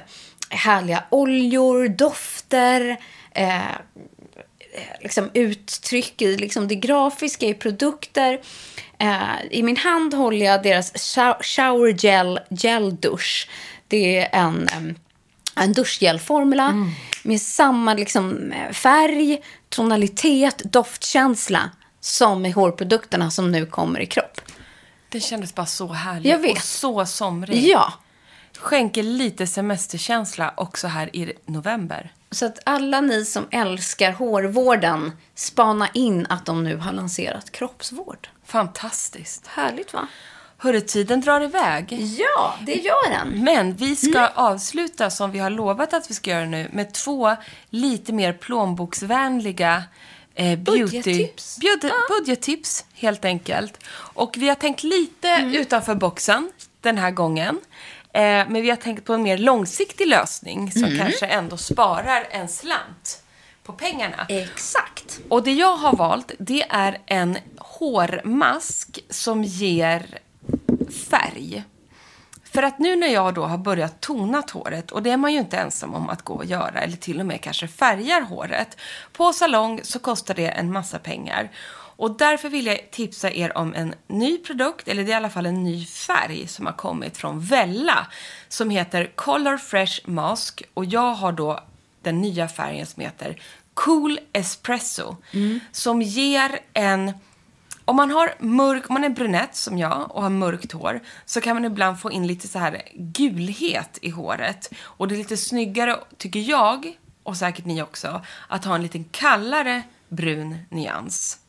härliga 0.49 1.03
oljor, 1.09 1.87
dofter, 1.87 2.97
eh, 3.31 3.61
liksom 5.01 5.29
uttryck 5.33 6.21
i 6.21 6.37
liksom 6.37 6.67
det 6.67 6.75
grafiska 6.75 7.45
i 7.45 7.53
produkter. 7.53 8.41
Eh, 8.99 9.45
I 9.51 9.63
min 9.63 9.77
hand 9.77 10.13
håller 10.13 10.45
jag 10.45 10.63
deras 10.63 11.17
shower 11.41 12.05
gel, 12.05 12.39
gel 12.49 12.95
dusch. 12.95 13.49
Det 13.87 14.17
är 14.17 14.29
en, 14.39 14.67
en 15.63 15.73
duschgelformula 15.73 16.87
med 17.23 17.41
samma 17.41 17.93
liksom, 17.93 18.53
färg, 18.71 19.41
tonalitet, 19.69 20.61
doftkänsla 20.63 21.69
som 21.99 22.45
i 22.45 22.51
hårprodukterna 22.51 23.31
som 23.31 23.51
nu 23.51 23.65
kommer 23.65 23.99
i 23.99 24.05
kropp. 24.05 24.41
Det 25.09 25.19
kändes 25.19 25.55
bara 25.55 25.65
så 25.65 25.87
härligt. 25.87 26.31
Jag 26.31 26.39
vet. 26.39 26.57
Och 26.57 26.63
så 26.63 27.05
somrig. 27.05 27.67
Ja, 27.67 27.93
Skänker 28.57 29.03
lite 29.03 29.47
semesterkänsla 29.47 30.53
också 30.57 30.87
här 30.87 31.15
i 31.15 31.33
november. 31.45 32.13
så 32.31 32.45
att 32.45 32.59
alla 32.65 33.01
ni 33.01 33.25
som 33.25 33.47
älskar 33.51 34.11
hårvården, 34.11 35.11
spana 35.35 35.87
in 35.93 36.25
att 36.29 36.45
de 36.45 36.63
nu 36.63 36.77
har 36.77 36.91
lanserat 36.91 37.51
kroppsvård. 37.51 38.27
Fantastiskt. 38.45 39.47
Härligt 39.47 39.93
va? 39.93 40.07
Hörru, 40.63 40.81
tiden 40.81 41.21
drar 41.21 41.41
iväg. 41.41 41.93
Ja, 42.17 42.55
det 42.65 42.73
gör 42.73 43.09
den. 43.09 43.43
Men 43.43 43.75
vi 43.75 43.95
ska 43.95 44.27
avsluta 44.27 45.09
som 45.09 45.31
vi 45.31 45.39
har 45.39 45.49
lovat 45.49 45.93
att 45.93 46.09
vi 46.09 46.13
ska 46.13 46.29
göra 46.29 46.45
nu 46.45 46.69
med 46.73 46.93
två 46.93 47.35
lite 47.69 48.13
mer 48.13 48.33
plånboksvänliga 48.33 49.83
eh, 50.35 50.59
beauty... 50.59 50.81
Budgettips. 50.81 51.57
Bjud, 51.59 51.91
Budgettips, 52.09 52.85
helt 52.93 53.25
enkelt. 53.25 53.83
Och 53.93 54.35
vi 54.37 54.47
har 54.47 54.55
tänkt 54.55 54.83
lite 54.83 55.51
utanför 55.53 55.95
boxen 55.95 56.51
den 56.81 56.97
här 56.97 57.11
gången. 57.11 57.59
Eh, 58.13 58.21
men 58.21 58.61
vi 58.61 58.69
har 58.69 58.77
tänkt 58.77 59.05
på 59.05 59.13
en 59.13 59.23
mer 59.23 59.37
långsiktig 59.37 60.07
lösning 60.07 60.71
som 60.71 60.97
kanske 60.97 61.25
ändå 61.25 61.57
sparar 61.57 62.27
en 62.31 62.47
slant 62.47 63.23
på 63.63 63.73
pengarna. 63.73 64.25
Exakt. 64.29 65.19
Och 65.29 65.43
det 65.43 65.53
jag 65.53 65.77
har 65.77 65.95
valt, 65.95 66.31
det 66.39 66.65
är 66.69 66.97
en 67.05 67.37
hårmask 67.57 68.99
som 69.09 69.43
ger 69.43 70.19
färg. 71.09 71.63
För 72.43 72.63
att 72.63 72.79
nu 72.79 72.95
när 72.95 73.07
jag 73.07 73.33
då 73.33 73.43
har 73.45 73.57
börjat 73.57 74.01
tona 74.01 74.43
håret, 74.53 74.91
och 74.91 75.03
det 75.03 75.09
är 75.09 75.17
man 75.17 75.33
ju 75.33 75.39
inte 75.39 75.57
ensam 75.57 75.93
om 75.95 76.09
att 76.09 76.21
gå 76.21 76.33
och 76.33 76.45
göra, 76.45 76.81
eller 76.81 76.97
till 76.97 77.19
och 77.19 77.25
med 77.25 77.41
kanske 77.41 77.67
färgar 77.67 78.21
håret. 78.21 78.77
På 79.13 79.33
salong 79.33 79.79
så 79.83 79.99
kostar 79.99 80.33
det 80.33 80.47
en 80.47 80.71
massa 80.71 80.99
pengar. 80.99 81.51
Och 82.01 82.17
därför 82.17 82.49
vill 82.49 82.65
jag 82.65 82.91
tipsa 82.91 83.31
er 83.31 83.57
om 83.57 83.73
en 83.73 83.93
ny 84.07 84.37
produkt, 84.37 84.87
eller 84.87 85.03
det 85.03 85.09
är 85.09 85.13
i 85.13 85.15
alla 85.15 85.29
fall 85.29 85.45
en 85.45 85.63
ny 85.63 85.85
färg 85.85 86.47
som 86.47 86.65
har 86.65 86.73
kommit 86.73 87.17
från 87.17 87.39
Vella. 87.39 88.07
Som 88.47 88.69
heter 88.69 89.11
Color 89.15 89.57
Fresh 89.57 90.09
Mask. 90.09 90.63
Och 90.73 90.85
jag 90.85 91.13
har 91.13 91.31
då 91.31 91.59
den 92.01 92.21
nya 92.21 92.47
färgen 92.47 92.85
som 92.85 93.03
heter 93.03 93.41
Cool 93.73 94.19
Espresso. 94.33 95.15
Som 95.71 96.01
ger 96.01 96.59
en... 96.73 97.13
Om 97.91 97.97
man, 97.97 98.11
har 98.11 98.33
mörk, 98.39 98.89
om 98.89 98.93
man 98.93 99.03
är 99.03 99.09
brunett 99.09 99.55
som 99.55 99.77
jag 99.77 100.15
och 100.15 100.23
har 100.23 100.29
mörkt 100.29 100.71
hår 100.71 100.99
så 101.25 101.41
kan 101.41 101.55
man 101.55 101.65
ibland 101.65 101.99
få 101.99 102.11
in 102.11 102.27
lite 102.27 102.47
så 102.47 102.59
här 102.59 102.81
gulhet 102.93 103.97
i 104.01 104.09
håret. 104.09 104.73
Och 104.81 105.07
det 105.07 105.15
är 105.15 105.17
lite 105.17 105.37
snyggare, 105.37 105.99
tycker 106.17 106.39
jag, 106.39 106.97
och 107.23 107.37
säkert 107.37 107.65
ni 107.65 107.81
också, 107.81 108.21
att 108.47 108.65
ha 108.65 108.75
en 108.75 108.81
lite 108.81 109.03
kallare 109.11 109.83
brun 110.09 110.57
nyans. 110.69 111.39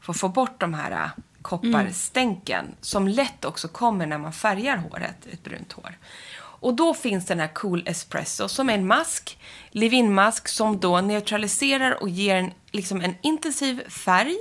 För 0.00 0.12
att 0.12 0.20
få 0.20 0.28
bort 0.28 0.60
de 0.60 0.74
här 0.74 0.90
äh, 0.90 1.10
kopparstänken 1.42 2.64
som 2.80 3.08
lätt 3.08 3.44
också 3.44 3.68
kommer 3.68 4.06
när 4.06 4.18
man 4.18 4.32
färgar 4.32 4.76
håret, 4.76 5.26
ett 5.32 5.44
brunt 5.44 5.72
hår. 5.72 5.98
Och 6.38 6.74
då 6.74 6.94
finns 6.94 7.26
den 7.26 7.40
här 7.40 7.54
Cool 7.54 7.82
Espresso 7.86 8.48
som 8.48 8.70
är 8.70 8.74
en 8.74 8.86
mask, 8.86 9.38
leave-in-mask 9.70 10.48
som 10.48 10.80
då 10.80 11.00
neutraliserar 11.00 12.02
och 12.02 12.08
ger 12.08 12.36
en, 12.36 12.52
liksom 12.70 13.00
en 13.00 13.14
intensiv 13.22 13.88
färg, 13.88 14.36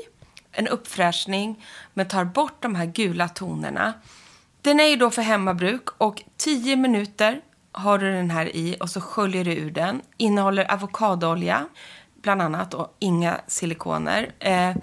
en 0.55 0.67
uppfräschning, 0.67 1.65
men 1.93 2.07
tar 2.07 2.25
bort 2.25 2.61
de 2.61 2.75
här 2.75 2.85
gula 2.85 3.29
tonerna. 3.29 3.93
Den 4.61 4.79
är 4.79 4.85
ju 4.87 4.95
då 4.95 5.11
för 5.11 5.21
hemmabruk 5.21 5.89
och 5.97 6.23
10 6.37 6.75
minuter 6.75 7.41
har 7.71 7.97
du 7.97 8.11
den 8.11 8.31
här 8.31 8.55
i 8.55 8.77
och 8.79 8.89
så 8.89 9.01
sköljer 9.01 9.45
du 9.45 9.51
ur 9.51 9.71
den. 9.71 10.01
Innehåller 10.17 10.71
avokadoolja 10.71 11.67
bland 12.21 12.41
annat 12.41 12.73
och 12.73 12.95
inga 12.99 13.41
silikoner. 13.47 14.31
Eh, 14.39 14.75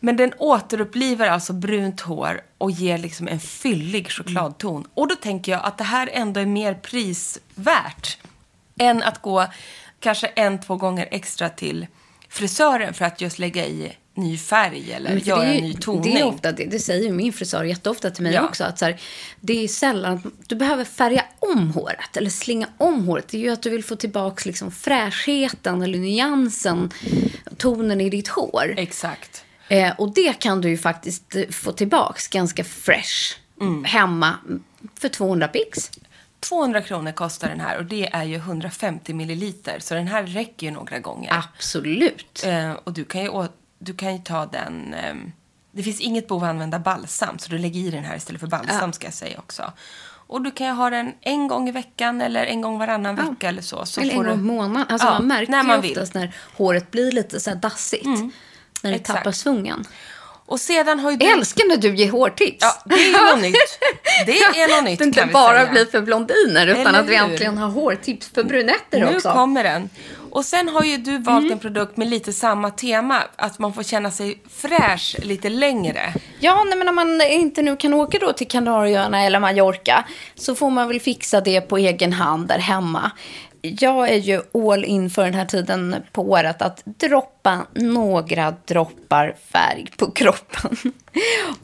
men 0.00 0.16
den 0.16 0.32
återupplivar 0.38 1.26
alltså 1.26 1.52
brunt 1.52 2.00
hår 2.00 2.40
och 2.58 2.70
ger 2.70 2.98
liksom 2.98 3.28
en 3.28 3.40
fyllig 3.40 4.10
chokladton. 4.10 4.86
Och 4.94 5.08
då 5.08 5.14
tänker 5.14 5.52
jag 5.52 5.64
att 5.64 5.78
det 5.78 5.84
här 5.84 6.10
ändå 6.12 6.40
är 6.40 6.46
mer 6.46 6.74
prisvärt 6.74 8.18
än 8.78 9.02
att 9.02 9.22
gå 9.22 9.46
kanske 10.00 10.26
en, 10.26 10.60
två 10.60 10.76
gånger 10.76 11.08
extra 11.10 11.48
till 11.48 11.86
frisören 12.28 12.94
för 12.94 13.04
att 13.04 13.20
just 13.20 13.38
lägga 13.38 13.66
i 13.66 13.96
ny 14.14 14.38
färg 14.38 14.92
eller 14.92 15.16
göra 15.16 15.44
en 15.44 15.62
ny 15.62 15.74
toning. 15.74 16.14
Det, 16.14 16.20
är 16.20 16.24
ofta, 16.26 16.52
det, 16.52 16.64
det 16.64 16.78
säger 16.78 17.12
min 17.12 17.32
frisör 17.32 17.64
jätteofta 17.64 18.10
till 18.10 18.22
mig 18.22 18.32
Ja. 18.34 18.42
också. 18.44 18.64
Att 18.64 18.78
så 18.78 18.84
här, 18.84 19.00
det 19.40 19.64
är 19.64 19.68
sällan 19.68 20.14
att 20.14 20.48
du 20.48 20.56
behöver 20.56 20.84
färga 20.84 21.24
om 21.38 21.70
håret 21.70 22.16
eller 22.16 22.30
slinga 22.30 22.68
om 22.78 23.06
håret. 23.06 23.28
Det 23.28 23.36
är 23.36 23.40
ju 23.40 23.50
att 23.50 23.62
du 23.62 23.70
vill 23.70 23.84
få 23.84 23.96
tillbaka 23.96 24.42
liksom 24.46 24.70
fräschheten 24.70 25.82
eller 25.82 25.98
nyansen, 25.98 26.90
tonen 27.56 28.00
i 28.00 28.10
ditt 28.10 28.28
hår. 28.28 28.74
Exakt. 28.76 29.44
Eh, 29.68 29.92
och 29.98 30.14
det 30.14 30.38
kan 30.40 30.60
du 30.60 30.68
ju 30.68 30.78
faktiskt 30.78 31.36
eh, 31.36 31.48
få 31.50 31.72
tillbaks 31.72 32.28
ganska 32.28 32.64
fresh 32.64 33.36
Mm. 33.60 33.84
hemma 33.84 34.34
för 35.00 35.08
200 35.08 35.48
pix. 35.48 35.90
200 36.40 36.80
kronor 36.80 37.12
kostar 37.12 37.48
den 37.48 37.60
här 37.60 37.78
och 37.78 37.84
det 37.84 38.06
är 38.12 38.24
ju 38.24 38.36
150 38.36 39.12
milliliter. 39.14 39.78
Så 39.78 39.94
den 39.94 40.06
här 40.08 40.22
räcker 40.22 40.66
ju 40.66 40.72
några 40.72 40.98
gånger. 40.98 41.32
Absolut. 41.32 42.42
Eh, 42.46 42.72
och 42.72 42.92
du 42.92 43.04
kan, 43.04 43.22
ju, 43.22 43.28
du 43.84 43.94
kan 43.94 44.12
ju 44.12 44.18
ta 44.18 44.46
den... 44.46 44.94
ehm, 44.94 45.32
det 45.72 45.82
finns 45.82 46.00
inget 46.00 46.28
behov 46.28 46.42
av 46.42 46.48
att 46.48 46.50
använda 46.50 46.78
balsam, 46.78 47.38
så 47.38 47.50
du 47.50 47.58
lägger 47.58 47.80
i 47.80 47.90
den 47.90 48.04
här 48.04 48.16
istället 48.16 48.40
för 48.40 48.48
balsam 48.48 48.92
ska 48.92 49.06
jag 49.06 49.14
säga 49.14 49.38
också. 49.38 49.72
Och 50.26 50.42
du 50.42 50.50
kan 50.50 50.66
ju 50.66 50.72
ha 50.72 50.90
den 50.90 51.12
en 51.20 51.48
gång 51.48 51.68
i 51.68 51.72
veckan 51.72 52.20
eller 52.20 52.44
en 52.46 52.60
gång 52.60 52.78
varannan 52.78 53.16
vecka 53.16 53.48
eller 53.48 53.62
så. 53.62 53.86
så 53.86 54.00
Eller 54.00 54.12
en 54.12 54.16
gång 54.18 54.26
i 54.26 54.36
du... 54.36 54.42
månaden. 54.42 54.86
Alltså 54.88 55.06
Ja, 55.06 55.12
man 55.12 55.26
märker 55.26 55.50
när 55.50 55.62
ju 55.62 55.66
man 55.68 55.80
vill. 55.80 55.90
Mm. 55.90 56.02
oftast 56.02 56.14
när 56.14 56.34
håret 56.56 56.90
blir 56.90 57.12
lite 57.12 57.40
så 57.40 57.50
här 57.50 57.56
dassigt. 57.56 58.04
när 58.04 58.90
det 58.90 58.96
exakt. 58.96 59.18
tappar 59.18 59.32
svungen. 59.32 59.84
Och 60.46 60.60
sedan 60.60 61.00
har 61.00 61.10
ju 61.10 61.16
du... 61.16 61.26
Jag 61.26 61.38
älskar 61.38 61.68
när 61.68 61.76
du 61.76 61.94
ger 61.96 62.10
hårtips. 62.10 62.58
Ja, 62.60 62.82
det 62.84 62.94
är 62.94 63.06
ju 63.06 63.12
något 63.12 63.42
nytt. 63.42 63.54
Det 64.26 64.38
är 64.38 64.76
något 64.76 64.84
nytt 64.84 64.98
Det 64.98 65.04
inte 65.04 65.28
bara 65.32 65.66
blir 65.66 65.84
för 65.84 66.00
blondiner 66.00 66.66
utan 66.66 66.94
att 66.94 67.06
vi 67.06 67.14
äntligen 67.14 67.58
har 67.58 67.68
hårtips 67.68 68.28
för 68.28 68.44
brunetter 68.44 69.00
Nu 69.00 69.16
också. 69.16 69.32
kommer 69.32 69.64
den. 69.64 69.90
Och 70.34 70.44
sen 70.44 70.68
har 70.68 70.82
ju 70.84 70.96
du 70.96 71.18
valt 71.18 71.38
Mm. 71.40 71.52
en 71.52 71.58
produkt 71.58 71.96
med 71.96 72.08
lite 72.10 72.32
samma 72.32 72.70
tema. 72.70 73.22
Att 73.36 73.58
man 73.58 73.72
får 73.72 73.82
känna 73.82 74.10
sig 74.10 74.38
fräsch 74.50 75.16
lite 75.22 75.48
längre. 75.48 76.14
Ja, 76.40 76.64
nej, 76.64 76.78
men 76.78 76.88
om 76.88 76.94
man 76.94 77.20
inte 77.20 77.62
nu 77.62 77.76
kan 77.76 77.94
åka 77.94 78.18
då 78.18 78.32
till 78.32 78.48
Kanarieöarna 78.48 79.22
eller 79.22 79.40
Mallorca 79.40 80.04
så 80.34 80.54
får 80.54 80.70
man 80.70 80.88
väl 80.88 81.00
fixa 81.00 81.40
det 81.40 81.60
på 81.60 81.78
egen 81.78 82.12
hand 82.12 82.46
där 82.48 82.58
hemma. 82.58 83.10
Jag 83.66 84.08
är 84.08 84.16
ju 84.16 84.42
all 84.54 84.84
in 84.84 85.10
för 85.10 85.24
den 85.24 85.34
här 85.34 85.44
tiden 85.44 85.96
på 86.12 86.22
året 86.22 86.62
att 86.62 86.82
droppa 86.84 87.66
några 87.74 88.54
droppar 88.64 89.34
färg 89.52 89.86
på 89.96 90.10
kroppen. 90.10 90.76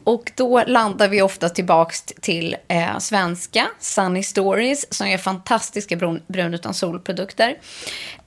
Och 0.03 0.31
då 0.35 0.63
landar 0.67 1.07
vi 1.07 1.21
ofta 1.21 1.49
tillbaks 1.49 2.03
till 2.03 2.55
eh, 2.67 2.97
svenska 2.97 3.67
Sunny 3.79 4.23
Stories 4.23 4.93
som 4.93 5.07
är 5.07 5.17
fantastiska 5.17 5.95
brun, 5.95 6.21
brun 6.27 6.53
utan 6.53 6.73
solprodukter. 6.73 7.57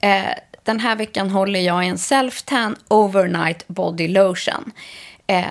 Eh, 0.01 0.23
den 0.63 0.79
här 0.79 0.95
veckan 0.95 1.29
håller 1.29 1.59
jag 1.59 1.85
i 1.85 1.87
en 1.87 1.97
Self-Tan 1.97 2.75
Overnight 2.87 3.67
Body 3.67 4.07
Lotion. 4.07 4.71
Eh, 5.27 5.45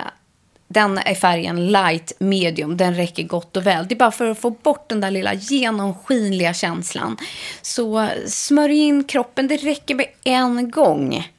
den 0.75 0.99
är 0.99 1.15
färgen 1.15 1.67
light 1.73 2.13
medium, 2.19 2.77
den 2.77 2.95
räcker 2.95 3.23
gott 3.23 3.57
och 3.57 3.67
väl. 3.67 3.89
Det 3.89 3.95
är 3.95 3.99
bara 3.99 4.11
för 4.11 4.31
att 4.31 4.39
få 4.39 4.51
bort 4.51 4.89
den 4.89 5.01
där 5.01 5.11
lilla 5.11 5.35
genomskinliga 5.35 6.55
känslan. 6.55 7.17
Så 7.63 8.09
smörj 8.27 8.77
in 8.79 9.05
kroppen, 9.05 9.49
det 9.49 9.57
räcker 9.57 9.95
med 9.95 10.07
en 10.25 10.71
gång. 10.71 11.31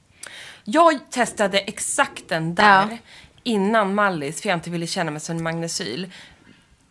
Jag 0.64 1.00
testade 1.12 1.60
exakt 1.60 2.24
den 2.30 2.56
där 2.56 2.88
Ja. 2.92 2.98
innan 3.44 3.96
Mallis 3.96 4.42
för 4.42 4.50
jag 4.50 4.58
inte 4.58 4.70
ville 4.70 4.88
känna 4.88 5.12
mig 5.12 5.22
som 5.22 5.38
en 5.38 5.44
magnesyl. 5.44 6.12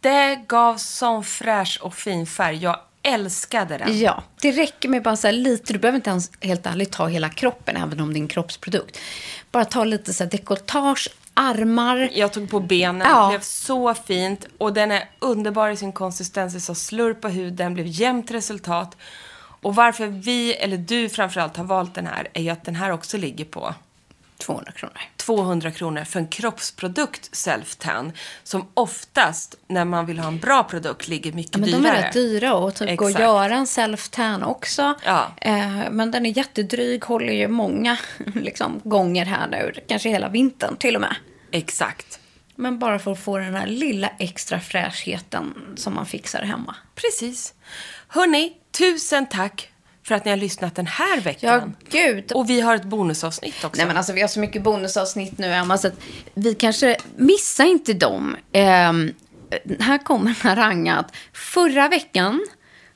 Det 0.01 0.41
gav 0.49 0.77
sån 0.77 1.25
fräsch 1.25 1.79
och 1.83 1.95
fin 1.95 2.27
färg. 2.27 2.57
Jag 2.63 2.77
älskade 3.03 3.79
den. 3.79 3.99
Ja, 3.99 4.23
det 4.41 4.53
räcker 4.53 4.89
med 4.89 5.03
bara 5.03 5.17
så 5.17 5.31
lite. 5.31 5.73
Du 5.73 5.79
behöver 5.79 5.97
inte 5.97 6.11
ens 6.11 6.31
helt 6.41 6.67
ärligt 6.67 6.93
ta 6.93 7.07
hela 7.07 7.29
kroppen, 7.29 7.77
även 7.77 8.01
om 8.01 8.13
det 8.13 8.19
är 8.19 8.21
en 8.21 8.29
kroppsprodukt. 8.29 8.99
Bara 9.51 9.65
ta 9.65 9.85
lite 9.85 10.15
så 10.15 10.25
här 10.25 10.31
dekolletage, 10.31 11.09
armar. 11.35 12.11
Jag 12.13 12.33
tog 12.33 12.51
på 12.51 12.61
benen, 12.61 13.09
Ja. 13.11 13.23
det 13.23 13.29
blev 13.29 13.41
så 13.41 13.95
fint. 13.95 14.47
Och 14.59 14.73
den 14.73 14.91
är 14.91 15.09
underbar 15.19 15.69
i 15.71 15.77
sin 15.77 15.93
konsistens, 15.93 16.53
det 16.53 16.59
är 16.59 16.61
så 16.61 16.75
slurp 16.75 17.21
på 17.21 17.29
huden, 17.29 17.75
blev 17.75 17.87
jämnt 17.87 18.31
resultat. 18.31 18.97
Och 19.37 19.75
varför 19.75 20.07
vi, 20.07 20.55
eller 20.55 20.77
du 20.77 21.09
framförallt, 21.09 21.57
har 21.57 21.65
valt 21.65 21.95
den 21.95 22.07
här 22.07 22.29
är 22.33 22.43
ju 22.43 22.51
att 22.51 22.65
den 22.65 22.75
här 22.75 22.91
också 22.91 23.17
ligger 23.17 23.45
på 23.45 23.75
200 24.39 24.73
kronor. 24.73 25.01
200 25.27 25.71
kronor 25.71 26.05
för 26.05 26.21
en 26.21 26.27
kroppsprodukt 26.29 27.31
self-tan 27.33 28.13
som 28.43 28.69
oftast 28.75 29.55
när 29.69 29.85
man 29.85 30.07
vill 30.07 30.19
ha 30.19 30.29
en 30.29 30.39
bra 30.39 30.65
produkt 30.65 31.09
ligger 31.09 31.33
mycket 31.33 31.53
Ja, 31.53 31.59
men 31.59 31.69
dyrare. 31.71 31.83
de 31.83 31.89
är 31.99 32.03
rätt 32.03 32.13
dyra 32.13 32.55
och 32.55 32.75
typ 32.75 32.97
går 32.97 33.07
att 33.11 33.19
göra 33.21 33.55
en 33.55 33.67
self-tan 33.67 34.43
också. 34.45 34.95
Ja. 35.05 35.33
Eh, 35.41 35.91
men 35.91 36.11
den 36.11 36.27
är 36.27 36.37
jättedryg, 36.37 37.05
håller 37.05 37.33
ju 37.33 37.49
många 37.49 37.97
liksom, 38.35 38.81
gånger 38.85 39.25
här 39.25 39.47
nu. 39.49 39.73
Kanske 39.89 40.09
hela 40.09 40.29
vintern 40.29 40.77
till 40.77 40.95
och 40.95 41.01
med. 41.01 41.17
Exakt. 41.51 42.19
Men 42.57 42.79
bara 42.79 42.99
för 42.99 43.13
att 43.13 43.21
få 43.21 43.39
den 43.39 43.55
här 43.55 43.67
lilla 43.67 44.09
extra 44.19 44.61
fräschheten 44.61 45.55
som 45.77 45.95
man 45.95 46.07
fixar 46.07 46.43
hemma. 46.43 46.77
Precis. 46.95 47.55
Hörni, 48.09 48.53
tusen 48.79 49.27
tack 49.27 49.71
för 50.07 50.15
att 50.15 50.25
ni 50.25 50.31
har 50.31 50.39
lyssnat 50.39 50.75
den 50.75 50.87
här 50.87 51.17
Ja, 51.17 51.23
veckan. 51.23 51.77
gud. 51.91 52.33
Och 52.33 52.51
vi 52.51 52.61
har 52.61 52.75
ett 52.75 52.85
bonusavsnitt 52.85 53.65
också. 53.65 53.77
Nej 53.79 53.87
men 53.87 53.97
alltså 53.97 54.13
vi 54.13 54.21
har 54.21 54.29
så 54.29 54.41
mycket 54.41 54.63
bonusavsnitt 54.63 55.39
nu 55.39 55.53
Emma 55.53 55.79
så 55.79 55.89
att 55.89 55.95
vi 56.35 56.55
kanske, 56.55 56.97
missa 57.17 57.65
inte 57.65 57.93
dem. 57.93 58.37
Ehm, 58.53 59.15
här 59.81 59.99
kommer 59.99 60.29
en 60.31 60.37
harang 60.37 60.89
att 60.89 61.17
förra 61.33 61.89
veckan 61.89 62.47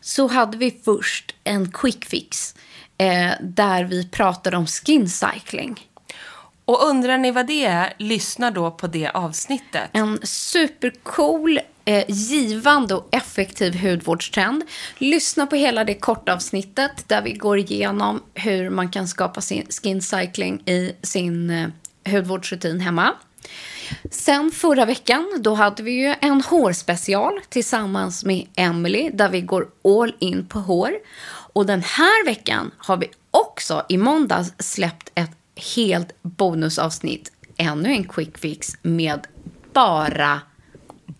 så 0.00 0.26
hade 0.28 0.56
vi 0.58 0.80
först 0.84 1.34
en 1.44 1.72
quick 1.72 2.04
fix 2.04 2.54
eh, 2.98 3.30
där 3.40 3.84
vi 3.84 4.08
pratade 4.08 4.56
om 4.56 4.66
skin 4.66 5.08
cycling. 5.08 5.80
Och 6.64 6.86
undrar 6.88 7.18
ni 7.18 7.30
vad 7.30 7.46
det 7.46 7.64
är, 7.64 7.92
lyssna 7.98 8.50
då 8.50 8.70
på 8.70 8.86
det 8.86 9.08
avsnittet. 9.10 9.90
En 9.92 10.18
supercool, 10.22 11.60
eh, 11.88 12.04
givande 12.08 12.94
och 12.94 13.08
effektiv 13.12 13.74
hudvårdstrend. 13.80 14.64
Lyssna 14.98 15.46
på 15.46 15.56
hela 15.56 15.84
det 15.84 15.94
korta 15.94 16.34
avsnittet 16.34 17.08
där 17.08 17.22
vi 17.22 17.32
går 17.32 17.58
igenom 17.58 18.22
hur 18.34 18.70
man 18.70 18.88
kan 18.90 19.08
skapa 19.08 19.40
sin 19.40 19.66
skin 19.70 20.02
cycling 20.02 20.62
i 20.66 20.92
sin 21.02 21.50
eh, 21.50 21.68
hudvårdsrutin 22.12 22.80
hemma. 22.80 23.14
Sen 24.10 24.50
förra 24.50 24.84
veckan, 24.84 25.40
då 25.40 25.54
hade 25.54 25.82
vi 25.82 25.90
ju 25.90 26.14
en 26.20 26.40
hårspecial 26.40 27.40
tillsammans 27.48 28.24
med 28.24 28.46
Emily 28.56 29.10
där 29.14 29.28
vi 29.28 29.40
går 29.40 29.68
all 29.84 30.14
in 30.18 30.46
på 30.46 30.58
hår. 30.58 30.92
Och 31.52 31.66
den 31.66 31.82
här 31.82 32.24
veckan 32.24 32.70
har 32.78 32.96
vi 32.96 33.10
också 33.30 33.86
i 33.88 33.96
måndags 33.96 34.52
släppt 34.58 35.10
ett 35.14 35.30
helt 35.76 36.12
bonusavsnitt, 36.22 37.32
ännu 37.56 37.88
en 37.88 38.04
quick 38.04 38.38
fix 38.38 38.68
med 38.82 39.26
bara 39.72 40.40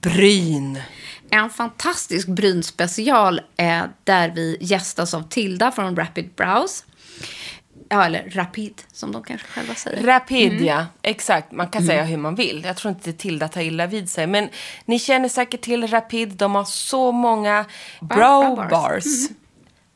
Bryn. 0.01 0.81
en 1.31 1.51
fantastisk 1.51 2.29
brynspecial 2.29 3.41
eh, 3.57 3.83
där 4.05 4.29
vi 4.35 4.57
gästas 4.61 5.15
av 5.15 5.29
Tilda 5.29 5.71
från 5.71 5.97
Rapid 5.97 6.31
Brows. 6.37 6.85
Ja, 7.91 8.05
eller 8.05 8.31
Rapid, 8.31 8.83
som 8.93 9.13
de 9.13 9.23
kanske 9.25 9.47
själva 9.47 9.75
säger. 9.75 10.03
Rapid, 10.03 10.53
Mm. 10.53 10.65
ja. 10.65 10.87
Exakt. 11.03 11.53
Man 11.53 11.69
kan 11.69 11.87
säga 11.87 12.05
hur 12.05 12.17
man 12.17 12.35
vill. 12.35 12.63
Jag 12.67 12.77
tror 12.77 12.95
inte 12.95 13.13
Tilda 13.13 13.49
tar 13.49 13.61
illa 13.61 13.87
vid 13.87 14.11
sig. 14.11 14.27
Men 14.27 14.49
ni 14.85 14.99
känner 14.99 15.29
säkert 15.29 15.61
till 15.61 15.87
Rapid. 15.87 16.29
De 16.33 16.55
har 16.55 16.65
så 16.65 17.13
många 17.13 17.65
brow 18.01 18.57
bars. 18.57 18.71
bars. 18.71 19.05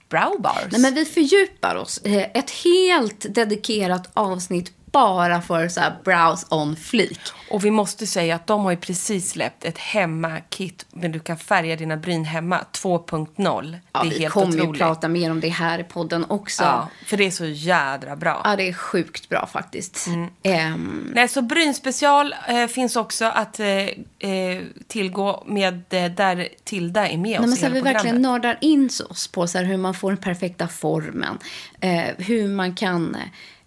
Brow 0.09 0.41
bars? 0.41 0.65
Nej, 0.71 0.81
men 0.81 0.95
vi 0.95 1.05
fördjupar 1.05 1.77
oss. 1.77 1.99
Eh, 1.99 2.27
Ett 2.35 2.51
helt 2.51 3.35
dedikerat 3.35 4.11
avsnitt 4.15 4.73
bara 4.93 5.43
för 5.43 5.69
så 5.69 5.81
här 5.81 5.93
brows 6.05 6.47
on 6.51 6.77
fleek. 6.77 7.19
Och 7.51 7.65
vi 7.65 7.71
måste 7.71 8.07
säga 8.07 8.35
att 8.35 8.47
de 8.47 8.65
har 8.65 8.71
ju 8.71 8.77
precis 8.77 9.31
släppt 9.31 9.65
ett 9.65 9.79
hemmakit. 9.79 10.87
Men 10.91 11.13
du 11.13 11.21
kan 11.21 11.37
färga 11.37 11.77
dina 11.77 11.97
bryn 11.97 12.25
hemma 12.25 12.65
2.0. 12.73 13.79
Ja, 13.93 14.03
det 14.03 14.09
är 14.09 14.11
vi 14.11 14.19
helt 14.19 14.33
kommer 14.35 14.53
ju 14.55 14.61
otroligt. 14.61 14.81
prata 14.81 15.09
mer 15.09 15.31
om 15.31 15.41
det 15.41 15.49
här 15.49 15.79
i 15.79 15.85
podden 15.85 16.25
också. 16.29 16.63
Ja, 16.63 16.89
för 17.07 17.17
det 17.17 17.25
är 17.27 17.31
så 17.31 17.45
jädra 17.47 18.17
bra. 18.17 18.41
Ja, 18.45 18.57
det 18.57 18.69
är 18.69 18.73
sjukt 18.73 19.29
bra 19.29 19.47
faktiskt. 19.47 20.07
Mm. 20.07 20.29
Ehm, 20.43 21.13
Nej, 21.15 21.29
så 21.29 21.43
brynspecial 21.43 22.35
eh, 22.49 22.67
finns 22.67 22.97
också 22.97 23.25
att 23.25 23.61
eh, 23.61 23.67
eh, 23.69 24.63
tillgå 24.87 25.43
med 25.47 25.85
eh, 25.91 26.05
där 26.11 26.49
Tilda 26.65 27.09
är 27.09 27.17
med 27.19 27.23
Nej, 27.23 27.39
oss 27.39 27.47
men 27.47 27.57
så 27.57 27.67
vi 27.69 27.81
verkligen 27.81 27.95
programmet. 27.95 28.23
nördar 28.23 28.59
in 28.61 28.91
oss 29.11 29.29
på 29.29 29.47
så 29.47 29.59
här, 29.59 29.65
hur 29.65 29.77
man 29.77 29.95
får 29.95 30.11
den 30.11 30.19
perfekta 30.23 30.69
formen. 30.69 31.39
Eh, 31.81 32.05
hur 32.19 32.49
man 32.49 32.75
kan 32.75 33.17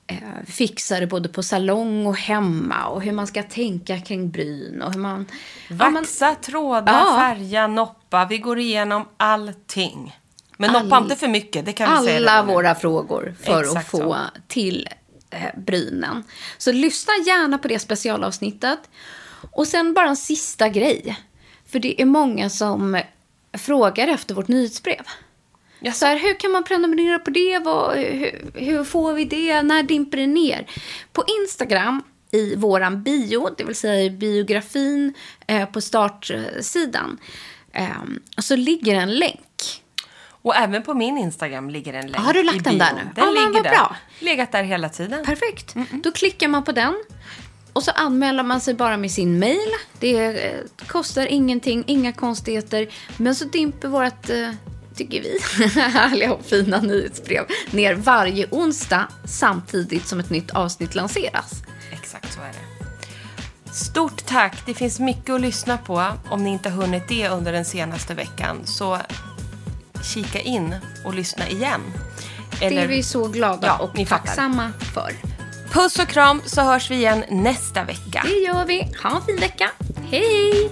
eh, 0.08 0.18
fixa 0.48 1.00
det 1.00 1.08
både 1.08 1.30
på 1.30 1.44
salong 1.44 2.06
och 2.08 2.18
hemma. 2.18 2.86
Och 2.88 3.02
hur 3.02 3.12
man 3.12 3.28
ska 3.28 3.44
tänka 3.44 4.00
kring 4.00 4.30
bryn. 4.32 4.82
Och 4.82 4.94
hur 4.94 5.00
man... 5.00 5.26
Ja, 5.70 5.76
men- 5.76 5.94
Vaxa, 5.94 6.36
tråda, 6.36 6.92
Ja. 6.92 7.18
färga, 7.20 7.68
noppa. 7.68 8.26
Vi 8.26 8.38
går 8.38 8.60
igenom 8.60 9.06
allting. 9.18 10.20
Men 10.58 10.76
All- 10.76 10.84
noppa 10.84 10.98
inte 11.04 11.16
för 11.16 11.28
mycket, 11.28 11.66
det 11.66 11.74
kan 11.74 12.02
vi 12.02 12.08
säga 12.08 12.18
alla 12.18 12.32
redan 12.32 12.48
nu. 12.48 12.54
våra 12.54 12.76
frågor 12.76 13.36
för 13.44 13.60
Exakt 13.62 13.78
att 13.86 13.92
få 13.92 13.98
så. 13.98 14.18
till 14.48 14.90
eh, 15.30 15.40
brynen. 15.58 16.24
Så 16.58 16.72
lyssna 16.72 17.14
gärna 17.26 17.58
på 17.58 17.68
det 17.68 17.80
specialavsnittet. 17.80 18.80
Och 19.52 19.68
sen 19.68 19.94
bara 19.94 20.08
en 20.10 20.16
sista 20.18 20.70
grej. 20.70 21.18
För 21.68 21.80
det 21.80 22.02
är 22.02 22.06
många 22.06 22.50
som 22.50 23.02
frågar 23.58 24.08
efter 24.08 24.36
vårt 24.36 24.48
nyhetsbrev. 24.48 25.02
Jaså? 25.80 25.98
Så 26.00 26.06
här, 26.06 26.20
hur 26.20 26.40
kan 26.40 26.52
man 26.52 26.64
prenumerera 26.64 27.20
på 27.20 27.30
det? 27.30 27.60
Vad, 27.60 27.98
hur, 27.98 28.52
hur 28.54 28.84
får 28.84 29.14
vi 29.14 29.26
det? 29.26 29.62
När 29.62 29.84
dimper 29.84 30.18
det 30.18 30.28
ner? 30.28 30.68
På 31.14 31.24
Instagram 31.42 32.04
i 32.32 32.56
våran 32.56 33.04
bio, 33.04 33.50
det 33.58 33.64
vill 33.64 33.76
säga 33.76 34.04
i 34.04 34.10
biografin 34.10 35.14
eh, 35.48 35.66
på 35.70 35.82
startsidan, 35.82 37.18
eh, 37.74 37.88
så 38.38 38.56
ligger 38.56 38.96
en 38.96 39.16
länk. 39.16 39.82
Och 40.42 40.56
även 40.56 40.84
på 40.84 40.94
min 40.94 41.18
Instagram 41.18 41.70
ligger 41.70 41.94
en 41.94 42.08
länk 42.08 42.24
Har 42.26 42.34
du 42.34 42.44
lagt 42.44 42.64
den 42.64 42.78
där 42.78 42.94
nu? 42.94 43.02
Den 43.16 43.24
Ja, 43.26 43.32
ligger 43.32 43.54
vad 43.54 43.64
där. 43.64 43.70
bra. 43.72 43.96
Legat 44.20 44.52
där 44.52 44.64
hela 44.64 44.90
tiden. 44.90 45.26
Perfekt. 45.26 45.76
Då 46.04 46.12
klickar 46.12 46.48
man 46.48 46.64
på 46.64 46.72
den. 46.72 46.94
Och 47.74 47.84
så 47.84 47.92
anmäler 47.92 48.44
man 48.44 48.62
sig 48.62 48.74
bara 48.74 48.98
med 48.98 49.12
sin 49.12 49.40
mail. 49.40 49.70
Det 50.00 50.46
eh, 50.46 50.60
kostar 50.88 51.26
ingenting, 51.26 51.84
inga 51.88 52.14
konstigheter. 52.14 52.88
Men 53.18 53.36
så 53.36 53.46
dimper 53.46 53.88
vårt, 53.88 54.30
eh, 54.30 54.50
tycker 54.96 55.22
vi, 55.22 55.40
härliga 55.80 56.34
och 56.34 56.46
fina 56.46 56.82
nyhetsbrev 56.82 57.46
ner 57.72 57.94
varje 57.94 58.48
onsdag 58.52 59.08
samtidigt 59.26 60.08
som 60.08 60.20
ett 60.20 60.30
nytt 60.30 60.52
avsnitt 60.52 60.96
lanseras. 60.96 61.64
Exakt 61.92 62.34
så 62.34 62.40
är 62.40 62.48
det. 62.48 62.76
Stort 63.74 64.26
tack! 64.26 64.66
Det 64.66 64.74
finns 64.74 65.00
mycket 65.00 65.30
att 65.30 65.42
lyssna 65.42 65.78
på 65.78 66.06
om 66.30 66.44
ni 66.44 66.50
inte 66.50 66.70
har 66.70 66.82
hunnit 66.82 67.04
det 67.08 67.30
under 67.30 67.52
den 67.52 67.66
senaste 67.66 68.14
veckan. 68.14 68.62
Så 68.66 69.00
kika 70.04 70.40
in 70.40 70.76
och 71.06 71.14
lyssna 71.14 71.50
igen. 71.50 71.82
det 72.60 72.78
är 72.78 72.88
vi 72.88 73.04
så 73.04 73.28
glada 73.28 73.68
Ja, 73.68 73.78
och 73.78 74.08
tacksamma 74.08 74.72
för. 74.94 75.12
Puss 75.72 76.00
och 76.00 76.08
kram 76.08 76.42
så 76.46 76.62
hörs 76.62 76.92
vi 76.92 76.96
igen 76.96 77.24
nästa 77.30 77.84
vecka. 77.84 78.24
Det 78.26 78.40
gör 78.40 78.66
vi. 78.66 78.92
Ha 79.04 79.16
en 79.16 79.26
fin 79.26 79.38
vecka. 79.38 79.72
Hej! 80.10 80.72